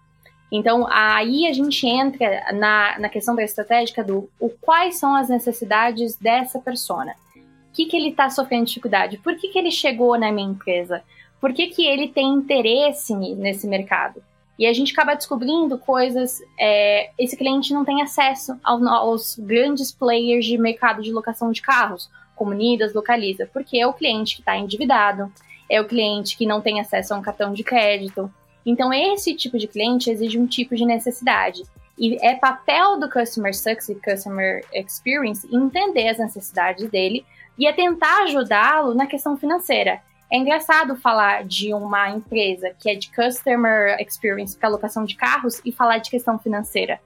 Então, 0.52 0.88
aí 0.90 1.48
a 1.48 1.54
gente 1.54 1.88
entra 1.88 2.54
na, 2.54 3.00
na 3.00 3.10
questão 3.10 3.36
da 3.36 3.44
estratégica 3.44 4.04
do 4.04 4.30
o, 4.40 4.50
quais 4.50 4.98
são 4.98 5.16
as 5.16 5.30
necessidades 5.30 6.16
dessa 6.18 6.60
persona. 6.60 7.14
O 7.36 7.74
que, 7.74 7.86
que 7.86 7.98
ele 7.98 8.10
está 8.10 8.30
sofrendo 8.30 8.66
dificuldade? 8.66 9.18
Por 9.18 9.36
que, 9.36 9.50
que 9.50 9.60
ele 9.60 9.72
chegou 9.72 10.18
na 10.18 10.32
minha 10.32 10.50
empresa? 10.50 11.04
Por 11.42 11.54
que, 11.54 11.68
que 11.68 11.86
ele 11.86 12.08
tem 12.08 12.34
interesse 12.34 13.14
nesse 13.14 13.68
mercado? 13.68 14.24
E 14.58 14.66
a 14.66 14.72
gente 14.72 14.94
acaba 14.94 15.16
descobrindo 15.16 15.78
coisas. 15.78 16.42
É, 16.58 17.10
esse 17.20 17.36
cliente 17.36 17.74
não 17.74 17.84
tem 17.84 18.02
acesso 18.02 18.58
aos 18.64 19.38
grandes 19.38 19.92
players 19.92 20.46
de 20.46 20.58
mercado 20.58 21.02
de 21.02 21.12
locação 21.12 21.52
de 21.52 21.62
carros, 21.62 22.10
como 22.36 22.52
Unidas, 22.52 22.94
Localiza, 22.94 23.50
porque 23.52 23.78
é 23.78 23.88
o 23.88 23.94
cliente 23.94 24.36
que 24.36 24.42
está 24.42 24.58
endividado, 24.58 25.32
é 25.70 25.82
o 25.82 25.88
cliente 25.88 26.38
que 26.38 26.46
não 26.46 26.62
tem 26.62 26.80
acesso 26.80 27.14
a 27.14 27.18
um 27.18 27.22
cartão 27.22 27.54
de 27.54 27.64
crédito, 27.64 28.32
então, 28.66 28.92
esse 28.92 29.36
tipo 29.36 29.58
de 29.58 29.68
cliente 29.68 30.10
exige 30.10 30.40
um 30.40 30.48
tipo 30.48 30.76
de 30.76 30.86
necessidade. 30.86 31.64
E 31.98 32.18
é 32.26 32.36
papel 32.36 33.00
do 33.00 33.10
Customer 33.10 33.56
Success 33.56 33.90
e 33.90 33.96
Customer 33.96 34.66
Experience 34.74 35.48
entender 35.54 36.10
as 36.10 36.18
necessidades 36.18 36.90
dele 36.90 37.26
e 37.58 37.68
é 37.68 37.74
tentar 37.74 38.24
ajudá-lo 38.24 38.94
na 38.94 39.06
questão 39.06 39.38
financeira. 39.38 40.02
É 40.30 40.38
engraçado 40.38 40.96
falar 40.98 41.46
de 41.46 41.74
uma 41.74 42.10
empresa 42.10 42.72
que 42.78 42.90
é 42.90 42.96
de 42.96 43.10
Customer 43.14 43.96
Experience 44.02 44.58
para 44.58 44.68
alocação 44.68 45.06
de 45.06 45.16
carros 45.16 45.62
e 45.64 45.72
falar 45.72 46.00
de 46.00 46.10
questão 46.10 46.38
financeira. 46.38 47.00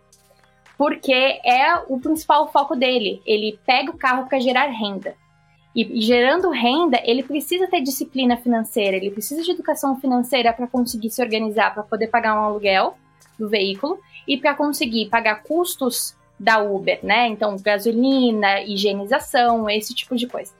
Porque 0.77 1.13
é 1.43 1.75
o 1.87 1.99
principal 1.99 2.49
foco 2.51 2.75
dele. 2.75 3.21
Ele 3.25 3.59
pega 3.65 3.91
o 3.91 3.97
carro 3.97 4.27
para 4.27 4.39
gerar 4.39 4.67
renda. 4.67 5.13
E, 5.79 6.01
gerando 6.01 6.49
renda, 6.49 7.01
ele 7.05 7.23
precisa 7.23 7.65
ter 7.65 7.79
disciplina 7.79 8.35
financeira, 8.35 8.97
ele 8.97 9.11
precisa 9.11 9.41
de 9.41 9.51
educação 9.51 9.97
financeira 9.97 10.51
para 10.51 10.67
conseguir 10.67 11.09
se 11.09 11.21
organizar, 11.21 11.73
para 11.73 11.83
poder 11.83 12.07
pagar 12.07 12.35
um 12.35 12.43
aluguel 12.43 12.97
do 13.37 13.47
veículo 13.47 13.97
e 14.27 14.37
para 14.37 14.53
conseguir 14.53 15.05
pagar 15.07 15.41
custos 15.41 16.13
da 16.37 16.59
Uber, 16.59 16.99
né? 17.01 17.29
Então, 17.29 17.55
gasolina, 17.57 18.61
higienização, 18.61 19.69
esse 19.69 19.95
tipo 19.95 20.17
de 20.17 20.27
coisa. 20.27 20.51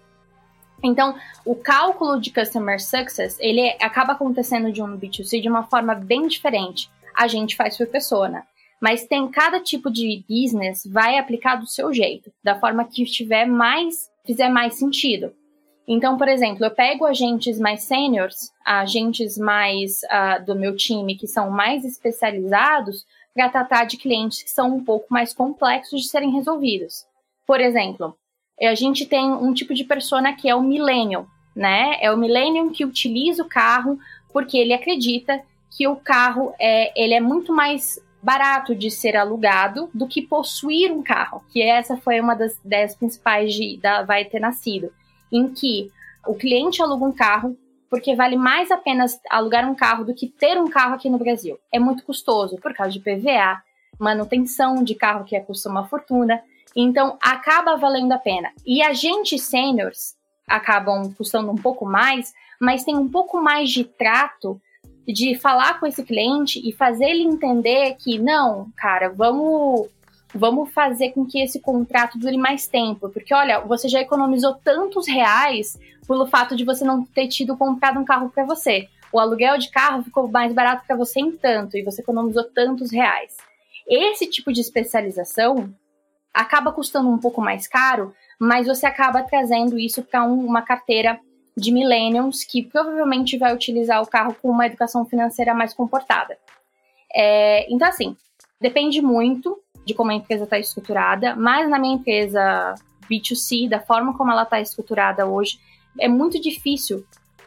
Então, 0.81 1.17
o 1.43 1.53
cálculo 1.53 2.21
de 2.21 2.31
customer 2.31 2.81
success, 2.81 3.37
ele 3.41 3.75
acaba 3.81 4.13
acontecendo 4.13 4.71
de 4.71 4.81
um 4.81 4.97
B2C 4.97 5.41
de 5.41 5.49
uma 5.49 5.63
forma 5.63 5.95
bem 5.95 6.29
diferente. 6.29 6.89
A 7.13 7.27
gente 7.27 7.57
faz 7.57 7.77
por 7.77 7.87
pessoa, 7.87 8.29
né? 8.29 8.43
Mas 8.79 9.05
tem 9.05 9.27
cada 9.27 9.59
tipo 9.59 9.91
de 9.91 10.23
business 10.29 10.85
vai 10.85 11.17
aplicar 11.17 11.57
do 11.57 11.67
seu 11.67 11.93
jeito, 11.93 12.31
da 12.41 12.57
forma 12.57 12.85
que 12.85 13.03
estiver 13.03 13.45
mais, 13.45 14.08
fizer 14.29 14.47
mais 14.47 14.75
sentido. 14.75 15.33
Então, 15.87 16.15
por 16.15 16.27
exemplo, 16.27 16.63
eu 16.63 16.69
pego 16.69 17.03
agentes 17.03 17.57
mais 17.57 17.81
seniors, 17.81 18.51
agentes 18.63 19.39
mais 19.39 20.01
uh, 20.03 20.45
do 20.45 20.55
meu 20.55 20.75
time 20.75 21.15
que 21.15 21.25
são 21.25 21.49
mais 21.49 21.83
especializados 21.83 23.07
para 23.33 23.49
tratar 23.49 23.85
de 23.85 23.97
clientes 23.97 24.43
que 24.43 24.51
são 24.51 24.75
um 24.75 24.83
pouco 24.83 25.07
mais 25.09 25.33
complexos 25.33 26.01
de 26.01 26.09
serem 26.09 26.29
resolvidos. 26.29 27.07
Por 27.47 27.59
exemplo, 27.59 28.15
a 28.61 28.75
gente 28.75 29.07
tem 29.07 29.31
um 29.31 29.51
tipo 29.51 29.73
de 29.73 29.83
persona 29.83 30.31
que 30.31 30.47
é 30.47 30.53
o 30.53 30.61
millennial, 30.61 31.25
né? 31.55 31.97
É 31.99 32.11
o 32.11 32.17
millennial 32.17 32.69
que 32.69 32.85
utiliza 32.85 33.41
o 33.41 33.49
carro 33.49 33.97
porque 34.31 34.59
ele 34.59 34.73
acredita 34.73 35.41
que 35.75 35.87
o 35.87 35.95
carro 35.95 36.53
é, 36.59 36.93
ele 36.95 37.15
é 37.15 37.19
muito 37.19 37.51
mais 37.51 37.99
barato 38.21 38.75
de 38.75 38.91
ser 38.91 39.15
alugado 39.15 39.89
do 39.93 40.07
que 40.07 40.21
possuir 40.21 40.91
um 40.91 41.01
carro, 41.01 41.43
que 41.49 41.61
essa 41.61 41.97
foi 41.97 42.19
uma 42.19 42.35
das 42.35 42.57
ideias 42.63 42.95
principais 42.95 43.53
de, 43.53 43.77
da 43.77 44.03
Vai 44.03 44.25
Ter 44.25 44.39
Nascido, 44.39 44.91
em 45.31 45.47
que 45.49 45.91
o 46.25 46.35
cliente 46.35 46.81
aluga 46.81 47.05
um 47.05 47.11
carro 47.11 47.57
porque 47.89 48.15
vale 48.15 48.37
mais 48.37 48.69
a 48.69 48.77
pena 48.77 49.05
alugar 49.29 49.67
um 49.67 49.73
carro 49.73 50.05
do 50.05 50.13
que 50.13 50.27
ter 50.27 50.61
um 50.61 50.69
carro 50.69 50.93
aqui 50.93 51.09
no 51.09 51.17
Brasil. 51.17 51.59
É 51.71 51.79
muito 51.79 52.03
custoso 52.03 52.57
por 52.57 52.73
causa 52.73 52.91
de 52.91 52.99
PVA, 52.99 53.63
manutenção 53.97 54.83
de 54.83 54.93
carro 54.93 55.25
que 55.25 55.39
custa 55.41 55.69
uma 55.69 55.87
fortuna, 55.87 56.41
então 56.75 57.17
acaba 57.19 57.75
valendo 57.75 58.11
a 58.11 58.19
pena. 58.19 58.51
E 58.65 58.81
agentes 58.81 59.43
seniors 59.43 60.15
acabam 60.47 61.11
custando 61.15 61.51
um 61.51 61.55
pouco 61.55 61.85
mais, 61.85 62.33
mas 62.59 62.83
tem 62.83 62.95
um 62.95 63.09
pouco 63.09 63.41
mais 63.41 63.71
de 63.71 63.83
trato 63.83 64.61
de 65.13 65.35
falar 65.35 65.79
com 65.79 65.85
esse 65.85 66.03
cliente 66.03 66.61
e 66.67 66.71
fazer 66.71 67.05
ele 67.05 67.23
entender 67.23 67.95
que 67.95 68.19
não, 68.19 68.71
cara, 68.75 69.09
vamos 69.09 69.89
vamos 70.31 70.71
fazer 70.71 71.09
com 71.09 71.25
que 71.25 71.41
esse 71.41 71.59
contrato 71.59 72.19
dure 72.19 72.37
mais 72.37 72.67
tempo, 72.67 73.09
porque 73.09 73.33
olha, 73.33 73.61
você 73.61 73.89
já 73.89 73.99
economizou 73.99 74.53
tantos 74.63 75.07
reais 75.07 75.75
pelo 76.07 76.27
fato 76.27 76.55
de 76.55 76.63
você 76.63 76.85
não 76.85 77.03
ter 77.03 77.27
tido 77.27 77.57
comprado 77.57 77.99
um 77.99 78.05
carro 78.05 78.29
para 78.29 78.45
você. 78.45 78.87
O 79.11 79.19
aluguel 79.19 79.57
de 79.57 79.71
carro 79.71 80.03
ficou 80.03 80.27
mais 80.27 80.53
barato 80.53 80.85
para 80.85 80.95
você 80.95 81.19
em 81.19 81.31
tanto 81.31 81.75
e 81.75 81.83
você 81.83 82.01
economizou 82.01 82.43
tantos 82.43 82.91
reais. 82.91 83.35
Esse 83.87 84.27
tipo 84.27 84.53
de 84.53 84.61
especialização 84.61 85.73
acaba 86.31 86.71
custando 86.71 87.09
um 87.09 87.17
pouco 87.17 87.41
mais 87.41 87.67
caro, 87.67 88.13
mas 88.39 88.67
você 88.67 88.85
acaba 88.85 89.23
trazendo 89.23 89.79
isso 89.79 90.03
para 90.03 90.23
um, 90.23 90.45
uma 90.45 90.61
carteira 90.61 91.19
de 91.59 91.71
millennials 91.71 92.43
que 92.43 92.63
provavelmente 92.63 93.37
vai 93.37 93.53
utilizar 93.53 94.01
o 94.01 94.07
carro 94.07 94.35
com 94.41 94.49
uma 94.49 94.65
educação 94.65 95.05
financeira 95.05 95.53
mais 95.53 95.73
comportada. 95.73 96.37
É, 97.13 97.71
então, 97.71 97.87
assim, 97.87 98.15
depende 98.59 99.01
muito 99.01 99.59
de 99.85 99.93
como 99.93 100.11
a 100.11 100.15
empresa 100.15 100.43
está 100.43 100.59
estruturada, 100.59 101.35
mas 101.35 101.69
na 101.69 101.79
minha 101.79 101.95
empresa 101.95 102.75
B2C, 103.09 103.67
da 103.67 103.79
forma 103.79 104.15
como 104.15 104.31
ela 104.31 104.43
está 104.43 104.61
estruturada 104.61 105.25
hoje, 105.25 105.59
é 105.99 106.07
muito 106.07 106.39
difícil 106.39 107.03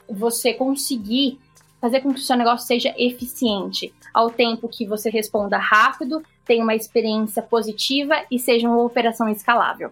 você 0.08 0.52
conseguir 0.52 1.38
fazer 1.80 2.00
com 2.00 2.12
que 2.12 2.20
o 2.20 2.22
seu 2.22 2.36
negócio 2.36 2.66
seja 2.66 2.94
eficiente, 2.96 3.92
ao 4.12 4.30
tempo 4.30 4.68
que 4.68 4.86
você 4.86 5.10
responda 5.10 5.56
rápido, 5.58 6.22
tenha 6.44 6.62
uma 6.62 6.74
experiência 6.74 7.42
positiva 7.42 8.14
e 8.30 8.38
seja 8.38 8.68
uma 8.68 8.82
operação 8.82 9.28
escalável. 9.28 9.90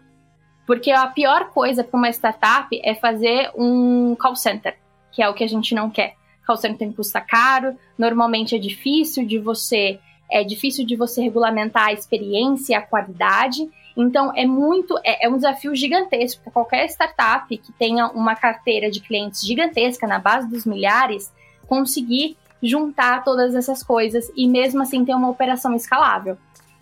Porque 0.67 0.91
a 0.91 1.07
pior 1.07 1.51
coisa 1.51 1.83
para 1.83 1.99
uma 1.99 2.11
startup 2.11 2.69
é 2.85 2.95
fazer 2.95 3.51
um 3.57 4.15
call 4.15 4.37
center, 4.37 4.77
que 5.11 5.23
é 5.23 5.29
o 5.29 5.35
que 5.35 5.45
a 5.45 5.49
gente 5.49 5.75
não 5.75 5.91
quer. 5.91 6.15
Call 6.47 6.57
center 6.57 6.93
custa 6.93 7.21
caro, 7.21 7.77
normalmente 7.99 8.55
é 8.55 8.59
difícil 8.59 9.27
de 9.27 9.39
você 9.39 9.99
é 10.33 10.45
difícil 10.45 10.87
de 10.87 10.95
você 10.95 11.21
regulamentar 11.21 11.89
a 11.89 11.93
experiência, 11.93 12.79
a 12.79 12.83
qualidade. 12.83 13.69
Então 13.97 14.33
é 14.37 14.47
muito 14.47 14.97
é, 15.05 15.27
é 15.27 15.29
um 15.29 15.35
desafio 15.35 15.75
gigantesco 15.75 16.43
para 16.45 16.53
qualquer 16.53 16.87
startup 16.87 17.57
que 17.57 17.73
tenha 17.73 18.07
uma 18.09 18.37
carteira 18.37 18.89
de 18.91 19.01
clientes 19.01 19.45
gigantesca 19.45 20.07
na 20.07 20.21
base 20.21 20.49
dos 20.49 20.65
milhares 20.65 21.33
conseguir 21.67 22.37
juntar 22.63 23.25
todas 23.25 23.55
essas 23.55 23.83
coisas 23.83 24.31
e 24.37 24.47
mesmo 24.47 24.83
assim 24.83 25.05
ter 25.05 25.15
uma 25.15 25.29
operação 25.29 25.75
escalável. 25.75 26.37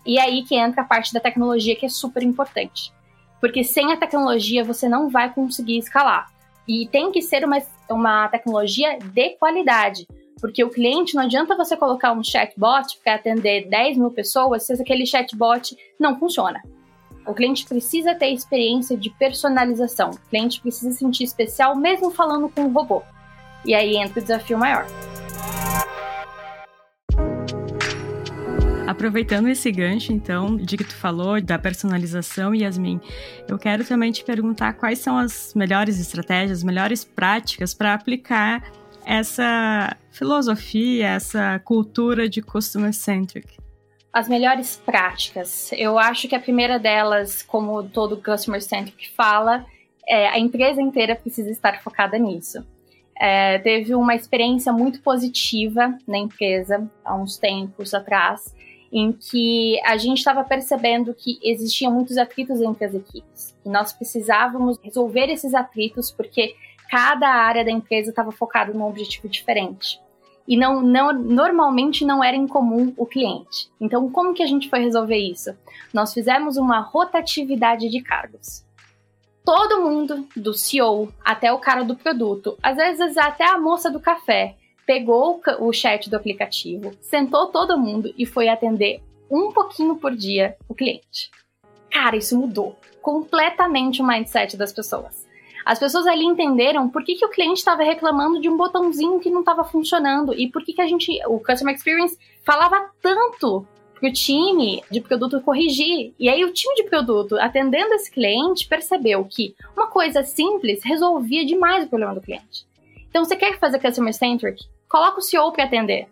E 0.05 0.17
é 0.17 0.21
aí 0.21 0.43
que 0.43 0.55
entra 0.55 0.81
a 0.81 0.85
parte 0.85 1.13
da 1.13 1.19
tecnologia 1.19 1.75
que 1.75 1.85
é 1.85 1.89
super 1.89 2.23
importante. 2.23 2.91
Porque 3.39 3.63
sem 3.63 3.91
a 3.91 3.97
tecnologia 3.97 4.63
você 4.63 4.87
não 4.87 5.09
vai 5.09 5.33
conseguir 5.33 5.77
escalar. 5.77 6.27
E 6.67 6.87
tem 6.87 7.11
que 7.11 7.21
ser 7.21 7.43
uma, 7.45 7.57
uma 7.89 8.27
tecnologia 8.27 8.99
de 8.99 9.29
qualidade. 9.31 10.05
Porque 10.39 10.63
o 10.63 10.69
cliente, 10.69 11.15
não 11.15 11.23
adianta 11.23 11.55
você 11.55 11.75
colocar 11.75 12.11
um 12.13 12.23
chatbot 12.23 12.99
para 13.03 13.15
atender 13.15 13.67
10 13.67 13.97
mil 13.97 14.11
pessoas 14.11 14.65
se 14.65 14.73
aquele 14.73 15.05
chatbot 15.05 15.75
não 15.99 16.17
funciona. 16.17 16.61
O 17.25 17.33
cliente 17.33 17.65
precisa 17.65 18.15
ter 18.15 18.33
experiência 18.33 18.97
de 18.97 19.09
personalização. 19.09 20.11
O 20.11 20.29
cliente 20.29 20.61
precisa 20.61 20.91
se 20.91 20.99
sentir 20.99 21.23
especial 21.23 21.75
mesmo 21.75 22.09
falando 22.09 22.49
com 22.49 22.61
um 22.61 22.71
robô. 22.71 23.03
E 23.65 23.75
aí 23.75 23.97
entra 23.97 24.19
o 24.19 24.23
desafio 24.23 24.57
maior. 24.57 24.85
Aproveitando 28.99 29.47
esse 29.47 29.71
gancho, 29.71 30.11
então, 30.11 30.57
de 30.57 30.75
que 30.75 30.83
tu 30.83 30.93
falou 30.93 31.39
da 31.39 31.57
personalização, 31.57 32.53
Yasmin, 32.53 32.99
eu 33.47 33.57
quero 33.57 33.85
também 33.85 34.11
te 34.11 34.25
perguntar 34.25 34.73
quais 34.73 34.99
são 34.99 35.17
as 35.17 35.53
melhores 35.53 36.01
estratégias, 36.01 36.57
as 36.57 36.63
melhores 36.65 37.05
práticas 37.05 37.73
para 37.73 37.93
aplicar 37.93 38.61
essa 39.05 39.95
filosofia, 40.11 41.11
essa 41.11 41.59
cultura 41.59 42.27
de 42.27 42.41
customer 42.41 42.91
centric. 42.91 43.47
As 44.11 44.27
melhores 44.27 44.75
práticas. 44.75 45.71
Eu 45.71 45.97
acho 45.97 46.27
que 46.27 46.35
a 46.35 46.39
primeira 46.39 46.77
delas, 46.77 47.41
como 47.41 47.81
todo 47.83 48.21
customer 48.21 48.61
centric 48.61 49.09
fala, 49.15 49.65
é 50.05 50.27
a 50.27 50.37
empresa 50.37 50.81
inteira 50.81 51.15
precisa 51.15 51.49
estar 51.49 51.81
focada 51.81 52.17
nisso. 52.17 52.67
É, 53.17 53.59
teve 53.59 53.95
uma 53.95 54.13
experiência 54.13 54.73
muito 54.73 55.01
positiva 55.01 55.97
na 56.05 56.17
empresa 56.17 56.85
há 57.05 57.15
uns 57.15 57.37
tempos 57.37 57.93
atrás, 57.93 58.53
em 58.91 59.11
que 59.11 59.79
a 59.85 59.97
gente 59.97 60.17
estava 60.17 60.43
percebendo 60.43 61.13
que 61.13 61.39
existiam 61.43 61.91
muitos 61.91 62.17
atritos 62.17 62.59
entre 62.61 62.85
as 62.85 62.93
equipes. 62.93 63.55
E 63.65 63.69
nós 63.69 63.93
precisávamos 63.93 64.79
resolver 64.83 65.29
esses 65.29 65.53
atritos 65.53 66.11
porque 66.11 66.55
cada 66.89 67.27
área 67.27 67.63
da 67.63 67.71
empresa 67.71 68.09
estava 68.09 68.31
focada 68.31 68.73
num 68.73 68.87
objetivo 68.87 69.29
diferente. 69.29 69.99
E 70.47 70.57
não, 70.57 70.81
não, 70.81 71.13
normalmente 71.13 72.03
não 72.03 72.23
era 72.23 72.35
incomum 72.35 72.91
o 72.97 73.05
cliente. 73.05 73.69
Então, 73.79 74.09
como 74.09 74.33
que 74.33 74.41
a 74.41 74.47
gente 74.47 74.67
foi 74.67 74.79
resolver 74.79 75.17
isso? 75.17 75.55
Nós 75.93 76.11
fizemos 76.11 76.57
uma 76.57 76.79
rotatividade 76.79 77.87
de 77.87 78.01
cargos. 78.01 78.65
Todo 79.45 79.81
mundo, 79.81 80.27
do 80.35 80.53
CEO 80.53 81.13
até 81.23 81.53
o 81.53 81.59
cara 81.59 81.83
do 81.83 81.95
produto, 81.95 82.57
às 82.63 82.77
vezes 82.77 83.15
até 83.15 83.47
a 83.47 83.59
moça 83.59 83.91
do 83.91 83.99
café, 83.99 84.55
pegou 84.89 85.39
o 85.59 85.71
chat 85.71 86.09
do 86.09 86.15
aplicativo, 86.15 86.91
sentou 86.99 87.45
todo 87.45 87.77
mundo 87.77 88.11
e 88.17 88.25
foi 88.25 88.49
atender 88.49 89.03
um 89.29 89.51
pouquinho 89.51 89.97
por 89.97 90.15
dia 90.15 90.57
o 90.67 90.73
cliente. 90.73 91.29
Cara, 91.91 92.17
isso 92.17 92.35
mudou 92.35 92.75
completamente 92.99 94.01
o 94.01 94.07
mindset 94.07 94.57
das 94.57 94.73
pessoas. 94.73 95.27
As 95.63 95.77
pessoas 95.77 96.07
ali 96.07 96.25
entenderam 96.25 96.89
por 96.89 97.03
que, 97.03 97.13
que 97.13 97.23
o 97.23 97.29
cliente 97.29 97.59
estava 97.59 97.83
reclamando 97.83 98.41
de 98.41 98.49
um 98.49 98.57
botãozinho 98.57 99.19
que 99.19 99.29
não 99.29 99.41
estava 99.41 99.63
funcionando 99.63 100.33
e 100.33 100.49
por 100.49 100.63
que, 100.65 100.73
que 100.73 100.81
a 100.81 100.87
gente, 100.87 101.11
o 101.27 101.39
Customer 101.39 101.75
Experience, 101.75 102.17
falava 102.43 102.89
tanto 102.99 103.67
para 103.93 104.09
o 104.09 104.11
time 104.11 104.83
de 104.89 105.01
produto 105.01 105.39
corrigir. 105.41 106.15
E 106.17 106.27
aí 106.27 106.43
o 106.43 106.51
time 106.51 106.73
de 106.73 106.85
produto, 106.85 107.37
atendendo 107.37 107.93
esse 107.93 108.09
cliente, 108.09 108.67
percebeu 108.67 109.23
que 109.23 109.53
uma 109.77 109.85
coisa 109.85 110.23
simples 110.23 110.83
resolvia 110.83 111.45
demais 111.45 111.85
o 111.85 111.89
problema 111.89 112.15
do 112.15 112.21
cliente. 112.21 112.67
Então, 113.07 113.23
você 113.23 113.35
quer 113.35 113.59
fazer 113.59 113.79
Customer 113.79 114.13
Centric? 114.13 114.67
Coloca 114.89 115.19
o 115.19 115.21
CEO 115.21 115.51
para 115.51 115.65
atender. 115.65 116.07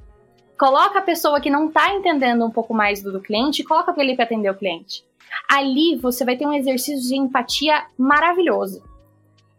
Coloca 0.57 0.99
a 0.99 1.01
pessoa 1.01 1.41
que 1.41 1.49
não 1.49 1.67
está 1.67 1.93
entendendo 1.93 2.45
um 2.45 2.51
pouco 2.51 2.73
mais 2.73 3.01
do, 3.01 3.11
do 3.11 3.19
cliente 3.19 3.61
e 3.61 3.65
coloca 3.65 3.93
ele 3.97 4.15
para 4.15 4.25
atender 4.25 4.49
o 4.49 4.55
cliente. 4.55 5.03
Ali 5.49 5.95
você 5.95 6.23
vai 6.23 6.37
ter 6.37 6.45
um 6.45 6.53
exercício 6.53 7.07
de 7.09 7.15
empatia 7.15 7.85
maravilhoso. 7.97 8.83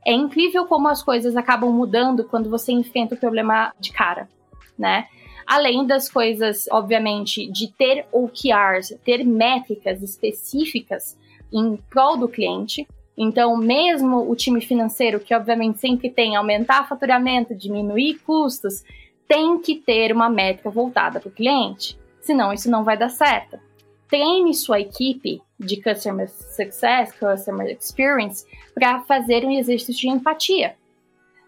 É 0.07 0.12
incrível 0.12 0.66
como 0.66 0.89
as 0.89 1.03
coisas 1.03 1.37
acabam 1.37 1.73
mudando 1.73 2.25
quando 2.25 2.49
você 2.49 2.73
enfrenta 2.73 3.16
o 3.16 3.19
problema 3.19 3.75
de 3.79 3.93
cara, 3.93 4.29
né? 4.79 5.07
Além 5.45 5.87
das 5.87 6.09
coisas, 6.09 6.66
obviamente, 6.71 7.51
de 7.51 7.73
ter 7.73 8.07
OKRs, 8.12 8.99
ter 9.05 9.25
métricas 9.25 10.03
específicas 10.03 11.19
em 11.53 11.77
prol 11.91 12.16
do 12.16 12.29
cliente, 12.29 12.87
então, 13.21 13.57
mesmo 13.57 14.31
o 14.31 14.37
time 14.37 14.61
financeiro, 14.61 15.19
que 15.19 15.35
obviamente 15.35 15.81
sempre 15.81 16.09
tem 16.09 16.37
aumentar 16.37 16.89
faturamento, 16.89 17.53
diminuir 17.53 18.21
custos, 18.21 18.85
tem 19.29 19.61
que 19.61 19.76
ter 19.76 20.11
uma 20.11 20.31
métrica 20.31 20.70
voltada 20.70 21.20
para 21.20 21.29
o 21.29 21.33
cliente, 21.33 21.99
senão 22.20 22.53
isso 22.53 22.70
não 22.70 22.83
vai 22.83 22.97
dar 22.97 23.11
certo. 23.11 23.59
treine 24.09 24.55
sua 24.55 24.81
equipe 24.81 25.43
de 25.61 25.83
Customer 25.83 26.29
Success, 26.31 27.12
Customer 27.12 27.68
Experience, 27.68 28.47
para 28.74 29.01
fazer 29.01 29.45
um 29.45 29.51
exercício 29.51 30.01
de 30.01 30.09
empatia, 30.09 30.76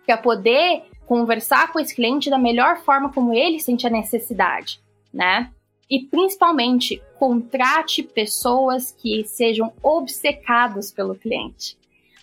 para 0.04 0.18
poder 0.18 0.82
conversar 1.06 1.72
com 1.72 1.80
esse 1.80 1.94
cliente 1.94 2.28
da 2.28 2.38
melhor 2.38 2.82
forma 2.82 3.10
como 3.12 3.32
ele 3.32 3.58
sente 3.58 3.86
a 3.86 3.90
necessidade, 3.90 4.80
né? 5.12 5.50
E 5.88 6.00
principalmente, 6.00 7.02
contrate 7.18 8.02
pessoas 8.02 8.92
que 8.92 9.24
sejam 9.24 9.72
obcecadas 9.82 10.92
pelo 10.92 11.16
cliente. 11.16 11.79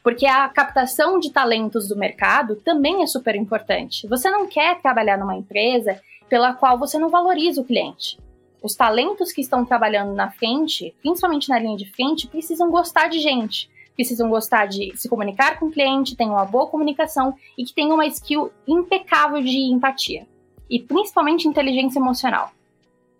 Porque 0.07 0.25
a 0.25 0.47
captação 0.47 1.19
de 1.19 1.33
talentos 1.33 1.89
do 1.89 1.97
mercado 1.97 2.55
também 2.55 3.03
é 3.03 3.05
super 3.05 3.35
importante. 3.35 4.07
Você 4.07 4.29
não 4.29 4.47
quer 4.47 4.81
trabalhar 4.81 5.17
numa 5.17 5.35
empresa 5.35 6.01
pela 6.29 6.53
qual 6.53 6.79
você 6.79 6.97
não 6.97 7.09
valoriza 7.09 7.59
o 7.59 7.65
cliente. 7.65 8.17
Os 8.63 8.73
talentos 8.73 9.33
que 9.33 9.41
estão 9.41 9.65
trabalhando 9.65 10.13
na 10.13 10.31
frente, 10.31 10.95
principalmente 11.01 11.49
na 11.49 11.59
linha 11.59 11.75
de 11.75 11.91
frente, 11.91 12.25
precisam 12.25 12.71
gostar 12.71 13.09
de 13.09 13.19
gente, 13.19 13.69
precisam 13.97 14.29
gostar 14.29 14.67
de 14.67 14.95
se 14.95 15.09
comunicar 15.09 15.59
com 15.59 15.65
o 15.65 15.71
cliente, 15.71 16.15
tenham 16.15 16.35
uma 16.35 16.45
boa 16.45 16.67
comunicação 16.67 17.35
e 17.57 17.65
que 17.65 17.73
tenham 17.73 17.95
uma 17.95 18.07
skill 18.07 18.49
impecável 18.65 19.41
de 19.41 19.57
empatia. 19.57 20.25
E 20.69 20.79
principalmente 20.79 21.49
inteligência 21.49 21.99
emocional, 21.99 22.51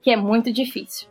que 0.01 0.09
é 0.09 0.15
muito 0.15 0.53
difícil. 0.53 1.09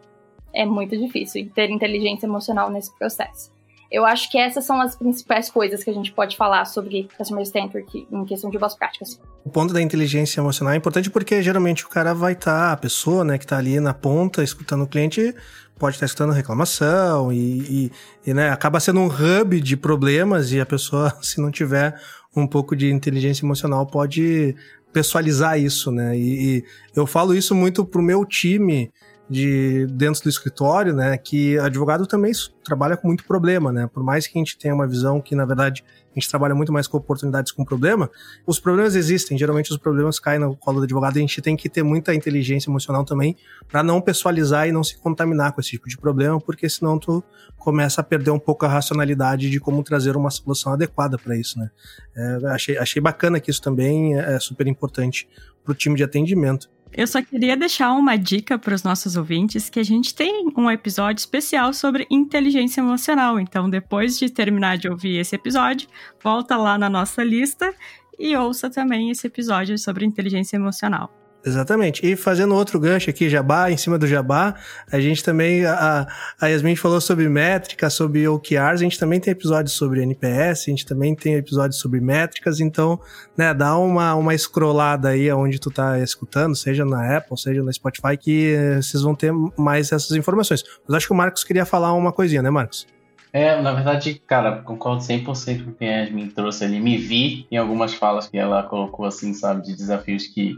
É 0.54 0.64
muito 0.64 0.96
difícil 0.96 1.50
ter 1.54 1.68
inteligência 1.68 2.24
emocional 2.24 2.70
nesse 2.70 2.96
processo. 2.96 3.54
Eu 3.90 4.04
acho 4.04 4.30
que 4.30 4.38
essas 4.38 4.64
são 4.64 4.80
as 4.80 4.96
principais 4.96 5.48
coisas 5.50 5.84
que 5.84 5.90
a 5.90 5.92
gente 5.92 6.12
pode 6.12 6.36
falar 6.36 6.64
sobre 6.64 7.08
Customer 7.16 7.46
Centric 7.46 8.06
em 8.10 8.24
questão 8.24 8.50
de 8.50 8.58
boas 8.58 8.74
práticas. 8.74 9.20
O 9.44 9.50
ponto 9.50 9.72
da 9.72 9.80
inteligência 9.80 10.40
emocional 10.40 10.74
é 10.74 10.76
importante 10.76 11.08
porque 11.10 11.42
geralmente 11.42 11.84
o 11.84 11.88
cara 11.88 12.12
vai 12.12 12.32
estar, 12.32 12.68
tá, 12.68 12.72
a 12.72 12.76
pessoa 12.76 13.24
né, 13.24 13.38
que 13.38 13.44
está 13.44 13.58
ali 13.58 13.78
na 13.78 13.94
ponta 13.94 14.42
escutando 14.42 14.82
o 14.82 14.86
cliente, 14.86 15.34
pode 15.78 15.96
estar 15.96 16.00
tá 16.00 16.06
escutando 16.06 16.32
reclamação 16.32 17.32
e, 17.32 17.36
e, 17.36 17.92
e 18.26 18.34
né, 18.34 18.50
acaba 18.50 18.80
sendo 18.80 19.00
um 19.00 19.06
hub 19.06 19.60
de 19.60 19.76
problemas 19.76 20.52
e 20.52 20.60
a 20.60 20.66
pessoa, 20.66 21.16
se 21.22 21.40
não 21.40 21.50
tiver 21.50 21.94
um 22.34 22.46
pouco 22.46 22.74
de 22.74 22.90
inteligência 22.90 23.44
emocional, 23.44 23.86
pode 23.86 24.54
pessoalizar 24.92 25.58
isso, 25.58 25.90
né? 25.90 26.16
E, 26.16 26.58
e 26.58 26.64
eu 26.94 27.06
falo 27.06 27.34
isso 27.34 27.54
muito 27.54 27.84
pro 27.84 28.02
meu 28.02 28.24
time 28.24 28.90
de 29.28 29.86
dentro 29.86 30.22
do 30.22 30.28
escritório, 30.28 30.94
né, 30.94 31.18
que 31.18 31.58
advogado 31.58 32.06
também 32.06 32.32
trabalha 32.62 32.96
com 32.96 33.08
muito 33.08 33.24
problema, 33.24 33.72
né? 33.72 33.88
Por 33.92 34.02
mais 34.02 34.26
que 34.26 34.38
a 34.38 34.40
gente 34.40 34.56
tenha 34.56 34.74
uma 34.74 34.86
visão 34.86 35.20
que 35.20 35.34
na 35.34 35.44
verdade 35.44 35.84
a 36.10 36.18
gente 36.18 36.30
trabalha 36.30 36.54
muito 36.54 36.72
mais 36.72 36.86
com 36.86 36.96
oportunidades 36.96 37.52
com 37.52 37.64
problema, 37.64 38.10
os 38.46 38.58
problemas 38.58 38.94
existem, 38.94 39.36
geralmente 39.36 39.70
os 39.70 39.76
problemas 39.76 40.18
caem 40.18 40.38
no 40.38 40.56
colo 40.56 40.78
do 40.78 40.84
advogado, 40.84 41.16
e 41.16 41.18
a 41.18 41.20
gente 41.20 41.42
tem 41.42 41.56
que 41.56 41.68
ter 41.68 41.82
muita 41.82 42.14
inteligência 42.14 42.70
emocional 42.70 43.04
também 43.04 43.36
para 43.68 43.82
não 43.82 44.00
pessoalizar 44.00 44.68
e 44.68 44.72
não 44.72 44.82
se 44.82 44.96
contaminar 44.96 45.52
com 45.52 45.60
esse 45.60 45.70
tipo 45.70 45.88
de 45.88 45.98
problema, 45.98 46.40
porque 46.40 46.68
senão 46.68 46.98
tu 46.98 47.22
começa 47.58 48.00
a 48.00 48.04
perder 48.04 48.30
um 48.30 48.38
pouco 48.38 48.64
a 48.64 48.68
racionalidade 48.68 49.50
de 49.50 49.60
como 49.60 49.82
trazer 49.82 50.16
uma 50.16 50.30
solução 50.30 50.72
adequada 50.72 51.18
para 51.18 51.36
isso, 51.36 51.58
né? 51.58 51.70
É, 52.16 52.38
achei, 52.46 52.78
achei 52.78 53.02
bacana 53.02 53.40
que 53.40 53.50
isso 53.50 53.60
também 53.60 54.18
é 54.18 54.38
super 54.38 54.66
importante 54.66 55.28
para 55.64 55.72
o 55.72 55.74
time 55.74 55.96
de 55.96 56.04
atendimento. 56.04 56.70
Eu 56.92 57.06
só 57.06 57.20
queria 57.22 57.56
deixar 57.56 57.92
uma 57.92 58.16
dica 58.16 58.58
para 58.58 58.74
os 58.74 58.82
nossos 58.82 59.16
ouvintes 59.16 59.68
que 59.68 59.78
a 59.80 59.82
gente 59.82 60.14
tem 60.14 60.50
um 60.56 60.70
episódio 60.70 61.20
especial 61.20 61.72
sobre 61.72 62.06
inteligência 62.10 62.80
emocional. 62.80 63.38
Então, 63.38 63.68
depois 63.68 64.18
de 64.18 64.30
terminar 64.30 64.78
de 64.78 64.88
ouvir 64.88 65.18
esse 65.18 65.34
episódio, 65.34 65.88
volta 66.22 66.56
lá 66.56 66.78
na 66.78 66.88
nossa 66.88 67.22
lista 67.22 67.74
e 68.18 68.34
ouça 68.34 68.70
também 68.70 69.10
esse 69.10 69.26
episódio 69.26 69.76
sobre 69.76 70.06
inteligência 70.06 70.56
emocional. 70.56 71.25
Exatamente. 71.46 72.04
E 72.04 72.16
fazendo 72.16 72.56
outro 72.56 72.80
gancho 72.80 73.08
aqui, 73.08 73.30
jabá, 73.30 73.70
em 73.70 73.76
cima 73.76 73.96
do 73.96 74.04
jabá, 74.04 74.56
a 74.90 74.98
gente 74.98 75.22
também, 75.22 75.64
a, 75.64 76.04
a 76.40 76.46
Yasmin 76.48 76.74
falou 76.74 77.00
sobre 77.00 77.28
métricas, 77.28 77.94
sobre 77.94 78.26
OKRs, 78.26 78.72
a 78.72 78.76
gente 78.76 78.98
também 78.98 79.20
tem 79.20 79.30
episódios 79.30 79.76
sobre 79.76 80.02
NPS, 80.02 80.62
a 80.66 80.70
gente 80.70 80.84
também 80.84 81.14
tem 81.14 81.34
episódios 81.34 81.78
sobre 81.78 82.00
métricas, 82.00 82.58
então, 82.58 83.00
né, 83.36 83.54
dá 83.54 83.78
uma, 83.78 84.16
uma 84.16 84.36
scrollada 84.36 85.10
aí 85.10 85.30
aonde 85.30 85.60
tu 85.60 85.70
tá 85.70 86.00
escutando, 86.00 86.56
seja 86.56 86.84
na 86.84 87.16
Apple, 87.16 87.38
seja 87.38 87.62
na 87.62 87.72
Spotify, 87.72 88.16
que 88.18 88.52
eh, 88.52 88.82
vocês 88.82 89.04
vão 89.04 89.14
ter 89.14 89.32
mais 89.56 89.92
essas 89.92 90.16
informações. 90.16 90.64
Mas 90.84 90.96
acho 90.96 91.06
que 91.06 91.12
o 91.12 91.16
Marcos 91.16 91.44
queria 91.44 91.64
falar 91.64 91.92
uma 91.92 92.12
coisinha, 92.12 92.42
né, 92.42 92.50
Marcos? 92.50 92.95
É, 93.36 93.60
na 93.60 93.74
verdade, 93.74 94.14
cara, 94.26 94.62
concordo 94.62 95.02
100% 95.02 95.62
com 95.62 95.70
o 95.70 95.74
que 95.74 95.84
a 95.84 96.00
Yasmin 96.00 96.30
trouxe 96.30 96.64
ali. 96.64 96.80
Me 96.80 96.96
vi 96.96 97.46
em 97.50 97.58
algumas 97.58 97.92
falas 97.92 98.26
que 98.26 98.38
ela 98.38 98.62
colocou, 98.62 99.04
assim, 99.04 99.34
sabe, 99.34 99.60
de 99.60 99.76
desafios 99.76 100.26
que, 100.26 100.56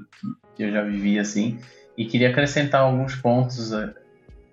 que 0.54 0.62
eu 0.62 0.70
já 0.70 0.84
vivi, 0.84 1.18
assim. 1.18 1.58
E 1.96 2.04
queria 2.04 2.30
acrescentar 2.30 2.82
alguns 2.82 3.16
pontos 3.16 3.72
uh, 3.72 3.92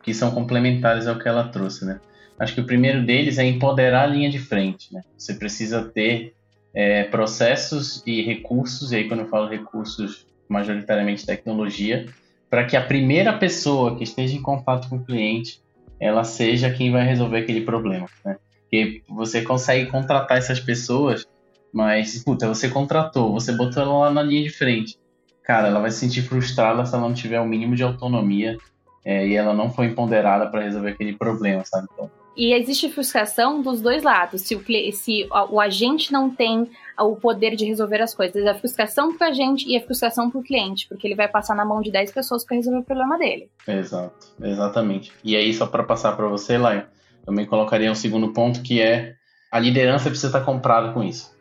que 0.02 0.12
são 0.12 0.32
complementares 0.32 1.06
ao 1.06 1.20
que 1.20 1.28
ela 1.28 1.50
trouxe, 1.50 1.86
né? 1.86 2.00
Acho 2.40 2.56
que 2.56 2.62
o 2.62 2.66
primeiro 2.66 3.06
deles 3.06 3.38
é 3.38 3.46
empoderar 3.46 4.06
a 4.06 4.08
linha 4.08 4.32
de 4.32 4.40
frente, 4.40 4.92
né? 4.92 5.04
Você 5.16 5.36
precisa 5.36 5.84
ter 5.84 6.34
é, 6.74 7.04
processos 7.04 8.02
e 8.08 8.24
recursos, 8.24 8.92
e 8.92 8.96
aí 8.96 9.08
quando 9.08 9.20
eu 9.20 9.30
falo 9.30 9.48
recursos, 9.48 10.26
majoritariamente 10.50 11.28
tecnologia, 11.28 12.08
para 12.50 12.66
que 12.66 12.76
a 12.76 12.82
primeira 12.82 13.34
pessoa 13.34 13.96
que 13.96 14.04
esteja 14.04 14.36
em 14.36 14.42
contato 14.42 14.90
com 14.90 14.96
o 14.96 15.06
cliente 15.06 15.64
ela 16.00 16.24
seja 16.24 16.72
quem 16.72 16.92
vai 16.92 17.06
resolver 17.06 17.40
aquele 17.40 17.62
problema, 17.62 18.08
né? 18.24 18.38
Porque 18.62 19.04
você 19.08 19.42
consegue 19.42 19.90
contratar 19.90 20.38
essas 20.38 20.60
pessoas, 20.60 21.26
mas, 21.72 22.24
puta, 22.24 22.48
você 22.48 22.70
contratou, 22.70 23.32
você 23.34 23.52
botou 23.52 23.84
ela 23.84 24.00
lá 24.00 24.12
na 24.12 24.24
linha 24.24 24.44
de 24.44 24.50
frente. 24.50 24.98
Cara, 25.44 25.68
ela 25.68 25.80
vai 25.80 25.92
se 25.92 26.00
sentir 26.00 26.24
frustrada 26.24 26.86
se 26.86 26.94
ela 26.96 27.08
não 27.08 27.14
tiver 27.14 27.40
o 27.40 27.46
mínimo 27.46 27.76
de 27.76 27.84
autonomia 27.84 28.58
é, 29.04 29.28
e 29.28 29.36
ela 29.36 29.54
não 29.54 29.70
foi 29.70 29.86
empoderada 29.88 30.48
para 30.48 30.64
resolver 30.64 30.92
aquele 30.92 31.16
problema, 31.16 31.64
sabe? 31.64 31.88
Então, 31.94 32.10
e 32.36 32.54
existe 32.54 32.90
frustração 32.90 33.62
dos 33.62 33.82
dois 33.82 34.04
lados. 34.04 34.42
Se 34.42 34.56
o, 34.56 34.64
se 34.94 35.28
o 35.50 35.60
agente 35.60 36.12
não 36.12 36.30
tem 36.30 36.70
o 37.00 37.16
poder 37.16 37.56
de 37.56 37.66
resolver 37.66 38.02
as 38.02 38.14
coisas, 38.14 38.46
a 38.46 38.54
frustração 38.54 39.18
para 39.18 39.28
a 39.28 39.32
gente 39.32 39.68
e 39.68 39.78
a 39.78 39.82
frustração 39.82 40.30
para 40.30 40.40
o 40.40 40.44
cliente, 40.44 40.88
porque 40.88 41.08
ele 41.08 41.16
vai 41.16 41.28
passar 41.28 41.56
na 41.56 41.66
mão 41.66 41.82
de 41.82 41.92
10 41.92 42.12
pessoas 42.12 42.46
para 42.46 42.58
resolver 42.58 42.80
o 42.80 42.84
problema 42.84 43.18
dele. 43.18 43.50
Exato, 43.68 44.28
exatamente. 44.42 45.12
E 45.24 45.36
aí, 45.36 45.54
só 45.54 45.66
para 45.66 45.84
passar 45.84 46.16
para 46.16 46.28
você, 46.28 46.58
Laio, 46.58 46.86
também 47.26 47.46
colocaria 47.46 47.92
um 47.92 47.96
segundo 47.96 48.32
ponto 48.34 48.62
que 48.62 48.82
é 48.82 49.16
a 49.52 49.60
liderança 49.60 50.10
precisa 50.10 50.28
estar 50.28 50.42
comprada 50.42 50.92
com 50.92 51.04
isso. 51.04 51.34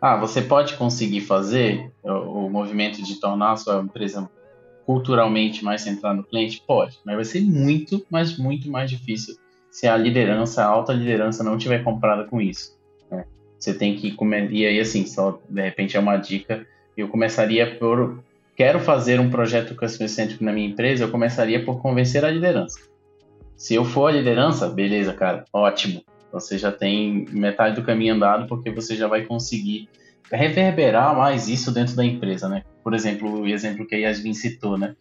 Ah, 0.00 0.16
você 0.16 0.40
pode 0.40 0.74
conseguir 0.74 1.20
fazer 1.20 1.92
o, 2.02 2.46
o 2.46 2.50
movimento 2.50 3.02
de 3.02 3.20
tornar 3.20 3.52
a 3.52 3.56
sua 3.56 3.80
empresa 3.82 4.28
culturalmente 4.84 5.64
mais 5.64 5.82
centrada 5.82 6.16
no 6.16 6.24
cliente? 6.24 6.62
Pode, 6.66 6.98
mas 7.04 7.14
vai 7.14 7.24
ser 7.24 7.40
muito, 7.42 8.04
mas 8.10 8.36
muito 8.36 8.70
mais 8.70 8.90
difícil 8.90 9.36
se 9.72 9.88
a 9.88 9.96
liderança, 9.96 10.62
a 10.62 10.66
alta 10.66 10.92
liderança 10.92 11.42
não 11.42 11.56
tiver 11.56 11.82
comprada 11.82 12.24
com 12.24 12.42
isso. 12.42 12.78
Né? 13.10 13.24
Você 13.58 13.72
tem 13.72 13.96
que 13.96 14.14
e 14.50 14.66
aí 14.66 14.78
assim, 14.78 15.06
só 15.06 15.40
de 15.48 15.62
repente 15.62 15.96
é 15.96 16.00
uma 16.00 16.18
dica. 16.18 16.66
Eu 16.94 17.08
começaria 17.08 17.78
por 17.78 18.22
quero 18.54 18.78
fazer 18.78 19.18
um 19.18 19.30
projeto 19.30 19.74
customer 19.74 20.10
centric 20.10 20.44
na 20.44 20.52
minha 20.52 20.68
empresa, 20.68 21.04
eu 21.04 21.10
começaria 21.10 21.64
por 21.64 21.80
convencer 21.80 22.22
a 22.22 22.30
liderança. 22.30 22.78
Se 23.56 23.74
eu 23.74 23.82
for 23.82 24.08
a 24.08 24.12
liderança, 24.12 24.68
beleza, 24.68 25.14
cara, 25.14 25.46
ótimo. 25.50 26.04
Você 26.30 26.58
já 26.58 26.70
tem 26.70 27.24
metade 27.30 27.76
do 27.76 27.82
caminho 27.82 28.14
andado 28.14 28.46
porque 28.46 28.70
você 28.70 28.94
já 28.94 29.08
vai 29.08 29.22
conseguir 29.22 29.88
reverberar 30.30 31.16
mais 31.16 31.48
isso 31.48 31.72
dentro 31.72 31.96
da 31.96 32.04
empresa, 32.04 32.46
né? 32.46 32.62
Por 32.84 32.92
exemplo, 32.92 33.40
o 33.40 33.48
exemplo 33.48 33.86
que 33.86 33.94
a 33.94 33.98
Yasmin 33.98 34.34
citou, 34.34 34.76
né? 34.76 34.94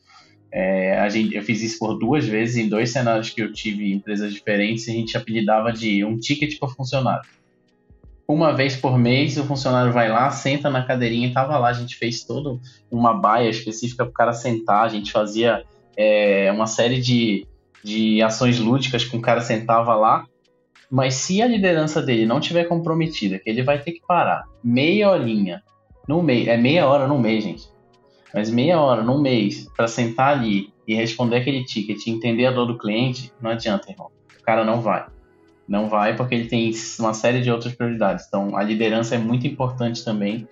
É, 0.52 1.00
a 1.00 1.08
gente, 1.08 1.34
eu 1.34 1.42
fiz 1.42 1.62
isso 1.62 1.80
por 1.80 1.98
duas 1.98 2.26
vezes 2.26 2.58
em 2.58 2.68
dois 2.68 2.92
cenários 2.92 3.30
que 3.30 3.42
eu 3.42 3.54
tive 3.54 3.90
em 3.90 3.94
empresas 3.94 4.34
diferentes 4.34 4.90
a 4.90 4.92
gente 4.92 5.16
apelidava 5.16 5.72
de 5.72 6.04
um 6.04 6.18
ticket 6.18 6.60
por 6.60 6.76
funcionário. 6.76 7.28
Uma 8.28 8.54
vez 8.54 8.76
por 8.76 8.98
mês 8.98 9.38
o 9.38 9.46
funcionário 9.46 9.94
vai 9.94 10.10
lá, 10.10 10.30
senta 10.30 10.70
na 10.70 10.84
cadeirinha 10.84 11.28
e 11.28 11.34
tava 11.34 11.58
lá. 11.58 11.70
A 11.70 11.74
gente 11.74 11.96
fez 11.96 12.24
toda 12.24 12.60
uma 12.90 13.14
baia 13.14 13.50
específica 13.50 14.04
para 14.04 14.12
o 14.12 14.14
cara 14.14 14.34
sentar. 14.34 14.86
A 14.86 14.90
gente 14.90 15.12
fazia 15.12 15.64
é, 15.98 16.52
uma 16.52 16.66
série 16.66 17.02
de, 17.02 17.46
de 17.84 18.22
ações 18.22 18.60
lúdicas 18.60 19.04
com 19.04 19.18
o 19.18 19.22
cara 19.22 19.42
sentava 19.42 19.96
lá. 19.96 20.26
Mas 20.90 21.16
se 21.16 21.42
a 21.42 21.48
liderança 21.48 22.02
dele 22.02 22.26
não 22.26 22.40
tiver 22.40 22.66
comprometida, 22.66 23.40
que 23.40 23.50
ele 23.50 23.64
vai 23.64 23.80
ter 23.80 23.94
que 23.94 24.02
parar 24.06 24.44
meia 24.64 25.10
horinha 25.10 25.62
no 26.08 26.22
mês, 26.22 26.48
é 26.48 26.58
meia 26.58 26.88
hora 26.88 27.08
no 27.08 27.20
mês, 27.20 27.44
gente 27.44 27.72
mas 28.34 28.50
meia 28.50 28.80
hora 28.80 29.04
num 29.04 29.20
mês 29.20 29.68
para 29.76 29.88
sentar 29.88 30.38
ali 30.38 30.74
e 30.88 30.96
responder 30.96 31.38
aquele 31.38 31.64
ticket, 31.64 32.06
entender 32.08 32.46
a 32.46 32.52
dor 32.52 32.66
do 32.66 32.78
cliente, 32.78 33.32
não 33.42 33.52
adianta, 33.52 33.92
irmão. 33.92 34.10
O 34.40 34.44
cara 34.44 34.64
não 34.64 34.82
vai. 34.82 35.06
Não 35.68 35.88
vai 35.88 36.16
porque 36.16 36.36
ele 36.36 36.48
tem 36.48 36.72
uma 37.00 37.14
série 37.14 37.42
de 37.42 37.52
outras 37.52 37.74
prioridades. 37.74 38.26
Então, 38.28 38.58
a 38.58 38.64
liderança 38.64 39.16
é 39.16 39.18
muito 39.18 39.48
importante 39.48 40.04
também. 40.04 40.48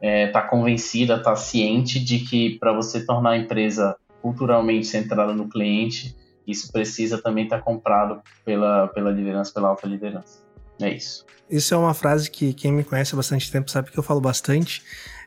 É, 0.00 0.28
tá 0.28 0.42
convencida, 0.42 1.22
tá 1.22 1.34
ciente 1.36 1.98
de 1.98 2.20
que 2.20 2.58
para 2.58 2.72
você 2.72 3.04
tornar 3.04 3.30
a 3.30 3.38
empresa 3.38 3.96
culturalmente 4.22 4.86
centrada 4.86 5.32
no 5.32 5.48
cliente, 5.48 6.16
isso 6.46 6.70
precisa 6.72 7.20
também 7.20 7.44
estar 7.44 7.58
tá 7.58 7.62
comprado 7.62 8.20
pela, 8.44 8.88
pela 8.88 9.10
liderança, 9.10 9.52
pela 9.52 9.68
alta 9.68 9.86
liderança. 9.86 10.40
É 10.80 10.88
isso. 10.88 11.24
Isso 11.50 11.74
é 11.74 11.76
uma 11.76 11.94
frase 11.94 12.30
que 12.30 12.54
quem 12.54 12.72
me 12.72 12.84
conhece 12.84 13.14
há 13.14 13.16
bastante 13.16 13.50
tempo 13.50 13.70
sabe 13.70 13.90
que 13.90 13.98
eu 13.98 14.02
falo 14.02 14.20
bastante 14.20 14.82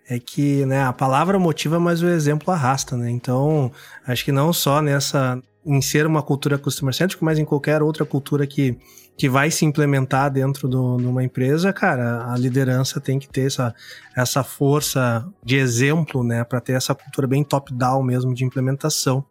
é 0.09 0.19
que 0.19 0.65
né, 0.65 0.83
a 0.83 0.93
palavra 0.93 1.39
motiva, 1.39 1.79
mas 1.79 2.01
o 2.01 2.07
exemplo 2.07 2.53
arrasta, 2.53 2.97
né? 2.97 3.09
Então, 3.09 3.71
acho 4.05 4.25
que 4.25 4.31
não 4.31 4.51
só 4.51 4.81
nessa 4.81 5.41
em 5.65 5.81
ser 5.81 6.05
uma 6.05 6.21
cultura 6.21 6.57
customer-centric, 6.57 7.23
mas 7.23 7.39
em 7.39 7.45
qualquer 7.45 7.81
outra 7.81 8.05
cultura 8.05 8.45
que, 8.45 8.77
que 9.17 9.29
vai 9.29 9.49
se 9.49 9.63
implementar 9.63 10.29
dentro 10.29 10.67
de 10.67 10.75
uma 10.75 11.23
empresa, 11.23 11.71
cara, 11.71 12.29
a 12.31 12.37
liderança 12.37 12.99
tem 12.99 13.17
que 13.17 13.29
ter 13.29 13.47
essa, 13.47 13.73
essa 14.15 14.43
força 14.43 15.25
de 15.41 15.55
exemplo, 15.55 16.21
né, 16.21 16.43
para 16.43 16.59
ter 16.59 16.73
essa 16.73 16.93
cultura 16.93 17.27
bem 17.27 17.45
top-down 17.45 18.03
mesmo 18.03 18.33
de 18.33 18.43
implementação. 18.43 19.25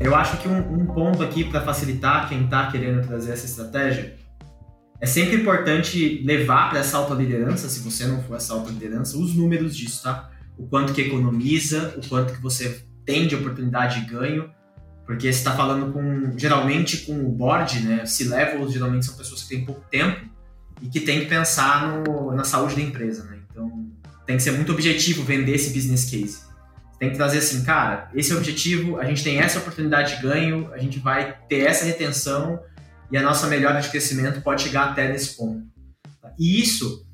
Eu 0.00 0.14
acho 0.14 0.36
que 0.38 0.48
um, 0.48 0.58
um 0.58 0.86
ponto 0.86 1.22
aqui 1.22 1.44
para 1.44 1.60
facilitar 1.62 2.28
quem 2.28 2.44
está 2.44 2.70
querendo 2.70 3.06
trazer 3.06 3.32
essa 3.32 3.44
estratégia 3.44 4.14
é 5.00 5.06
sempre 5.06 5.36
importante 5.36 6.22
levar 6.24 6.70
para 6.70 6.80
essa 6.80 6.96
alta 6.96 7.14
liderança, 7.14 7.68
se 7.68 7.80
você 7.80 8.06
não 8.06 8.22
for 8.22 8.36
essa 8.36 8.54
alta 8.54 8.70
liderança, 8.70 9.18
os 9.18 9.34
números 9.34 9.76
disso, 9.76 10.02
tá? 10.02 10.30
O 10.56 10.66
quanto 10.66 10.92
que 10.92 11.02
economiza, 11.02 11.94
o 11.96 12.08
quanto 12.08 12.32
que 12.32 12.40
você 12.40 12.82
tem 13.04 13.26
de 13.26 13.34
oportunidade 13.34 14.00
de 14.00 14.06
ganho, 14.06 14.50
porque 15.04 15.32
você 15.32 15.38
está 15.38 15.54
falando 15.54 15.92
com, 15.92 16.36
geralmente 16.36 16.98
com 16.98 17.24
o 17.24 17.30
board, 17.30 17.80
né? 17.80 18.06
C-levels 18.06 18.72
geralmente 18.72 19.06
são 19.06 19.16
pessoas 19.16 19.42
que 19.42 19.50
têm 19.50 19.64
pouco 19.64 19.84
tempo 19.90 20.20
e 20.82 20.88
que 20.88 21.00
tem 21.00 21.20
que 21.20 21.26
pensar 21.26 21.88
no, 21.88 22.34
na 22.34 22.44
saúde 22.44 22.74
da 22.74 22.80
empresa, 22.80 23.24
né? 23.24 23.38
Então 23.50 23.86
tem 24.26 24.36
que 24.36 24.42
ser 24.42 24.52
muito 24.52 24.72
objetivo 24.72 25.22
vender 25.22 25.54
esse 25.54 25.72
business 25.72 26.10
case. 26.10 26.40
Tem 26.98 27.10
que 27.10 27.16
trazer 27.16 27.38
assim, 27.38 27.62
cara, 27.62 28.10
esse 28.14 28.32
é 28.32 28.34
o 28.34 28.38
objetivo, 28.38 28.98
a 28.98 29.04
gente 29.04 29.22
tem 29.22 29.38
essa 29.38 29.58
oportunidade 29.58 30.16
de 30.16 30.22
ganho, 30.22 30.70
a 30.72 30.78
gente 30.78 30.98
vai 30.98 31.36
ter 31.48 31.66
essa 31.66 31.84
retenção 31.84 32.58
e 33.10 33.16
a 33.16 33.22
nossa 33.22 33.46
melhora 33.46 33.80
de 33.80 33.88
crescimento 33.88 34.40
pode 34.40 34.62
chegar 34.62 34.90
até 34.90 35.08
nesse 35.08 35.36
ponto. 35.36 35.62
E 36.38 36.60
isso 36.60 37.06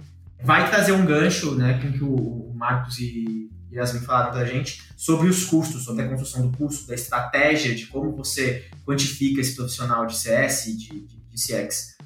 vai 0.42 0.68
trazer 0.68 0.92
um 0.92 1.06
gancho, 1.06 1.54
né, 1.54 1.80
com 1.80 1.92
que 1.92 2.02
o 2.02 2.52
Marcos 2.54 2.98
e 2.98 3.50
Yasmin 3.72 4.00
falaram 4.00 4.32
para 4.32 4.40
a 4.42 4.44
gente 4.44 4.82
sobre 4.96 5.28
os 5.28 5.44
custos, 5.44 5.84
sobre 5.84 6.04
a 6.04 6.08
construção 6.08 6.48
do 6.48 6.56
custo, 6.56 6.86
da 6.86 6.94
estratégia, 6.94 7.74
de 7.74 7.86
como 7.86 8.14
você 8.14 8.68
quantifica 8.84 9.40
esse 9.40 9.56
profissional 9.56 10.06
de 10.06 10.16
CS 10.16 10.64
de, 10.66 11.06
de, 11.06 11.16
de 11.16 11.36
CX. 11.36 11.96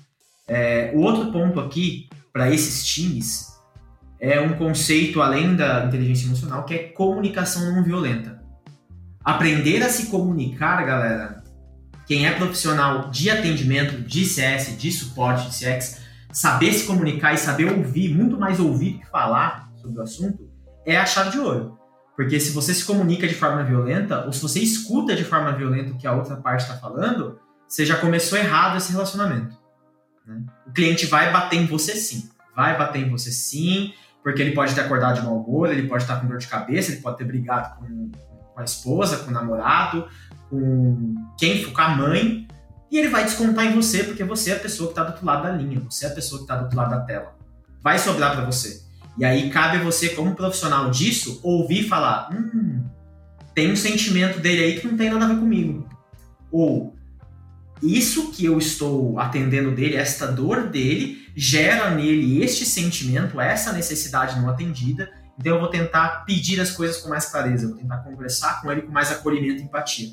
É, 0.46 0.92
o 0.94 1.00
outro 1.00 1.32
ponto 1.32 1.58
aqui, 1.58 2.08
para 2.32 2.52
esses 2.52 2.86
times, 2.86 3.48
é 4.20 4.40
um 4.40 4.56
conceito 4.56 5.20
além 5.20 5.56
da 5.56 5.84
inteligência 5.84 6.26
emocional, 6.26 6.64
que 6.64 6.74
é 6.74 6.78
comunicação 6.88 7.74
não 7.74 7.82
violenta. 7.82 8.40
Aprender 9.24 9.82
a 9.82 9.88
se 9.88 10.06
comunicar, 10.06 10.86
galera, 10.86 11.35
quem 12.06 12.26
é 12.26 12.32
profissional 12.32 13.10
de 13.10 13.28
atendimento, 13.28 14.00
de 14.00 14.24
CS, 14.24 14.78
de 14.78 14.92
suporte, 14.92 15.50
de 15.50 15.56
CX, 15.56 16.00
saber 16.32 16.72
se 16.72 16.86
comunicar 16.86 17.34
e 17.34 17.38
saber 17.38 17.72
ouvir, 17.72 18.14
muito 18.14 18.38
mais 18.38 18.60
ouvir 18.60 18.92
do 18.92 18.98
que 19.00 19.06
falar 19.06 19.70
sobre 19.76 19.98
o 19.98 20.02
assunto, 20.02 20.48
é 20.84 20.96
a 20.96 21.04
chave 21.04 21.30
de 21.30 21.38
ouro. 21.38 21.78
Porque 22.14 22.38
se 22.40 22.52
você 22.52 22.72
se 22.72 22.84
comunica 22.84 23.26
de 23.26 23.34
forma 23.34 23.62
violenta, 23.62 24.24
ou 24.24 24.32
se 24.32 24.40
você 24.40 24.60
escuta 24.60 25.14
de 25.14 25.24
forma 25.24 25.52
violenta 25.52 25.92
o 25.92 25.98
que 25.98 26.06
a 26.06 26.12
outra 26.12 26.36
parte 26.36 26.60
está 26.62 26.76
falando, 26.76 27.38
você 27.68 27.84
já 27.84 27.96
começou 27.98 28.38
errado 28.38 28.76
esse 28.76 28.92
relacionamento. 28.92 29.56
Né? 30.26 30.42
O 30.66 30.72
cliente 30.72 31.06
vai 31.06 31.32
bater 31.32 31.56
em 31.56 31.66
você 31.66 31.94
sim. 31.94 32.30
Vai 32.54 32.78
bater 32.78 33.02
em 33.02 33.10
você 33.10 33.30
sim, 33.30 33.92
porque 34.22 34.40
ele 34.40 34.52
pode 34.54 34.74
ter 34.74 34.80
acordado 34.80 35.20
de 35.20 35.26
mau 35.26 35.38
humor, 35.38 35.70
ele 35.70 35.86
pode 35.86 36.04
estar 36.04 36.20
com 36.20 36.26
dor 36.26 36.38
de 36.38 36.46
cabeça, 36.46 36.92
ele 36.92 37.02
pode 37.02 37.18
ter 37.18 37.24
brigado 37.24 37.76
com, 37.76 38.10
com 38.54 38.60
a 38.60 38.64
esposa, 38.64 39.18
com 39.18 39.30
o 39.30 39.34
namorado, 39.34 40.08
com 40.48 41.14
quem 41.38 41.64
com 41.70 41.80
a 41.80 41.88
mãe, 41.88 42.46
e 42.90 42.98
ele 42.98 43.08
vai 43.08 43.24
descontar 43.24 43.66
em 43.66 43.74
você, 43.74 44.04
porque 44.04 44.24
você 44.24 44.52
é 44.52 44.56
a 44.56 44.60
pessoa 44.60 44.88
que 44.88 44.92
está 44.92 45.02
do 45.02 45.10
outro 45.10 45.26
lado 45.26 45.42
da 45.42 45.52
linha, 45.52 45.80
você 45.80 46.06
é 46.06 46.08
a 46.08 46.14
pessoa 46.14 46.38
que 46.38 46.44
está 46.44 46.56
do 46.56 46.64
outro 46.64 46.76
lado 46.76 46.90
da 46.90 47.00
tela. 47.00 47.36
Vai 47.82 47.98
sobrar 47.98 48.34
para 48.34 48.44
você. 48.44 48.82
E 49.18 49.24
aí 49.24 49.50
cabe 49.50 49.78
a 49.78 49.82
você, 49.82 50.10
como 50.10 50.34
profissional 50.34 50.90
disso, 50.90 51.40
ouvir 51.42 51.80
e 51.80 51.88
falar: 51.88 52.30
hum, 52.32 52.84
tem 53.54 53.72
um 53.72 53.76
sentimento 53.76 54.40
dele 54.40 54.62
aí 54.62 54.80
que 54.80 54.86
não 54.86 54.96
tem 54.96 55.10
nada 55.10 55.24
a 55.24 55.28
ver 55.28 55.38
comigo. 55.40 55.88
Ou 56.50 56.94
isso 57.82 58.30
que 58.30 58.44
eu 58.44 58.58
estou 58.58 59.18
atendendo 59.18 59.74
dele, 59.74 59.96
esta 59.96 60.26
dor 60.26 60.68
dele, 60.68 61.26
gera 61.34 61.90
nele 61.90 62.42
este 62.42 62.64
sentimento, 62.64 63.40
essa 63.40 63.72
necessidade 63.72 64.38
não 64.40 64.48
atendida. 64.48 65.10
Então 65.38 65.54
eu 65.54 65.60
vou 65.60 65.68
tentar 65.68 66.24
pedir 66.24 66.60
as 66.60 66.70
coisas 66.70 66.98
com 66.98 67.08
mais 67.08 67.26
clareza, 67.26 67.68
vou 67.68 67.76
tentar 67.76 67.98
conversar 67.98 68.62
com 68.62 68.72
ele 68.72 68.82
com 68.82 68.92
mais 68.92 69.10
acolhimento 69.10 69.60
e 69.60 69.64
empatia. 69.64 70.08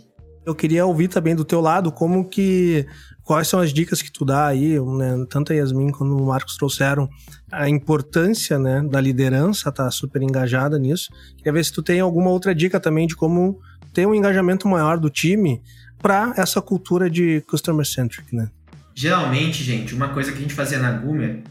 Eu 0.45 0.53
queria 0.53 0.85
ouvir 0.85 1.07
também 1.07 1.35
do 1.35 1.45
teu 1.45 1.61
lado 1.61 1.91
como 1.91 2.27
que 2.27 2.85
quais 3.23 3.47
são 3.47 3.59
as 3.59 3.71
dicas 3.71 4.01
que 4.01 4.11
tu 4.11 4.25
dá 4.25 4.47
aí, 4.47 4.79
né? 4.79 5.25
Tanto 5.29 5.53
a 5.53 5.55
Yasmin 5.55 5.91
como 5.91 6.15
o 6.21 6.27
Marcos 6.27 6.57
trouxeram 6.57 7.09
a 7.51 7.69
importância, 7.69 8.59
né, 8.59 8.81
da 8.81 8.99
liderança, 8.99 9.71
tá 9.71 9.89
super 9.89 10.21
engajada 10.21 10.77
nisso. 10.77 11.09
Queria 11.37 11.53
ver 11.53 11.63
se 11.63 11.71
tu 11.71 11.81
tem 11.81 11.99
alguma 11.99 12.29
outra 12.29 12.53
dica 12.53 12.79
também 12.79 13.07
de 13.07 13.15
como 13.15 13.59
ter 13.93 14.05
um 14.05 14.13
engajamento 14.13 14.67
maior 14.67 14.97
do 14.97 15.09
time 15.09 15.61
para 16.01 16.33
essa 16.35 16.61
cultura 16.61 17.09
de 17.09 17.41
customer 17.47 17.85
centric, 17.85 18.35
né? 18.35 18.49
Geralmente, 18.93 19.63
gente, 19.63 19.95
uma 19.95 20.09
coisa 20.09 20.31
que 20.31 20.37
a 20.37 20.41
gente 20.41 20.53
fazia 20.53 20.79
na 20.79 20.91
Gumer 20.91 21.43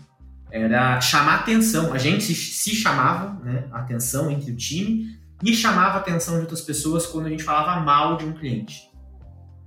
era 0.51 1.01
chamar 1.01 1.37
atenção. 1.37 1.93
A 1.95 1.99
gente 1.99 2.23
se, 2.23 2.35
se 2.35 2.75
chamava, 2.75 3.43
né, 3.43 3.65
atenção 3.73 4.31
entre 4.31 4.53
o 4.53 4.57
time 4.57 5.22
e 5.43 5.55
chamava 5.55 5.99
a 5.99 6.01
atenção 6.01 6.35
de 6.35 6.43
outras 6.43 6.61
pessoas 6.61 7.07
quando 7.07 7.27
a 7.27 7.29
gente 7.31 7.43
falava 7.43 7.81
mal 7.81 8.17
de 8.17 8.25
um 8.25 8.33
cliente. 8.33 8.91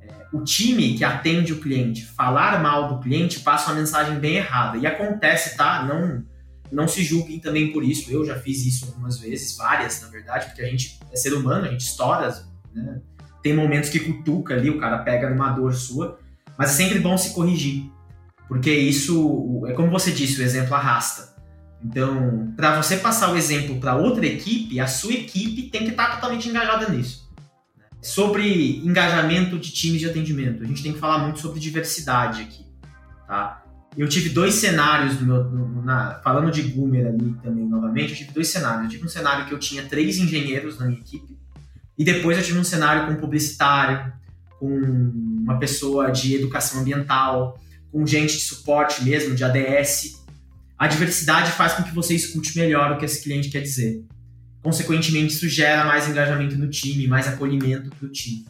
É, 0.01 0.27
o 0.31 0.43
time 0.43 0.95
que 0.95 1.03
atende 1.03 1.51
o 1.51 1.59
cliente 1.59 2.05
falar 2.05 2.61
mal 2.61 2.87
do 2.87 2.99
cliente 3.01 3.41
passa 3.41 3.71
uma 3.71 3.79
mensagem 3.79 4.17
bem 4.19 4.35
errada. 4.35 4.77
E 4.77 4.87
acontece, 4.87 5.57
tá? 5.57 5.83
Não, 5.83 6.23
não 6.71 6.87
se 6.87 7.03
julguem 7.03 7.39
também 7.39 7.73
por 7.73 7.83
isso. 7.83 8.09
Eu 8.09 8.23
já 8.23 8.35
fiz 8.39 8.65
isso 8.65 8.85
algumas 8.85 9.19
vezes, 9.19 9.57
várias, 9.57 10.01
na 10.01 10.07
verdade, 10.07 10.45
porque 10.47 10.61
a 10.61 10.69
gente 10.69 10.99
é 11.11 11.15
ser 11.15 11.33
humano, 11.33 11.65
a 11.65 11.69
gente 11.69 11.81
estoura, 11.81 12.33
né? 12.73 13.01
Tem 13.43 13.53
momentos 13.53 13.89
que 13.89 13.99
cutuca 13.99 14.55
ali, 14.55 14.71
o 14.71 14.79
cara 14.79 14.99
pega 14.99 15.29
numa 15.29 15.51
dor 15.51 15.73
sua, 15.73 16.17
mas 16.57 16.71
é 16.71 16.73
sempre 16.83 16.99
bom 16.99 17.15
se 17.15 17.33
corrigir. 17.33 17.91
Porque 18.47 18.71
isso, 18.71 19.63
é 19.67 19.73
como 19.73 19.91
você 19.91 20.11
disse, 20.11 20.39
o 20.39 20.43
exemplo 20.43 20.73
arrasta. 20.73 21.34
Então, 21.83 22.53
para 22.55 22.81
você 22.81 22.97
passar 22.97 23.31
o 23.31 23.37
exemplo 23.37 23.79
para 23.79 23.95
outra 23.95 24.25
equipe, 24.25 24.79
a 24.79 24.87
sua 24.87 25.13
equipe 25.13 25.69
tem 25.69 25.83
que 25.83 25.91
estar 25.91 26.07
tá 26.07 26.15
totalmente 26.15 26.49
engajada 26.49 26.89
nisso. 26.89 27.29
Sobre 28.01 28.77
engajamento 28.77 29.57
de 29.57 29.71
times 29.71 29.99
de 29.99 30.09
atendimento, 30.09 30.63
a 30.63 30.65
gente 30.65 30.81
tem 30.81 30.93
que 30.93 30.99
falar 30.99 31.19
muito 31.19 31.39
sobre 31.39 31.59
diversidade 31.59 32.41
aqui, 32.41 32.65
tá? 33.27 33.63
Eu 33.97 34.09
tive 34.09 34.29
dois 34.29 34.55
cenários 34.55 35.19
no 35.19 35.25
meu, 35.25 35.43
no, 35.45 35.81
na, 35.81 36.19
falando 36.23 36.51
de 36.51 36.61
Boomer 36.63 37.07
ali 37.07 37.33
também 37.41 37.65
novamente, 37.65 38.11
eu 38.11 38.17
tive 38.17 38.31
dois 38.31 38.49
cenários. 38.49 38.83
Eu 38.83 38.89
tive 38.89 39.05
um 39.05 39.09
cenário 39.09 39.45
que 39.45 39.53
eu 39.53 39.59
tinha 39.59 39.83
três 39.83 40.17
engenheiros 40.17 40.77
na 40.77 40.85
minha 40.85 40.99
equipe 40.99 41.37
e 41.97 42.03
depois 42.03 42.37
eu 42.37 42.43
tive 42.43 42.59
um 42.59 42.63
cenário 42.63 43.05
com 43.05 43.13
um 43.13 43.21
publicitário, 43.21 44.11
com 44.59 44.67
uma 44.67 45.57
pessoa 45.57 46.11
de 46.11 46.35
educação 46.35 46.81
ambiental, 46.81 47.57
com 47.91 48.05
gente 48.05 48.33
de 48.33 48.43
suporte 48.43 49.03
mesmo, 49.03 49.33
de 49.33 49.43
ADS, 49.43 50.24
a 50.77 50.87
diversidade 50.87 51.51
faz 51.51 51.73
com 51.73 51.83
que 51.83 51.93
você 51.93 52.13
escute 52.13 52.57
melhor 52.57 52.91
o 52.91 52.97
que 52.97 53.05
esse 53.05 53.23
cliente 53.23 53.49
quer 53.49 53.61
dizer. 53.61 54.03
Consequentemente, 54.61 55.33
isso 55.33 55.47
gera 55.47 55.85
mais 55.85 56.07
engajamento 56.07 56.57
no 56.57 56.69
time, 56.69 57.07
mais 57.07 57.27
acolhimento 57.27 57.89
para 57.91 58.05
o 58.05 58.11
time. 58.11 58.45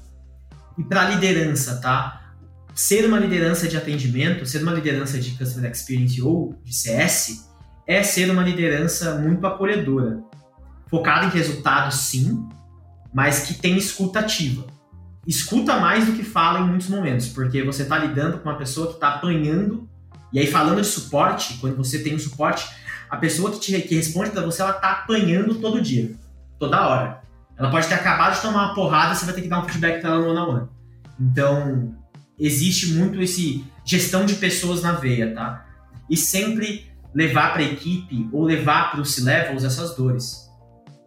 E 0.78 0.84
para 0.84 1.06
a 1.06 1.10
liderança, 1.10 1.80
tá? 1.80 2.34
Ser 2.74 3.06
uma 3.06 3.20
liderança 3.20 3.68
de 3.68 3.78
atendimento, 3.78 4.46
ser 4.46 4.64
uma 4.64 4.74
liderança 4.74 5.20
de 5.20 5.32
Customer 5.32 5.72
Experience 5.72 6.22
ou 6.22 6.60
de 6.64 6.74
CS, 6.74 7.50
é 7.88 8.02
ser 8.02 8.32
uma 8.32 8.44
liderança 8.44 9.16
muito 9.16 9.46
acolhedora. 9.46 10.24
Focada 10.88 11.28
em 11.28 11.30
resultados, 11.30 11.96
sim, 11.96 12.48
mas 13.14 13.42
que 13.42 13.54
tem 13.54 13.78
escuta 13.78 14.20
ativa. 14.20 14.66
Escuta 15.28 15.80
mais 15.80 16.06
do 16.06 16.14
que 16.14 16.24
fala 16.24 16.60
em 16.60 16.68
muitos 16.68 16.90
momentos, 16.90 17.28
porque 17.28 17.64
você 17.64 17.84
está 17.84 17.98
lidando 17.98 18.40
com 18.40 18.50
uma 18.50 18.58
pessoa 18.58 18.88
que 18.88 18.96
está 18.96 19.16
apanhando 19.16 19.90
e 20.36 20.40
aí, 20.40 20.48
falando 20.48 20.82
de 20.82 20.88
suporte, 20.88 21.58
quando 21.62 21.78
você 21.78 22.00
tem 22.00 22.14
um 22.14 22.20
suporte, 22.20 22.68
a 23.10 23.16
pessoa 23.16 23.54
que, 23.54 23.58
te, 23.58 23.82
que 23.84 23.96
responde 23.96 24.32
para 24.32 24.42
você, 24.42 24.62
ela 24.62 24.74
tá 24.74 24.92
apanhando 24.92 25.56
todo 25.56 25.82
dia, 25.82 26.14
toda 26.60 26.86
hora. 26.86 27.22
Ela 27.58 27.72
pode 27.72 27.88
ter 27.88 27.94
acabado 27.94 28.36
de 28.36 28.42
tomar 28.42 28.66
uma 28.66 28.76
porrada, 28.76 29.16
você 29.16 29.24
vai 29.24 29.34
ter 29.34 29.44
que 29.44 29.48
dar 29.48 29.62
um 29.62 29.64
feedback 29.64 30.02
para 30.02 30.10
ela 30.10 30.20
no 30.20 30.32
one 30.32 30.40
on 30.40 30.50
one. 30.50 30.68
Então, 31.18 31.96
existe 32.38 32.88
muito 32.88 33.22
esse 33.22 33.64
gestão 33.86 34.26
de 34.26 34.36
pessoas 34.36 34.82
na 34.82 34.92
veia, 34.92 35.34
tá? 35.34 35.66
E 36.10 36.18
sempre 36.18 36.92
levar 37.14 37.54
para 37.54 37.62
a 37.62 37.66
equipe 37.66 38.28
ou 38.34 38.44
levar 38.44 38.92
para 38.92 39.00
os 39.00 39.16
C-levels 39.16 39.64
essas 39.64 39.96
dores. 39.96 40.52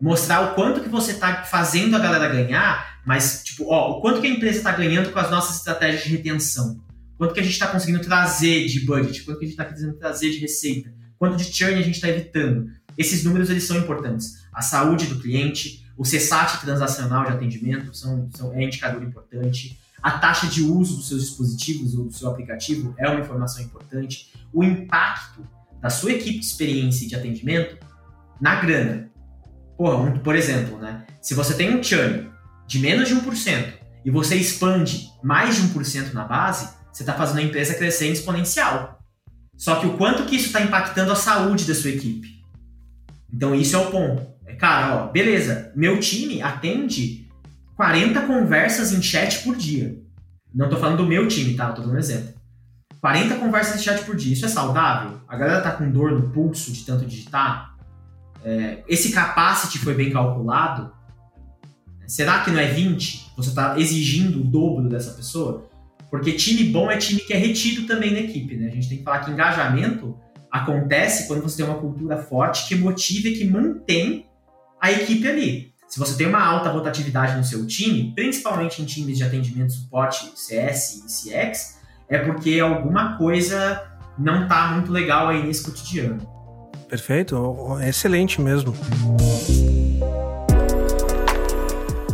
Mostrar 0.00 0.40
o 0.40 0.54
quanto 0.54 0.80
que 0.80 0.88
você 0.88 1.12
está 1.12 1.42
fazendo 1.42 1.94
a 1.94 1.98
galera 1.98 2.32
ganhar, 2.32 2.98
mas, 3.04 3.42
tipo, 3.44 3.66
ó, 3.70 3.90
o 3.90 4.00
quanto 4.00 4.22
que 4.22 4.26
a 4.26 4.30
empresa 4.30 4.56
está 4.56 4.72
ganhando 4.72 5.12
com 5.12 5.18
as 5.18 5.30
nossas 5.30 5.56
estratégias 5.56 6.04
de 6.04 6.16
retenção 6.16 6.87
quanto 7.18 7.34
que 7.34 7.40
a 7.40 7.42
gente 7.42 7.52
está 7.52 7.66
conseguindo 7.66 8.00
trazer 8.00 8.66
de 8.66 8.86
budget, 8.86 9.24
quanto 9.24 9.40
que 9.40 9.44
a 9.44 9.48
gente 9.48 9.58
está 9.58 9.64
conseguindo 9.64 9.98
trazer 9.98 10.30
de 10.30 10.38
receita, 10.38 10.94
quanto 11.18 11.36
de 11.36 11.44
churn 11.44 11.74
a 11.74 11.82
gente 11.82 11.96
está 11.96 12.08
evitando. 12.08 12.70
Esses 12.96 13.24
números 13.24 13.50
eles 13.50 13.64
são 13.64 13.76
importantes. 13.76 14.46
A 14.52 14.62
saúde 14.62 15.06
do 15.06 15.18
cliente, 15.18 15.84
o 15.96 16.04
CSAT 16.04 16.60
transacional 16.60 17.24
de 17.24 17.32
atendimento 17.32 17.94
são, 17.94 18.30
são, 18.34 18.54
é 18.54 18.62
indicador 18.62 19.02
importante. 19.02 19.78
A 20.00 20.12
taxa 20.12 20.46
de 20.46 20.62
uso 20.62 20.96
dos 20.96 21.08
seus 21.08 21.22
dispositivos 21.22 21.94
ou 21.94 22.04
do 22.04 22.12
seu 22.12 22.30
aplicativo 22.30 22.94
é 22.96 23.08
uma 23.08 23.20
informação 23.20 23.62
importante. 23.62 24.32
O 24.52 24.62
impacto 24.62 25.46
da 25.82 25.90
sua 25.90 26.12
equipe 26.12 26.38
de 26.38 26.46
experiência 26.46 27.04
e 27.04 27.08
de 27.08 27.16
atendimento 27.16 27.76
na 28.40 28.60
grana. 28.60 29.10
Porra, 29.76 29.96
um, 29.96 30.18
por 30.18 30.36
exemplo, 30.36 30.78
né? 30.78 31.04
Se 31.20 31.34
você 31.34 31.54
tem 31.54 31.76
um 31.76 31.82
churn 31.82 32.30
de 32.66 32.78
menos 32.78 33.08
de 33.08 33.14
1% 33.14 33.74
e 34.04 34.10
você 34.10 34.36
expande 34.36 35.08
mais 35.22 35.56
de 35.56 35.62
1% 35.62 36.12
na 36.12 36.24
base, 36.24 36.77
você 36.98 37.04
está 37.04 37.14
fazendo 37.14 37.38
a 37.38 37.42
empresa 37.42 37.74
crescer 37.74 38.08
exponencial. 38.08 38.98
Só 39.56 39.76
que 39.76 39.86
o 39.86 39.96
quanto 39.96 40.24
que 40.24 40.34
isso 40.34 40.46
está 40.46 40.60
impactando 40.60 41.12
a 41.12 41.16
saúde 41.16 41.64
da 41.64 41.72
sua 41.72 41.90
equipe? 41.90 42.42
Então 43.32 43.54
isso 43.54 43.76
é 43.76 43.78
o 43.78 43.88
ponto. 43.88 44.26
É, 44.44 44.54
cara, 44.54 44.96
ó, 44.96 45.06
beleza, 45.06 45.72
meu 45.76 46.00
time 46.00 46.42
atende 46.42 47.28
40 47.76 48.20
conversas 48.22 48.92
em 48.92 49.00
chat 49.00 49.44
por 49.44 49.54
dia. 49.54 49.96
Não 50.52 50.66
estou 50.66 50.80
falando 50.80 50.96
do 50.96 51.06
meu 51.06 51.28
time, 51.28 51.54
tá? 51.54 51.68
Eu 51.68 51.74
tô 51.74 51.82
dando 51.82 51.94
um 51.94 51.98
exemplo. 51.98 52.34
40 53.00 53.36
conversas 53.36 53.80
em 53.80 53.84
chat 53.84 54.02
por 54.04 54.16
dia, 54.16 54.32
isso 54.32 54.44
é 54.44 54.48
saudável? 54.48 55.20
A 55.28 55.36
galera 55.36 55.60
tá 55.60 55.70
com 55.70 55.88
dor 55.88 56.10
no 56.10 56.30
pulso 56.30 56.72
de 56.72 56.84
tanto 56.84 57.06
digitar? 57.06 57.76
É, 58.42 58.82
esse 58.88 59.12
capacity 59.12 59.78
foi 59.78 59.94
bem 59.94 60.10
calculado? 60.10 60.92
Será 62.08 62.40
que 62.40 62.50
não 62.50 62.58
é 62.58 62.66
20? 62.66 63.34
Você 63.36 63.50
está 63.50 63.78
exigindo 63.78 64.40
o 64.40 64.44
dobro 64.44 64.88
dessa 64.88 65.12
pessoa? 65.12 65.67
Porque 66.10 66.32
time 66.32 66.64
bom 66.64 66.90
é 66.90 66.96
time 66.96 67.20
que 67.20 67.32
é 67.32 67.36
retido 67.36 67.86
também 67.86 68.12
na 68.12 68.20
equipe, 68.20 68.56
né? 68.56 68.68
A 68.68 68.74
gente 68.74 68.88
tem 68.88 68.98
que 68.98 69.04
falar 69.04 69.20
que 69.20 69.30
engajamento 69.30 70.18
acontece 70.50 71.26
quando 71.26 71.42
você 71.42 71.58
tem 71.58 71.66
uma 71.66 71.78
cultura 71.78 72.16
forte 72.16 72.66
que 72.66 72.74
motiva 72.74 73.28
e 73.28 73.36
que 73.36 73.44
mantém 73.44 74.26
a 74.80 74.90
equipe 74.90 75.28
ali. 75.28 75.72
Se 75.86 75.98
você 75.98 76.16
tem 76.16 76.26
uma 76.26 76.42
alta 76.42 76.70
rotatividade 76.70 77.36
no 77.36 77.44
seu 77.44 77.66
time, 77.66 78.12
principalmente 78.14 78.80
em 78.82 78.84
times 78.84 79.18
de 79.18 79.24
atendimento, 79.24 79.72
suporte, 79.72 80.30
CS 80.34 81.04
e 81.04 81.30
CX, 81.30 81.78
é 82.08 82.18
porque 82.18 82.60
alguma 82.60 83.16
coisa 83.16 83.82
não 84.18 84.44
está 84.44 84.72
muito 84.72 84.90
legal 84.92 85.28
aí 85.28 85.42
nesse 85.46 85.64
cotidiano. 85.64 86.18
Perfeito, 86.88 87.78
excelente 87.82 88.40
mesmo 88.40 88.74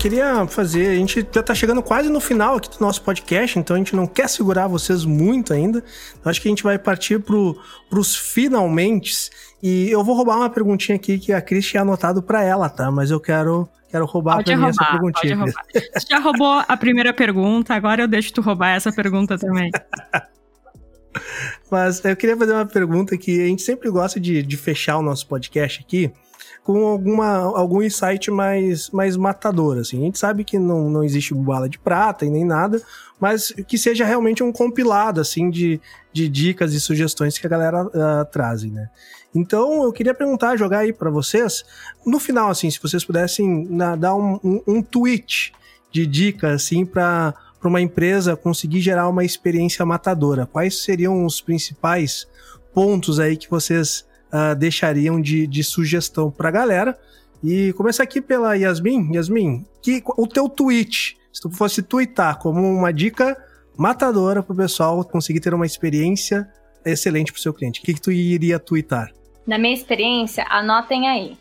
queria 0.04 0.46
fazer. 0.46 0.88
A 0.88 0.94
gente 0.96 1.26
já 1.32 1.42
tá 1.42 1.54
chegando 1.54 1.82
quase 1.82 2.10
no 2.10 2.20
final 2.20 2.56
aqui 2.56 2.68
do 2.68 2.78
nosso 2.78 3.00
podcast, 3.00 3.58
então 3.58 3.74
a 3.74 3.78
gente 3.78 3.96
não 3.96 4.06
quer 4.06 4.28
segurar 4.28 4.66
vocês 4.66 5.06
muito 5.06 5.54
ainda. 5.54 5.82
Eu 6.22 6.30
acho 6.30 6.42
que 6.42 6.48
a 6.48 6.50
gente 6.50 6.62
vai 6.62 6.78
partir 6.78 7.20
pro, 7.20 7.58
pros 7.88 8.14
finalmente. 8.14 9.30
E 9.62 9.90
eu 9.90 10.04
vou 10.04 10.14
roubar 10.14 10.36
uma 10.36 10.50
perguntinha 10.50 10.96
aqui 10.96 11.18
que 11.18 11.32
a 11.32 11.40
Cris 11.40 11.66
tinha 11.66 11.80
anotado 11.80 12.22
para 12.22 12.44
ela, 12.44 12.68
tá? 12.68 12.90
Mas 12.90 13.10
eu 13.10 13.18
quero, 13.18 13.66
quero 13.88 14.04
roubar 14.04 14.36
pode 14.36 14.52
pra 14.52 14.54
roubar, 14.56 14.68
essa 14.68 14.84
perguntinha. 14.84 15.38
Pode 15.38 15.52
roubar. 15.52 15.64
Você 15.72 16.06
já 16.10 16.18
roubou 16.18 16.64
a 16.68 16.76
primeira 16.76 17.14
pergunta, 17.14 17.72
agora 17.72 18.02
eu 18.02 18.08
deixo 18.08 18.30
tu 18.34 18.42
roubar 18.42 18.76
essa 18.76 18.92
pergunta 18.92 19.38
também. 19.38 19.70
Mas 21.70 22.04
eu 22.04 22.14
queria 22.14 22.36
fazer 22.36 22.52
uma 22.52 22.66
pergunta 22.66 23.16
que 23.16 23.40
a 23.42 23.46
gente 23.46 23.62
sempre 23.62 23.88
gosta 23.88 24.20
de, 24.20 24.42
de 24.42 24.56
fechar 24.58 24.98
o 24.98 25.02
nosso 25.02 25.26
podcast 25.26 25.82
aqui 25.82 26.12
com 26.64 26.86
alguma, 26.86 27.28
algum 27.56 27.82
insight 27.82 28.30
mais, 28.30 28.88
mais 28.88 29.18
matador, 29.18 29.76
assim. 29.76 29.98
A 29.98 30.04
gente 30.04 30.18
sabe 30.18 30.44
que 30.44 30.58
não, 30.58 30.88
não 30.88 31.04
existe 31.04 31.34
bala 31.34 31.68
de 31.68 31.78
prata 31.78 32.24
e 32.24 32.30
nem 32.30 32.42
nada, 32.42 32.82
mas 33.20 33.52
que 33.68 33.76
seja 33.76 34.04
realmente 34.06 34.42
um 34.42 34.50
compilado, 34.50 35.20
assim, 35.20 35.50
de, 35.50 35.78
de 36.10 36.26
dicas 36.26 36.72
e 36.72 36.80
sugestões 36.80 37.38
que 37.38 37.46
a 37.46 37.50
galera 37.50 37.84
uh, 37.84 38.24
trazem, 38.32 38.70
né? 38.70 38.88
Então, 39.34 39.82
eu 39.82 39.92
queria 39.92 40.14
perguntar, 40.14 40.56
jogar 40.56 40.78
aí 40.78 40.92
para 40.92 41.10
vocês, 41.10 41.64
no 42.06 42.18
final, 42.18 42.48
assim, 42.48 42.70
se 42.70 42.80
vocês 42.80 43.04
pudessem 43.04 43.66
na, 43.68 43.94
dar 43.94 44.14
um, 44.14 44.40
um, 44.42 44.62
um 44.66 44.82
tweet 44.82 45.52
de 45.92 46.06
dicas, 46.06 46.62
assim, 46.62 46.86
para 46.86 47.34
uma 47.62 47.80
empresa 47.80 48.36
conseguir 48.36 48.80
gerar 48.80 49.06
uma 49.08 49.24
experiência 49.24 49.84
matadora, 49.84 50.46
quais 50.46 50.82
seriam 50.82 51.26
os 51.26 51.42
principais 51.42 52.26
pontos 52.72 53.20
aí 53.20 53.36
que 53.36 53.50
vocês 53.50 54.06
uh, 54.34 54.54
deixariam 54.56 55.20
de, 55.20 55.46
de 55.46 55.62
sugestão 55.62 56.30
para 56.30 56.48
a 56.48 56.52
galera. 56.52 56.98
E 57.42 57.72
começar 57.74 58.02
aqui 58.02 58.20
pela 58.20 58.54
Yasmin. 58.54 59.12
Yasmin, 59.14 59.64
que, 59.80 60.02
o 60.16 60.26
teu 60.26 60.48
tweet, 60.48 61.16
se 61.32 61.40
tu 61.40 61.50
fosse 61.50 61.82
twittar 61.82 62.38
como 62.38 62.60
uma 62.60 62.92
dica 62.92 63.36
matadora 63.76 64.42
para 64.42 64.52
o 64.52 64.56
pessoal 64.56 65.04
conseguir 65.04 65.40
ter 65.40 65.54
uma 65.54 65.66
experiência 65.66 66.48
excelente 66.84 67.32
para 67.32 67.38
o 67.38 67.42
seu 67.42 67.52
cliente, 67.52 67.80
o 67.80 67.82
que, 67.84 67.94
que 67.94 68.00
tu 68.00 68.10
iria 68.10 68.58
twittar? 68.58 69.12
Na 69.46 69.58
minha 69.58 69.74
experiência, 69.74 70.46
anotem 70.48 71.08
aí. 71.08 71.36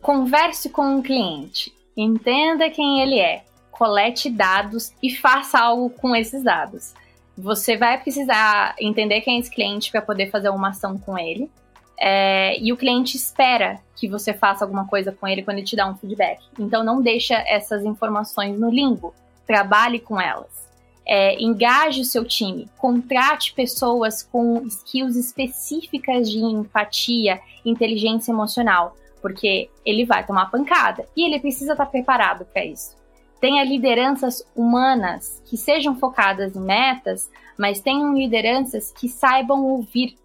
Converse 0.00 0.68
com 0.70 0.98
o 0.98 1.02
cliente, 1.02 1.72
entenda 1.96 2.70
quem 2.70 3.00
ele 3.00 3.18
é, 3.18 3.42
colete 3.72 4.30
dados 4.30 4.92
e 5.02 5.14
faça 5.16 5.58
algo 5.58 5.90
com 5.90 6.14
esses 6.14 6.44
dados. 6.44 6.94
Você 7.36 7.76
vai 7.76 8.00
precisar 8.00 8.76
entender 8.78 9.20
quem 9.22 9.36
é 9.36 9.40
esse 9.40 9.50
cliente 9.50 9.90
para 9.90 10.00
poder 10.00 10.30
fazer 10.30 10.48
uma 10.50 10.68
ação 10.68 10.96
com 10.96 11.18
ele. 11.18 11.50
É, 11.98 12.58
e 12.60 12.72
o 12.72 12.76
cliente 12.76 13.16
espera 13.16 13.80
que 13.94 14.08
você 14.08 14.34
faça 14.34 14.64
alguma 14.64 14.86
coisa 14.86 15.12
com 15.12 15.26
ele 15.26 15.42
quando 15.42 15.58
ele 15.58 15.66
te 15.66 15.76
dá 15.76 15.88
um 15.88 15.96
feedback. 15.96 16.40
Então 16.58 16.84
não 16.84 17.00
deixa 17.00 17.34
essas 17.46 17.84
informações 17.84 18.58
no 18.58 18.70
limbo. 18.70 19.14
Trabalhe 19.46 19.98
com 19.98 20.20
elas. 20.20 20.66
É, 21.08 21.40
engaje 21.40 22.00
o 22.00 22.04
seu 22.04 22.24
time, 22.24 22.68
contrate 22.76 23.54
pessoas 23.54 24.24
com 24.24 24.66
skills 24.66 25.14
específicas 25.14 26.28
de 26.28 26.38
empatia, 26.38 27.40
inteligência 27.64 28.32
emocional, 28.32 28.96
porque 29.22 29.70
ele 29.84 30.04
vai 30.04 30.26
tomar 30.26 30.50
pancada 30.50 31.06
e 31.16 31.24
ele 31.24 31.38
precisa 31.38 31.72
estar 31.72 31.86
preparado 31.86 32.44
para 32.46 32.64
isso. 32.64 32.96
Tenha 33.40 33.62
lideranças 33.62 34.44
humanas 34.56 35.40
que 35.46 35.56
sejam 35.56 35.94
focadas 35.94 36.56
em 36.56 36.60
metas, 36.60 37.30
mas 37.56 37.80
tenham 37.80 38.12
lideranças 38.12 38.90
que 38.90 39.08
saibam 39.08 39.64
ouvir, 39.64 40.18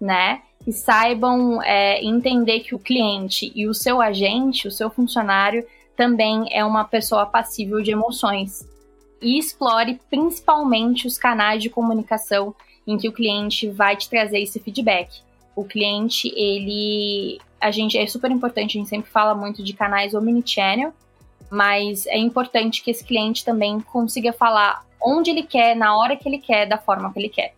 né? 0.00 0.42
Que 0.64 0.72
saibam 0.72 1.62
é, 1.62 2.02
entender 2.04 2.60
que 2.60 2.74
o 2.74 2.78
cliente 2.78 3.50
e 3.54 3.66
o 3.66 3.74
seu 3.74 4.00
agente, 4.00 4.68
o 4.68 4.70
seu 4.70 4.90
funcionário, 4.90 5.66
também 5.96 6.48
é 6.50 6.64
uma 6.64 6.84
pessoa 6.84 7.26
passível 7.26 7.80
de 7.82 7.90
emoções. 7.90 8.66
E 9.20 9.38
explore 9.38 10.00
principalmente 10.08 11.06
os 11.06 11.18
canais 11.18 11.62
de 11.62 11.68
comunicação 11.68 12.54
em 12.86 12.96
que 12.96 13.08
o 13.08 13.12
cliente 13.12 13.68
vai 13.68 13.96
te 13.96 14.08
trazer 14.08 14.40
esse 14.40 14.58
feedback. 14.58 15.20
O 15.54 15.64
cliente, 15.64 16.32
ele. 16.34 17.38
A 17.60 17.70
gente 17.70 17.98
é 17.98 18.06
super 18.06 18.30
importante, 18.30 18.78
a 18.78 18.80
gente 18.80 18.88
sempre 18.88 19.10
fala 19.10 19.34
muito 19.34 19.62
de 19.62 19.74
canais 19.74 20.14
omnichannel, 20.14 20.94
mas 21.50 22.06
é 22.06 22.16
importante 22.16 22.82
que 22.82 22.90
esse 22.90 23.04
cliente 23.04 23.44
também 23.44 23.80
consiga 23.80 24.32
falar 24.32 24.86
onde 25.02 25.30
ele 25.30 25.42
quer, 25.42 25.76
na 25.76 25.96
hora 25.96 26.16
que 26.16 26.26
ele 26.26 26.38
quer, 26.38 26.66
da 26.66 26.78
forma 26.78 27.12
que 27.12 27.18
ele 27.18 27.28
quer. 27.28 27.54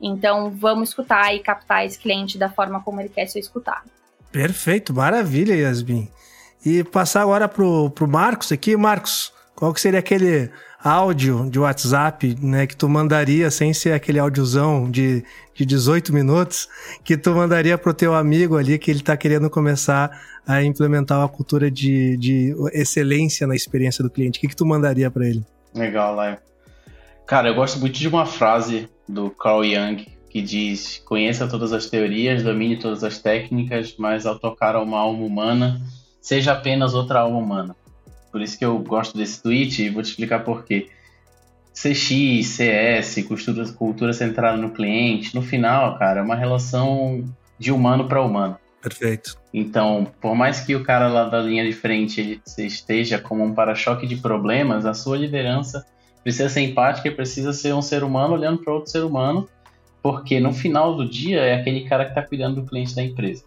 Então, 0.00 0.50
vamos 0.50 0.90
escutar 0.90 1.34
e 1.34 1.40
captar 1.40 1.84
esse 1.86 1.98
cliente 1.98 2.38
da 2.38 2.50
forma 2.50 2.80
como 2.82 3.00
ele 3.00 3.08
quer 3.08 3.26
ser 3.26 3.38
escutado. 3.38 3.90
Perfeito, 4.30 4.92
maravilha, 4.92 5.54
Yasmin. 5.54 6.08
E 6.64 6.84
passar 6.84 7.22
agora 7.22 7.48
pro, 7.48 7.90
pro 7.90 8.06
Marcos 8.06 8.52
aqui. 8.52 8.76
Marcos, 8.76 9.32
qual 9.54 9.72
que 9.72 9.80
seria 9.80 10.00
aquele 10.00 10.50
áudio 10.82 11.48
de 11.50 11.58
WhatsApp, 11.58 12.36
né, 12.40 12.66
que 12.66 12.76
tu 12.76 12.88
mandaria 12.88 13.50
sem 13.50 13.72
ser 13.72 13.92
aquele 13.92 14.18
áudiozão 14.18 14.88
de, 14.88 15.24
de 15.54 15.66
18 15.66 16.12
minutos, 16.12 16.68
que 17.02 17.16
tu 17.16 17.34
mandaria 17.34 17.76
pro 17.76 17.92
teu 17.92 18.14
amigo 18.14 18.56
ali 18.56 18.78
que 18.78 18.90
ele 18.90 19.02
tá 19.02 19.16
querendo 19.16 19.50
começar 19.50 20.20
a 20.46 20.62
implementar 20.62 21.18
uma 21.18 21.28
cultura 21.28 21.70
de, 21.70 22.16
de 22.16 22.54
excelência 22.72 23.46
na 23.46 23.56
experiência 23.56 24.04
do 24.04 24.10
cliente. 24.10 24.38
O 24.38 24.40
que, 24.40 24.48
que 24.48 24.56
tu 24.56 24.64
mandaria 24.64 25.10
para 25.10 25.26
ele? 25.26 25.44
Legal, 25.74 26.14
Laio. 26.14 26.38
Cara, 27.26 27.48
eu 27.48 27.54
gosto 27.54 27.80
muito 27.80 27.98
de 27.98 28.06
uma 28.06 28.24
frase 28.24 28.88
do 29.08 29.30
Carl 29.30 29.64
Jung 29.64 30.16
que 30.36 30.42
diz: 30.42 31.02
Conheça 31.06 31.48
todas 31.48 31.72
as 31.72 31.86
teorias, 31.86 32.42
domine 32.42 32.76
todas 32.76 33.02
as 33.02 33.18
técnicas, 33.18 33.94
mas 33.98 34.26
ao 34.26 34.38
tocar 34.38 34.76
uma 34.76 34.98
alma 34.98 35.24
humana, 35.24 35.80
seja 36.20 36.52
apenas 36.52 36.92
outra 36.92 37.20
alma 37.20 37.38
humana. 37.38 37.76
Por 38.30 38.42
isso 38.42 38.58
que 38.58 38.64
eu 38.64 38.78
gosto 38.78 39.16
desse 39.16 39.42
tweet 39.42 39.82
e 39.82 39.88
vou 39.88 40.02
te 40.02 40.10
explicar 40.10 40.44
por 40.44 40.64
quê. 40.64 40.90
CX, 41.72 42.46
CS, 42.46 43.24
cultura, 43.26 43.72
cultura 43.72 44.12
centrada 44.12 44.58
no 44.58 44.70
cliente, 44.70 45.34
no 45.34 45.40
final, 45.40 45.98
cara, 45.98 46.20
é 46.20 46.22
uma 46.22 46.36
relação 46.36 47.24
de 47.58 47.72
humano 47.72 48.06
para 48.06 48.22
humano. 48.22 48.58
Perfeito. 48.82 49.38
Então, 49.52 50.06
por 50.20 50.34
mais 50.34 50.60
que 50.60 50.74
o 50.74 50.84
cara 50.84 51.08
lá 51.08 51.28
da 51.28 51.40
linha 51.40 51.64
de 51.64 51.72
frente 51.72 52.20
ele 52.20 52.42
esteja 52.58 53.18
como 53.18 53.42
um 53.42 53.54
para-choque 53.54 54.06
de 54.06 54.16
problemas, 54.16 54.84
a 54.84 54.92
sua 54.92 55.16
liderança 55.16 55.86
precisa 56.26 56.48
ser 56.48 56.62
empática, 56.62 57.08
precisa 57.12 57.52
ser 57.52 57.72
um 57.72 57.80
ser 57.80 58.02
humano 58.02 58.34
olhando 58.34 58.58
para 58.58 58.72
outro 58.72 58.90
ser 58.90 59.04
humano, 59.04 59.48
porque 60.02 60.40
no 60.40 60.52
final 60.52 60.96
do 60.96 61.08
dia 61.08 61.38
é 61.38 61.54
aquele 61.54 61.88
cara 61.88 62.04
que 62.04 62.10
está 62.10 62.20
cuidando 62.20 62.60
do 62.60 62.66
cliente 62.66 62.96
da 62.96 63.02
empresa. 63.04 63.44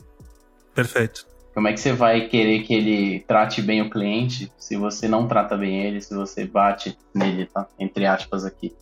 Perfeito. 0.74 1.28
Como 1.54 1.68
é 1.68 1.74
que 1.74 1.80
você 1.82 1.92
vai 1.92 2.30
querer 2.30 2.62
que 2.62 2.74
ele 2.74 3.20
trate 3.28 3.62
bem 3.62 3.82
o 3.82 3.90
cliente 3.90 4.50
se 4.58 4.78
você 4.78 5.10
não 5.10 5.28
trata 5.28 5.58
bem 5.58 5.84
ele, 5.84 6.00
se 6.00 6.16
você 6.16 6.46
bate 6.46 6.98
nele, 7.14 7.48
tá? 7.48 7.68
Entre 7.78 8.06
aspas 8.06 8.46
aqui. 8.46 8.74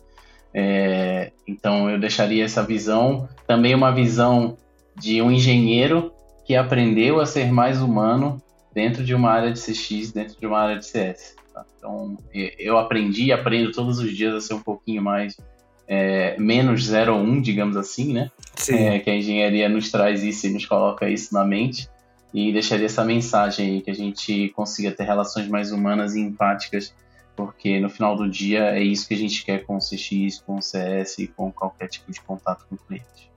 É, 0.54 1.32
então 1.44 1.90
eu 1.90 1.98
deixaria 1.98 2.44
essa 2.44 2.62
visão, 2.62 3.28
também 3.48 3.74
uma 3.74 3.90
visão 3.90 4.56
de 4.94 5.20
um 5.20 5.28
engenheiro 5.28 6.12
que 6.44 6.54
aprendeu 6.54 7.18
a 7.18 7.26
ser 7.26 7.50
mais 7.50 7.82
humano 7.82 8.40
dentro 8.72 9.02
de 9.02 9.12
uma 9.12 9.32
área 9.32 9.52
de 9.52 9.58
CX, 9.58 10.12
dentro 10.12 10.38
de 10.38 10.46
uma 10.46 10.60
área 10.60 10.78
de 10.78 10.86
CS. 10.86 11.37
Tá? 11.58 11.66
Então, 11.78 12.16
eu 12.58 12.78
aprendi 12.78 13.24
e 13.24 13.32
aprendo 13.32 13.72
todos 13.72 13.98
os 13.98 14.16
dias 14.16 14.34
a 14.34 14.40
ser 14.40 14.54
um 14.54 14.60
pouquinho 14.60 15.02
mais 15.02 15.36
é, 15.86 16.38
menos 16.38 16.84
0 16.84 17.14
ou 17.14 17.20
1, 17.20 17.22
um, 17.24 17.40
digamos 17.40 17.76
assim, 17.76 18.12
né? 18.12 18.30
É, 18.68 18.98
que 18.98 19.10
a 19.10 19.16
engenharia 19.16 19.68
nos 19.68 19.90
traz 19.90 20.22
isso 20.22 20.46
e 20.46 20.50
nos 20.50 20.66
coloca 20.66 21.08
isso 21.08 21.32
na 21.32 21.44
mente. 21.44 21.88
E 22.32 22.52
deixaria 22.52 22.86
essa 22.86 23.04
mensagem 23.04 23.70
aí, 23.70 23.80
que 23.80 23.90
a 23.90 23.94
gente 23.94 24.50
consiga 24.54 24.92
ter 24.92 25.04
relações 25.04 25.48
mais 25.48 25.72
humanas 25.72 26.14
e 26.14 26.20
empáticas 26.20 26.92
porque 27.38 27.78
no 27.78 27.88
final 27.88 28.16
do 28.16 28.28
dia 28.28 28.76
é 28.76 28.82
isso 28.82 29.06
que 29.06 29.14
a 29.14 29.16
gente 29.16 29.44
quer 29.44 29.64
com 29.64 29.76
o 29.76 29.78
CX, 29.78 30.42
com 30.44 30.56
o 30.56 30.60
CS 30.60 31.18
e 31.20 31.28
com 31.28 31.52
qualquer 31.52 31.86
tipo 31.86 32.10
de 32.10 32.20
contato 32.20 32.66
com 32.68 32.74
o 32.74 32.78
cliente. 32.78 33.30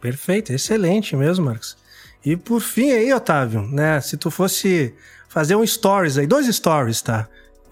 Perfeito, 0.00 0.50
excelente 0.50 1.14
mesmo, 1.14 1.44
Marcos. 1.44 1.76
E 2.24 2.38
por 2.38 2.62
fim 2.62 2.90
aí, 2.92 3.12
Otávio, 3.12 3.60
né, 3.60 4.00
se 4.00 4.16
tu 4.16 4.30
fosse 4.30 4.94
fazer 5.28 5.56
um 5.56 5.66
stories 5.66 6.16
aí, 6.16 6.26
dois 6.26 6.46
stories, 6.46 7.02
tá? 7.02 7.28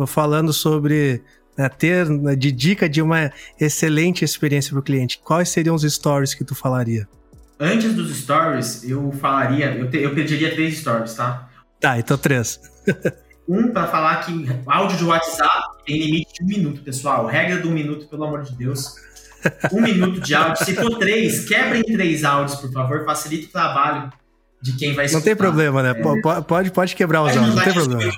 Falando 0.06 0.52
sobre 0.52 1.22
né, 1.56 1.68
ter 1.68 2.08
né, 2.08 2.34
de 2.34 2.50
dica 2.50 2.88
de 2.88 3.00
uma 3.02 3.30
excelente 3.60 4.24
experiência 4.24 4.70
para 4.70 4.80
o 4.80 4.82
cliente. 4.82 5.20
Quais 5.22 5.48
seriam 5.48 5.74
os 5.74 5.82
stories 5.82 6.34
que 6.34 6.44
tu 6.44 6.54
falaria? 6.54 7.08
Antes 7.58 7.94
dos 7.94 8.16
stories, 8.16 8.82
eu 8.88 9.12
falaria, 9.12 9.74
eu, 9.76 9.88
te, 9.88 9.98
eu 9.98 10.14
pediria 10.14 10.52
três 10.52 10.78
stories, 10.78 11.14
tá? 11.14 11.48
Tá, 11.78 11.98
então 11.98 12.18
três. 12.18 12.60
Um 13.48 13.72
para 13.72 13.88
falar 13.88 14.24
que 14.24 14.48
áudio 14.66 14.96
de 14.96 15.04
WhatsApp 15.04 15.84
tem 15.84 16.00
limite 16.00 16.32
de 16.34 16.44
um 16.44 16.46
minuto, 16.46 16.80
pessoal. 16.80 17.26
Regra 17.26 17.58
do 17.58 17.68
um 17.68 17.72
minuto, 17.72 18.06
pelo 18.06 18.24
amor 18.24 18.42
de 18.42 18.54
Deus. 18.54 18.94
Um 19.72 19.82
minuto 19.82 20.20
de 20.20 20.32
áudio. 20.32 20.64
Se 20.64 20.74
for 20.74 20.96
três, 20.98 21.44
quebrem 21.44 21.82
três 21.82 22.22
áudios, 22.22 22.58
por 22.60 22.72
favor. 22.72 23.04
Facilita 23.04 23.48
o 23.48 23.50
trabalho 23.50 24.12
de 24.62 24.72
quem 24.74 24.94
vai 24.94 25.06
escutar. 25.06 25.18
Não 25.18 25.24
tem 25.24 25.36
problema, 25.36 25.82
né? 25.82 25.90
É. 25.90 26.40
Pode, 26.42 26.70
pode 26.70 26.94
quebrar 26.94 27.22
os 27.22 27.36
áudios, 27.36 27.54
não 27.56 27.64
tem 27.64 27.72
problema. 27.74 28.12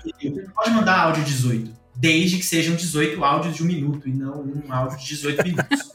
Pode 0.53 0.71
mandar 0.71 0.99
áudio 0.99 1.25
18, 1.25 1.71
desde 1.95 2.39
que 2.39 2.45
sejam 2.45 2.75
18 2.75 3.23
áudios 3.25 3.57
de 3.57 3.63
um 3.63 3.67
minuto 3.67 4.09
e 4.09 4.13
não 4.13 4.43
um 4.43 4.73
áudio 4.73 4.99
de 4.99 5.07
18 5.07 5.43
minutos. 5.45 5.93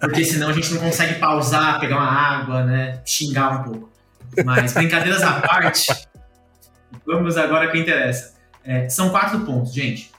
Porque 0.00 0.24
senão 0.24 0.48
a 0.48 0.52
gente 0.52 0.72
não 0.72 0.80
consegue 0.80 1.18
pausar, 1.18 1.80
pegar 1.80 1.96
uma 1.96 2.10
água, 2.10 2.64
né? 2.64 3.00
Xingar 3.04 3.60
um 3.60 3.64
pouco. 3.64 3.92
Mas 4.44 4.72
brincadeiras 4.72 5.22
à 5.22 5.40
parte, 5.40 5.92
vamos 7.06 7.36
agora 7.36 7.70
que 7.70 7.78
interessa. 7.78 8.34
É, 8.64 8.88
são 8.88 9.10
quatro 9.10 9.40
pontos, 9.40 9.72
gente. 9.72 10.10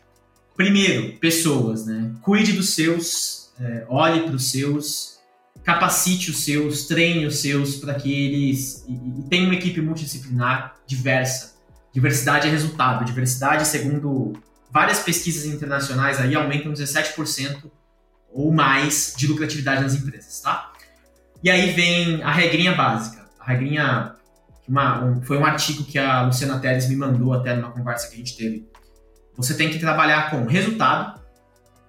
Primeiro, 0.55 1.17
pessoas, 1.17 1.85
né? 1.85 2.11
Cuide 2.21 2.53
dos 2.53 2.73
seus, 2.73 3.51
é, 3.59 3.85
olhe 3.89 4.21
para 4.21 4.35
os 4.35 4.51
seus, 4.51 5.19
capacite 5.63 6.31
os 6.31 6.43
seus, 6.43 6.85
treine 6.85 7.25
os 7.25 7.39
seus 7.39 7.75
para 7.75 7.95
que 7.95 8.11
eles. 8.11 8.85
E, 8.87 8.93
e 8.93 9.23
tenha 9.29 9.45
uma 9.45 9.55
equipe 9.55 9.81
multidisciplinar 9.81 10.75
diversa. 10.87 11.54
Diversidade 11.95 12.49
é 12.49 12.51
resultado. 12.51 13.05
Diversidade, 13.05 13.65
segundo 13.65 14.33
várias 14.69 14.99
pesquisas 14.99 15.45
internacionais, 15.45 16.19
aí 16.19 16.35
aumentam 16.35 16.73
17% 16.73 17.71
ou 18.33 18.51
mais 18.51 19.13
de 19.15 19.27
lucratividade 19.27 19.81
nas 19.81 19.95
empresas, 19.95 20.41
tá? 20.41 20.73
E 21.41 21.49
aí 21.49 21.71
vem 21.71 22.21
a 22.21 22.33
regrinha 22.33 22.75
básica. 22.75 23.25
A 23.39 23.45
regrinha 23.45 24.13
uma, 24.67 25.05
um, 25.05 25.21
foi 25.21 25.37
um 25.37 25.45
artigo 25.45 25.85
que 25.85 25.97
a 25.97 26.23
Luciana 26.23 26.59
Teles 26.59 26.89
me 26.89 26.97
mandou 26.97 27.31
até 27.31 27.55
numa 27.55 27.71
conversa 27.71 28.09
que 28.09 28.15
a 28.15 28.17
gente 28.17 28.35
teve. 28.35 28.67
Você 29.37 29.53
tem 29.53 29.69
que 29.69 29.79
trabalhar 29.79 30.29
com 30.31 30.43
resultado. 30.45 31.21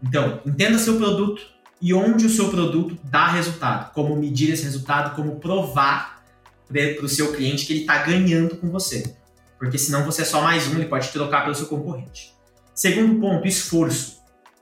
Então, 0.00 0.40
entenda 0.46 0.78
seu 0.78 0.98
produto 0.98 1.42
e 1.82 1.92
onde 1.92 2.26
o 2.26 2.30
seu 2.30 2.48
produto 2.48 2.96
dá 3.02 3.26
resultado. 3.26 3.92
Como 3.92 4.14
medir 4.14 4.52
esse 4.52 4.62
resultado, 4.62 5.16
como 5.16 5.40
provar 5.40 6.22
para 6.68 7.04
o 7.04 7.08
seu 7.08 7.32
cliente 7.32 7.66
que 7.66 7.72
ele 7.72 7.80
está 7.80 8.04
ganhando 8.04 8.56
com 8.58 8.70
você. 8.70 9.16
Porque 9.58 9.78
senão 9.78 10.04
você 10.04 10.22
é 10.22 10.24
só 10.24 10.42
mais 10.42 10.66
um, 10.68 10.74
ele 10.74 10.86
pode 10.86 11.08
te 11.08 11.12
trocar 11.12 11.42
pelo 11.42 11.54
seu 11.54 11.66
concorrente. 11.66 12.34
Segundo 12.74 13.20
ponto, 13.20 13.46
esforço. 13.46 14.16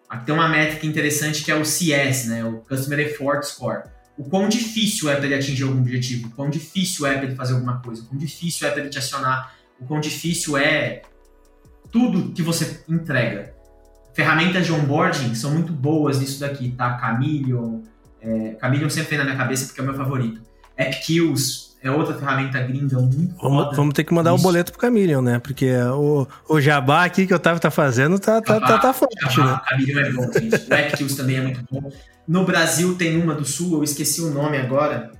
Aqui 0.09 0.26
tem 0.26 0.34
uma 0.34 0.49
métrica 0.49 0.86
interessante 0.86 1.42
que 1.42 1.51
é 1.51 1.55
o 1.55 1.64
CS, 1.64 2.26
né? 2.26 2.45
o 2.45 2.59
Customer 2.61 3.01
Effort 3.01 3.42
Score 3.42 3.95
o 4.16 4.24
quão 4.24 4.49
difícil 4.49 5.11
é 5.11 5.16
para 5.16 5.26
ele 5.26 5.34
atingir 5.34 5.64
algum 5.64 5.78
objetivo, 5.78 6.28
o 6.28 6.30
quão 6.30 6.49
difícil 6.49 7.07
é 7.07 7.14
para 7.14 7.24
ele 7.24 7.34
fazer 7.34 7.55
alguma 7.55 7.80
coisa, 7.80 8.03
o 8.03 8.07
quão 8.07 8.18
difícil 8.18 8.66
é 8.66 8.70
para 8.70 8.80
ele 8.80 8.88
te 8.88 8.99
acionar, 8.99 9.55
o 9.80 9.84
quão 9.84 10.01
difícil 10.01 10.57
é 10.57 11.03
tudo 11.90 12.32
que 12.32 12.42
você 12.42 12.84
entrega. 12.88 13.55
Ferramentas 14.12 14.64
de 14.64 14.72
onboarding 14.72 15.34
são 15.34 15.51
muito 15.51 15.72
boas 15.72 16.20
nisso 16.20 16.38
daqui, 16.38 16.70
tá? 16.70 16.99
Chameleon, 16.99 17.82
é, 18.20 18.57
Chameleon 18.61 18.88
sempre 18.88 19.11
vem 19.11 19.18
na 19.18 19.24
minha 19.24 19.36
cabeça 19.36 19.66
porque 19.66 19.80
é 19.80 19.82
o 19.82 19.86
meu 19.86 19.97
favorito. 19.97 20.40
AppKills 20.78 21.74
é 21.85 21.91
outra 21.91 22.14
ferramenta 22.14 22.59
gringa 22.61 22.99
muito 22.99 23.37
vamos, 23.37 23.76
vamos 23.76 23.93
ter 23.93 24.05
que 24.05 24.14
mandar 24.14 24.32
o 24.32 24.37
um 24.37 24.41
boleto 24.41 24.72
pro 24.72 24.80
Chameleon, 24.80 25.20
né? 25.20 25.39
Porque 25.39 25.70
o, 25.76 26.26
o 26.49 26.59
jabá 26.59 27.05
aqui 27.05 27.26
que 27.26 27.32
o 27.35 27.37
Otávio 27.37 27.61
tá 27.61 27.70
fazendo 27.70 28.18
tá, 28.18 28.41
tá, 28.41 28.59
tá, 28.59 28.78
tá 28.78 28.93
forte, 28.95 29.14
jabá, 29.30 29.62
né? 29.70 29.85
Chameleon 29.85 30.07
é 30.07 30.12
bom, 30.12 30.32
gente. 30.32 30.55
O 30.55 30.74
AppKills 30.74 31.14
também 31.14 31.37
é 31.37 31.43
muito 31.43 31.61
bom. 31.70 31.93
No 32.26 32.47
Brasil 32.47 32.95
tem 32.97 33.20
uma 33.20 33.35
do 33.35 33.45
Sul, 33.45 33.76
eu 33.76 33.85
esqueci 33.85 34.22
o 34.22 34.30
nome 34.30 34.57
agora, 34.57 35.12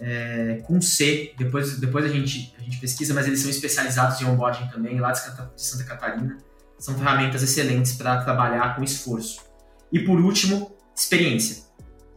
é, 0.00 0.60
com 0.66 0.80
C. 0.80 1.32
Depois, 1.38 1.78
depois 1.78 2.04
a, 2.04 2.08
gente, 2.08 2.52
a 2.58 2.62
gente 2.62 2.78
pesquisa, 2.78 3.14
mas 3.14 3.28
eles 3.28 3.38
são 3.38 3.48
especializados 3.48 4.20
em 4.20 4.24
onboarding 4.24 4.66
também, 4.72 4.98
lá 4.98 5.12
de 5.12 5.20
Santa 5.56 5.84
Catarina. 5.84 6.36
São 6.80 6.96
ferramentas 6.96 7.44
excelentes 7.44 7.92
para 7.92 8.24
trabalhar 8.24 8.74
com 8.74 8.82
esforço. 8.82 9.40
E 9.92 10.00
por 10.00 10.20
último, 10.20 10.74
experiência. 10.96 11.62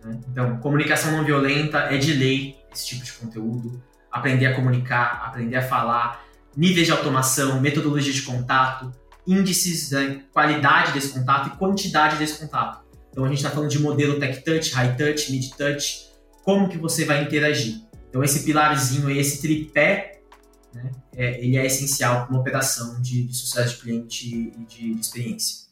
Né? 0.04 0.18
Então, 0.32 0.58
comunicação 0.58 1.12
não 1.12 1.24
violenta 1.24 1.80
é 1.80 1.98
de 1.98 2.14
lei 2.14 2.63
esse 2.74 2.86
tipo 2.86 3.04
de 3.04 3.12
conteúdo. 3.14 3.84
Aprender 4.12 4.48
a 4.48 4.56
comunicar, 4.56 5.24
aprender 5.26 5.56
a 5.56 5.62
falar, 5.62 6.24
níveis 6.56 6.86
de 6.88 6.92
automação, 6.92 7.60
metodologia 7.60 8.14
de 8.14 8.22
contato, 8.22 8.92
índices 9.26 9.90
da 9.90 10.16
qualidade 10.32 10.92
desse 10.92 11.10
contato 11.10 11.48
e 11.48 11.58
quantidade 11.58 12.18
desse 12.18 12.40
contato. 12.40 12.84
Então 13.12 13.26
a 13.26 13.28
gente 13.28 13.38
está 13.38 13.50
falando 13.50 13.70
de 13.70 13.80
modelo 13.80 14.20
tech 14.20 14.44
touch, 14.44 14.74
high 14.74 14.96
touch, 14.96 15.32
mid 15.32 15.52
touch, 15.52 16.10
como 16.44 16.68
que 16.68 16.78
você 16.78 17.06
vai 17.06 17.24
interagir. 17.24 17.82
Então 18.10 18.24
esse 18.24 18.44
pilarzinho 18.44 19.10
esse 19.10 19.42
tripé, 19.42 20.22
né, 20.74 20.92
é, 21.16 21.44
ele 21.44 21.58
é 21.58 21.66
essencial 21.66 22.26
para 22.26 22.32
uma 22.32 22.42
operação 22.42 23.02
de, 23.02 23.24
de, 23.24 23.36
sucesso 23.36 23.76
de 23.76 23.82
cliente 23.82 24.28
e 24.28 24.66
de, 24.66 24.94
de 24.96 25.00
experiência. 25.00 25.63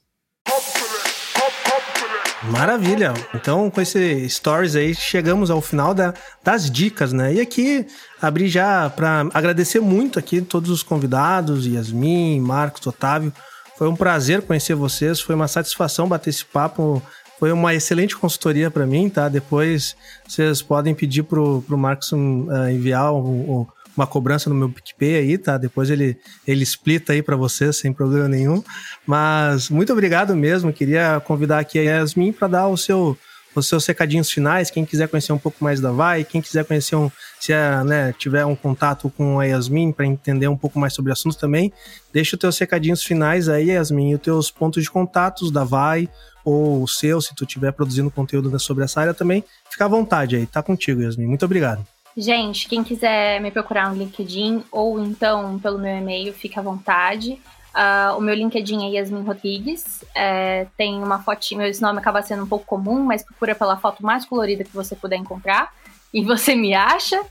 Maravilha! 2.43 3.13
Então, 3.35 3.69
com 3.69 3.79
esse 3.79 4.27
stories 4.27 4.75
aí, 4.75 4.95
chegamos 4.95 5.51
ao 5.51 5.61
final 5.61 5.93
da, 5.93 6.13
das 6.43 6.69
dicas, 6.69 7.13
né? 7.13 7.35
E 7.35 7.39
aqui, 7.39 7.85
abrir 8.21 8.47
já 8.47 8.89
para 8.89 9.27
agradecer 9.33 9.79
muito 9.79 10.17
aqui 10.17 10.41
todos 10.41 10.69
os 10.69 10.81
convidados, 10.81 11.67
Yasmin, 11.67 12.39
Marcos, 12.39 12.85
Otávio. 12.87 13.31
Foi 13.77 13.87
um 13.87 13.95
prazer 13.95 14.41
conhecer 14.41 14.73
vocês, 14.73 15.19
foi 15.19 15.35
uma 15.35 15.47
satisfação 15.47 16.07
bater 16.07 16.31
esse 16.31 16.45
papo 16.45 17.01
foi 17.41 17.51
uma 17.51 17.73
excelente 17.73 18.15
consultoria 18.15 18.69
para 18.69 18.85
mim, 18.85 19.09
tá? 19.09 19.27
Depois 19.27 19.95
vocês 20.27 20.61
podem 20.61 20.93
pedir 20.93 21.23
pro, 21.23 21.63
pro 21.63 21.75
Marcos 21.75 22.11
uh, 22.11 22.69
enviar 22.71 23.11
um, 23.11 23.17
um, 23.61 23.67
uma 23.95 24.07
cobrança 24.07 24.49
no 24.49 24.55
meu 24.55 24.69
PicPay 24.69 25.15
aí, 25.15 25.37
tá? 25.37 25.57
Depois 25.57 25.89
ele, 25.89 26.17
ele 26.47 26.63
explita 26.63 27.13
aí 27.13 27.21
para 27.21 27.35
vocês 27.35 27.77
sem 27.77 27.91
problema 27.91 28.27
nenhum. 28.27 28.63
Mas 29.05 29.69
muito 29.69 29.91
obrigado 29.91 30.35
mesmo. 30.35 30.73
Queria 30.73 31.21
convidar 31.25 31.59
aqui 31.59 31.79
a 31.79 31.83
Yasmin 31.83 32.31
para 32.31 32.47
dar 32.47 32.67
o 32.67 32.77
seu 32.77 33.17
os 33.55 33.67
seus 33.67 33.85
recadinhos 33.85 34.31
finais, 34.31 34.69
quem 34.69 34.85
quiser 34.85 35.07
conhecer 35.07 35.33
um 35.33 35.37
pouco 35.37 35.63
mais 35.63 35.81
da 35.81 35.91
Vai, 35.91 36.23
quem 36.23 36.41
quiser 36.41 36.63
conhecer 36.63 36.95
um, 36.95 37.11
se 37.39 37.51
é, 37.51 37.83
né, 37.83 38.13
tiver 38.17 38.45
um 38.45 38.55
contato 38.55 39.09
com 39.09 39.39
a 39.39 39.43
Yasmin 39.43 39.91
para 39.91 40.05
entender 40.05 40.47
um 40.47 40.55
pouco 40.55 40.79
mais 40.79 40.93
sobre 40.93 41.11
o 41.11 41.13
assunto 41.13 41.37
também, 41.37 41.71
deixa 42.13 42.35
os 42.35 42.39
teus 42.39 42.57
recadinhos 42.57 43.03
finais 43.03 43.49
aí, 43.49 43.71
Yasmin, 43.71 44.11
e 44.11 44.15
os 44.15 44.21
teus 44.21 44.51
pontos 44.51 44.83
de 44.83 44.89
contatos 44.89 45.51
da 45.51 45.63
Vai, 45.63 46.07
ou 46.43 46.81
o 46.81 46.87
seu, 46.87 47.21
se 47.21 47.35
tu 47.35 47.43
estiver 47.43 47.71
produzindo 47.71 48.09
conteúdo 48.09 48.57
sobre 48.59 48.83
essa 48.83 49.01
área 49.01 49.13
também, 49.13 49.43
fica 49.69 49.85
à 49.85 49.87
vontade 49.87 50.35
aí, 50.35 50.45
tá 50.45 50.63
contigo, 50.63 51.01
Yasmin. 51.01 51.27
Muito 51.27 51.45
obrigado. 51.45 51.85
Gente, 52.15 52.67
quem 52.67 52.83
quiser 52.83 53.39
me 53.39 53.51
procurar 53.51 53.89
no 53.89 53.97
LinkedIn 53.97 54.63
ou 54.71 54.99
então 54.99 55.57
pelo 55.59 55.79
meu 55.79 55.95
e-mail, 55.95 56.33
fica 56.33 56.59
à 56.59 56.63
vontade. 56.63 57.41
Uh, 57.73 58.17
o 58.17 58.21
meu 58.21 58.35
LinkedIn 58.35 58.85
é 58.85 58.97
Yasmin 58.97 59.23
Rodrigues. 59.23 60.03
É, 60.13 60.67
tem 60.77 61.01
uma 61.01 61.19
fotinho, 61.23 61.61
esse 61.61 61.81
nome 61.81 61.99
acaba 61.99 62.21
sendo 62.21 62.43
um 62.43 62.47
pouco 62.47 62.65
comum, 62.65 62.99
mas 63.03 63.23
procura 63.23 63.55
pela 63.55 63.77
foto 63.77 64.03
mais 64.03 64.25
colorida 64.25 64.63
que 64.63 64.73
você 64.73 64.95
puder 64.95 65.15
encontrar 65.15 65.73
e 66.13 66.23
você 66.23 66.53
me 66.53 66.73
acha. 66.73 67.21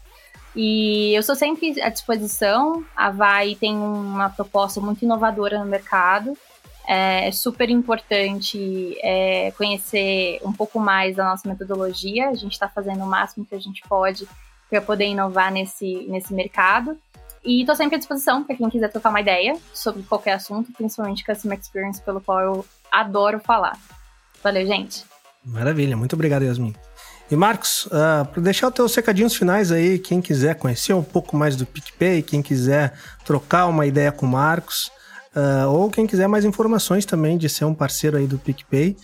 E 0.56 1.14
eu 1.14 1.22
sou 1.22 1.36
sempre 1.36 1.80
à 1.82 1.90
disposição. 1.90 2.82
A 2.96 3.10
Vai 3.10 3.54
tem 3.54 3.76
uma 3.76 4.30
proposta 4.30 4.80
muito 4.80 5.04
inovadora 5.04 5.58
no 5.58 5.66
mercado. 5.66 6.36
É 6.88 7.30
super 7.30 7.68
importante 7.70 8.96
é, 9.00 9.52
conhecer 9.56 10.40
um 10.42 10.52
pouco 10.52 10.80
mais 10.80 11.14
da 11.16 11.24
nossa 11.24 11.46
metodologia. 11.46 12.30
A 12.30 12.34
gente 12.34 12.52
está 12.52 12.68
fazendo 12.68 13.04
o 13.04 13.06
máximo 13.06 13.44
que 13.44 13.54
a 13.54 13.60
gente 13.60 13.82
pode 13.88 14.26
para 14.70 14.80
poder 14.80 15.06
inovar 15.06 15.52
nesse, 15.52 16.06
nesse 16.08 16.32
mercado. 16.32 16.96
E 17.44 17.60
estou 17.60 17.74
sempre 17.74 17.96
à 17.96 17.98
disposição 17.98 18.44
para 18.44 18.54
quem 18.54 18.70
quiser 18.70 18.88
trocar 18.88 19.10
uma 19.10 19.20
ideia 19.20 19.56
sobre 19.74 20.02
qualquer 20.04 20.34
assunto, 20.34 20.70
principalmente 20.72 21.24
Customer 21.24 21.58
Experience, 21.58 22.00
pelo 22.00 22.20
qual 22.20 22.40
eu 22.40 22.66
adoro 22.92 23.40
falar. 23.40 23.76
Valeu, 24.42 24.66
gente. 24.66 25.04
Maravilha, 25.44 25.96
muito 25.96 26.12
obrigado, 26.14 26.44
Yasmin. 26.44 26.74
E 27.30 27.36
Marcos, 27.36 27.86
uh, 27.86 27.90
ah, 27.92 28.28
para 28.30 28.42
deixar 28.42 28.68
os 28.68 28.74
teus 28.74 28.94
recadinhos 28.94 29.36
finais 29.36 29.70
aí, 29.70 29.98
quem 29.98 30.20
quiser 30.20 30.56
conhecer 30.56 30.92
um 30.92 31.02
pouco 31.02 31.36
mais 31.36 31.56
do 31.56 31.64
PicPay, 31.64 32.22
quem 32.22 32.42
quiser 32.42 32.92
trocar 33.24 33.66
uma 33.66 33.86
ideia 33.86 34.10
com 34.10 34.26
o 34.26 34.28
Marcos, 34.28 34.90
uh, 35.34 35.68
ou 35.68 35.90
quem 35.90 36.06
quiser 36.06 36.26
mais 36.26 36.44
informações 36.44 37.06
também 37.06 37.38
de 37.38 37.48
ser 37.48 37.64
um 37.64 37.74
parceiro 37.74 38.16
aí 38.16 38.26
do 38.26 38.38
PicPay, 38.38 38.96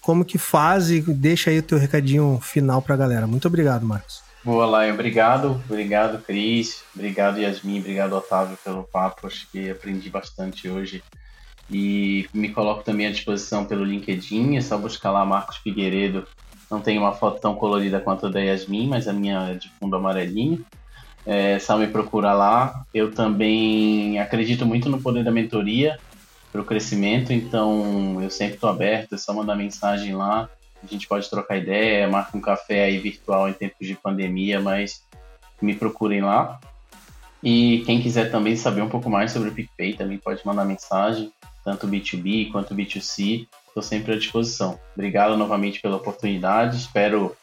como 0.00 0.24
que 0.24 0.38
faz 0.38 0.90
e 0.90 1.00
deixa 1.00 1.50
aí 1.50 1.58
o 1.58 1.62
teu 1.62 1.78
recadinho 1.78 2.40
final 2.42 2.80
para 2.80 2.94
a 2.94 2.98
galera. 2.98 3.26
Muito 3.26 3.46
obrigado, 3.46 3.84
Marcos. 3.84 4.27
Boa, 4.44 4.66
Lai, 4.66 4.90
obrigado. 4.90 5.62
Obrigado, 5.68 6.22
Cris. 6.22 6.82
Obrigado, 6.94 7.38
Yasmin. 7.38 7.80
Obrigado, 7.80 8.14
Otávio, 8.14 8.56
pelo 8.64 8.84
papo. 8.84 9.26
Acho 9.26 9.50
que 9.50 9.70
aprendi 9.70 10.08
bastante 10.08 10.68
hoje. 10.68 11.02
E 11.70 12.26
me 12.32 12.48
coloco 12.48 12.82
também 12.82 13.06
à 13.06 13.10
disposição 13.10 13.64
pelo 13.64 13.84
LinkedIn, 13.84 14.56
é 14.56 14.60
só 14.60 14.78
buscar 14.78 15.10
lá 15.10 15.24
Marcos 15.24 15.58
Figueiredo. 15.58 16.26
Não 16.70 16.80
tem 16.80 16.98
uma 16.98 17.12
foto 17.12 17.40
tão 17.40 17.54
colorida 17.54 18.00
quanto 18.00 18.26
a 18.26 18.30
da 18.30 18.40
Yasmin, 18.40 18.88
mas 18.88 19.06
a 19.06 19.12
minha 19.12 19.50
é 19.50 19.54
de 19.54 19.70
fundo 19.78 19.96
amarelinho. 19.96 20.64
É 21.26 21.58
só 21.58 21.76
me 21.76 21.86
procurar 21.86 22.32
lá. 22.32 22.84
Eu 22.92 23.12
também 23.12 24.18
acredito 24.18 24.64
muito 24.64 24.88
no 24.88 25.00
poder 25.00 25.24
da 25.24 25.30
mentoria 25.30 25.98
para 26.50 26.62
o 26.62 26.64
crescimento, 26.64 27.32
então 27.32 28.22
eu 28.22 28.30
sempre 28.30 28.54
estou 28.54 28.70
aberto, 28.70 29.14
é 29.14 29.18
só 29.18 29.34
mandar 29.34 29.54
mensagem 29.54 30.14
lá. 30.16 30.48
A 30.82 30.86
gente 30.86 31.08
pode 31.08 31.28
trocar 31.28 31.56
ideia, 31.56 32.08
marca 32.08 32.36
um 32.36 32.40
café 32.40 32.84
aí 32.84 32.98
virtual 32.98 33.48
em 33.48 33.52
tempos 33.52 33.86
de 33.86 33.94
pandemia, 33.94 34.60
mas 34.60 35.02
me 35.60 35.74
procurem 35.74 36.20
lá. 36.20 36.58
E 37.42 37.82
quem 37.86 38.00
quiser 38.00 38.30
também 38.30 38.56
saber 38.56 38.82
um 38.82 38.88
pouco 38.88 39.08
mais 39.08 39.32
sobre 39.32 39.48
o 39.48 39.52
PicPay 39.52 39.94
também 39.94 40.18
pode 40.18 40.44
mandar 40.44 40.64
mensagem, 40.64 41.32
tanto 41.64 41.86
B2B 41.86 42.50
quanto 42.50 42.74
B2C. 42.74 43.46
Estou 43.66 43.82
sempre 43.82 44.12
à 44.12 44.16
disposição. 44.16 44.78
Obrigado 44.94 45.36
novamente 45.36 45.80
pela 45.80 45.96
oportunidade. 45.96 46.76
Espero 46.76 47.36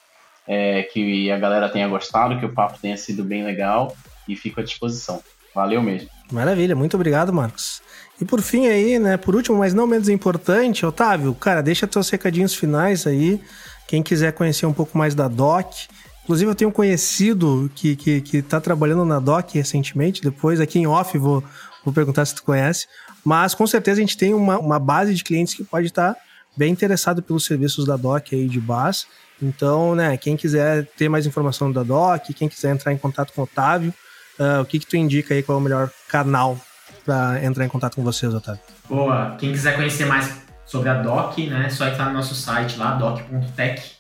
é, 0.47 0.83
que 0.83 1.31
a 1.31 1.37
galera 1.37 1.69
tenha 1.69 1.87
gostado, 1.87 2.39
que 2.39 2.45
o 2.45 2.53
papo 2.53 2.77
tenha 2.79 2.97
sido 2.97 3.23
bem 3.23 3.43
legal 3.43 3.95
e 4.27 4.35
fico 4.35 4.59
à 4.59 4.63
disposição. 4.63 5.21
Valeu 5.53 5.81
mesmo. 5.81 6.09
Maravilha, 6.31 6.75
muito 6.75 6.95
obrigado, 6.95 7.31
Marcos. 7.31 7.81
E 8.19 8.25
por 8.25 8.41
fim 8.41 8.67
aí, 8.67 8.97
né, 8.97 9.17
por 9.17 9.35
último, 9.35 9.57
mas 9.57 9.73
não 9.73 9.85
menos 9.85 10.07
importante, 10.07 10.85
Otávio, 10.85 11.33
cara, 11.35 11.61
deixa 11.61 11.85
teus 11.85 12.09
recadinhos 12.09 12.55
finais 12.55 13.05
aí. 13.05 13.41
Quem 13.87 14.01
quiser 14.01 14.31
conhecer 14.31 14.65
um 14.65 14.73
pouco 14.73 14.97
mais 14.97 15.13
da 15.13 15.27
DOC, 15.27 15.87
Inclusive, 16.25 16.49
eu 16.49 16.55
tenho 16.55 16.69
um 16.71 16.73
conhecido 16.73 17.69
que, 17.75 17.95
que, 17.95 18.19
que 18.19 18.41
tá 18.41 18.59
trabalhando 18.59 19.05
na 19.05 19.19
DOC 19.19 19.53
recentemente, 19.53 20.23
depois 20.23 20.59
aqui 20.59 20.79
em 20.79 20.87
off 20.87 21.15
vou, 21.19 21.43
vou 21.83 21.93
perguntar 21.93 22.25
se 22.25 22.33
tu 22.33 22.41
conhece. 22.41 22.87
Mas 23.23 23.53
com 23.53 23.67
certeza 23.67 23.99
a 23.99 24.01
gente 24.01 24.17
tem 24.17 24.33
uma, 24.33 24.57
uma 24.57 24.79
base 24.79 25.13
de 25.13 25.23
clientes 25.23 25.53
que 25.53 25.63
pode 25.63 25.85
estar 25.85 26.15
tá 26.15 26.19
bem 26.57 26.71
interessado 26.71 27.21
pelos 27.21 27.45
serviços 27.45 27.85
da 27.85 27.95
DOC 27.95 28.33
aí 28.33 28.47
de 28.47 28.59
base. 28.59 29.05
Então, 29.39 29.93
né, 29.93 30.17
quem 30.17 30.35
quiser 30.35 30.87
ter 30.97 31.09
mais 31.09 31.27
informação 31.27 31.71
da 31.71 31.83
DOC, 31.83 32.33
quem 32.33 32.49
quiser 32.49 32.71
entrar 32.71 32.91
em 32.91 32.97
contato 32.97 33.31
com 33.31 33.41
o 33.41 33.43
Otávio, 33.43 33.93
uh, 34.39 34.61
o 34.61 34.65
que, 34.65 34.79
que 34.79 34.87
tu 34.87 34.97
indica 34.97 35.35
aí 35.35 35.43
qual 35.43 35.59
é 35.59 35.61
o 35.61 35.63
melhor 35.63 35.91
canal 36.07 36.59
para 37.05 37.43
entrar 37.43 37.65
em 37.65 37.69
contato 37.69 37.95
com 37.95 38.03
vocês, 38.03 38.33
Otávio? 38.33 38.61
Boa. 38.89 39.35
Quem 39.39 39.51
quiser 39.51 39.75
conhecer 39.75 40.05
mais 40.05 40.41
sobre 40.65 40.89
a 40.89 40.95
DOC, 40.95 41.47
né, 41.47 41.69
só 41.69 41.87
entrar 41.87 42.05
no 42.05 42.13
nosso 42.13 42.33
site 42.33 42.77
lá, 42.77 42.95
doc.tech 42.95 43.95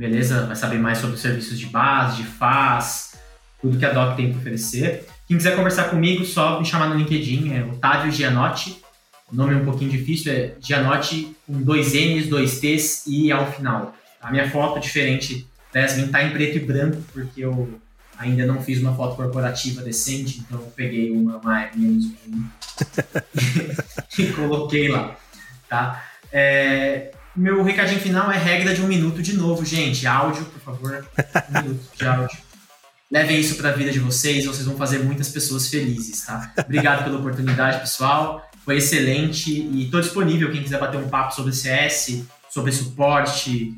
beleza? 0.00 0.46
Vai 0.46 0.56
saber 0.56 0.78
mais 0.78 0.96
sobre 0.96 1.16
os 1.16 1.20
serviços 1.20 1.58
de 1.58 1.66
base, 1.66 2.22
de 2.22 2.24
FAS, 2.24 3.16
tudo 3.60 3.76
que 3.78 3.84
a 3.84 3.92
Doc 3.92 4.16
tem 4.16 4.30
para 4.30 4.40
oferecer. 4.40 5.06
Quem 5.28 5.36
quiser 5.36 5.54
conversar 5.54 5.90
comigo, 5.90 6.24
só 6.24 6.58
me 6.58 6.64
chamar 6.64 6.88
no 6.88 6.96
LinkedIn, 6.96 7.52
é 7.52 7.62
Otávio 7.64 8.10
Gianotti. 8.10 8.80
O 9.30 9.36
nome 9.36 9.52
é 9.52 9.56
um 9.58 9.64
pouquinho 9.66 9.90
difícil, 9.90 10.32
é 10.32 10.54
Gianotti 10.58 11.36
com 11.46 11.60
dois 11.60 11.92
N's, 11.92 12.28
dois 12.28 12.58
T's 12.58 13.04
e 13.06 13.30
ao 13.30 13.52
final. 13.52 13.94
A 14.22 14.30
minha 14.30 14.50
foto, 14.50 14.78
é 14.78 14.80
diferente 14.80 15.46
da 15.70 15.80
Yasmin, 15.80 16.08
tá 16.08 16.24
em 16.24 16.30
preto 16.30 16.56
e 16.56 16.60
branco, 16.60 17.02
porque 17.12 17.42
eu 17.42 17.78
ainda 18.20 18.46
não 18.46 18.62
fiz 18.62 18.80
uma 18.80 18.94
foto 18.94 19.16
corporativa 19.16 19.82
decente, 19.82 20.40
então 20.40 20.60
peguei 20.76 21.10
uma 21.10 21.40
mais 21.42 21.72
e 24.18 24.26
coloquei 24.32 24.88
lá, 24.88 25.16
tá? 25.68 26.04
É, 26.30 27.12
meu 27.34 27.62
recadinho 27.62 27.98
final 27.98 28.30
é 28.30 28.36
regra 28.36 28.74
de 28.74 28.82
um 28.82 28.86
minuto 28.86 29.22
de 29.22 29.32
novo, 29.32 29.64
gente. 29.64 30.06
Áudio, 30.06 30.44
por 30.44 30.60
favor. 30.60 31.08
Um 31.48 31.62
minuto 31.62 31.80
de 31.96 32.06
áudio. 32.06 32.38
Levem 33.10 33.40
isso 33.40 33.56
para 33.56 33.70
a 33.70 33.72
vida 33.72 33.90
de 33.90 33.98
vocês, 33.98 34.44
vocês 34.44 34.66
vão 34.66 34.76
fazer 34.76 34.98
muitas 34.98 35.30
pessoas 35.30 35.68
felizes, 35.68 36.24
tá? 36.24 36.52
Obrigado 36.58 37.04
pela 37.04 37.18
oportunidade, 37.18 37.80
pessoal. 37.80 38.46
Foi 38.64 38.76
excelente 38.76 39.50
e 39.50 39.84
estou 39.84 40.00
disponível 40.00 40.52
quem 40.52 40.62
quiser 40.62 40.78
bater 40.78 40.98
um 40.98 41.08
papo 41.08 41.34
sobre 41.34 41.52
CS, 41.52 42.22
sobre 42.50 42.70
suporte, 42.70 43.74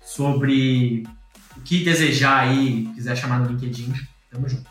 sobre 0.00 1.04
que 1.64 1.84
desejar 1.84 2.48
aí, 2.48 2.88
quiser 2.94 3.16
chamar 3.16 3.40
no 3.40 3.48
LinkedIn. 3.48 3.92
Tamo 4.30 4.48
junto. 4.48 4.70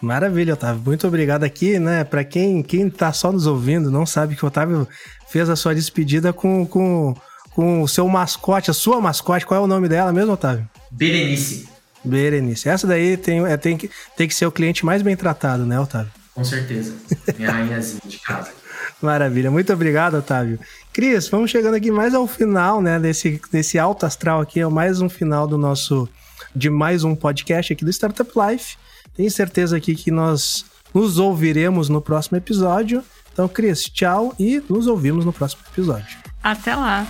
Maravilha, 0.00 0.54
Otávio. 0.54 0.82
Muito 0.84 1.06
obrigado 1.06 1.44
aqui, 1.44 1.78
né? 1.78 2.02
Para 2.02 2.24
quem 2.24 2.60
quem 2.62 2.90
tá 2.90 3.12
só 3.12 3.30
nos 3.30 3.46
ouvindo, 3.46 3.90
não 3.90 4.04
sabe 4.04 4.34
que 4.34 4.44
o 4.44 4.48
Otávio 4.48 4.88
fez 5.28 5.48
a 5.48 5.54
sua 5.54 5.74
despedida 5.74 6.32
com, 6.32 6.66
com, 6.66 7.14
com 7.50 7.82
o 7.82 7.88
seu 7.88 8.08
mascote, 8.08 8.70
a 8.70 8.74
sua 8.74 9.00
mascote. 9.00 9.46
Qual 9.46 9.60
é 9.60 9.62
o 9.62 9.68
nome 9.68 9.88
dela 9.88 10.12
mesmo, 10.12 10.32
Otávio? 10.32 10.68
Berenice. 10.90 11.68
Berenice. 12.04 12.68
Essa 12.68 12.86
daí 12.86 13.16
tem, 13.16 13.46
é, 13.46 13.56
tem, 13.56 13.76
que, 13.76 13.88
tem 14.16 14.26
que 14.26 14.34
ser 14.34 14.46
o 14.46 14.52
cliente 14.52 14.84
mais 14.84 15.02
bem 15.02 15.16
tratado, 15.16 15.64
né, 15.64 15.78
Otávio? 15.78 16.10
Com 16.34 16.44
certeza. 16.44 16.94
Minha 17.38 17.52
rainhazinha 17.52 18.02
de 18.04 18.18
casa. 18.18 18.50
Maravilha. 19.00 19.50
Muito 19.50 19.72
obrigado, 19.72 20.14
Otávio. 20.14 20.58
Cris, 20.92 21.26
vamos 21.28 21.50
chegando 21.50 21.74
aqui 21.74 21.90
mais 21.90 22.14
ao 22.14 22.26
final, 22.26 22.82
né, 22.82 22.98
desse, 22.98 23.40
desse 23.50 23.78
alto 23.78 24.04
astral 24.04 24.42
aqui, 24.42 24.60
é 24.60 24.66
mais 24.66 25.00
um 25.00 25.08
final 25.08 25.46
do 25.46 25.56
nosso, 25.56 26.06
de 26.54 26.68
mais 26.68 27.02
um 27.02 27.14
podcast 27.14 27.72
aqui 27.72 27.82
do 27.82 27.90
Startup 27.90 28.30
Life. 28.36 28.76
Tenho 29.16 29.30
certeza 29.30 29.76
aqui 29.76 29.94
que 29.94 30.10
nós 30.10 30.66
nos 30.92 31.18
ouviremos 31.18 31.88
no 31.88 32.02
próximo 32.02 32.36
episódio. 32.36 33.02
Então, 33.32 33.48
Cris, 33.48 33.84
tchau 33.84 34.34
e 34.38 34.62
nos 34.68 34.86
ouvimos 34.86 35.24
no 35.24 35.32
próximo 35.32 35.62
episódio. 35.72 36.18
Até 36.42 36.74
lá! 36.74 37.06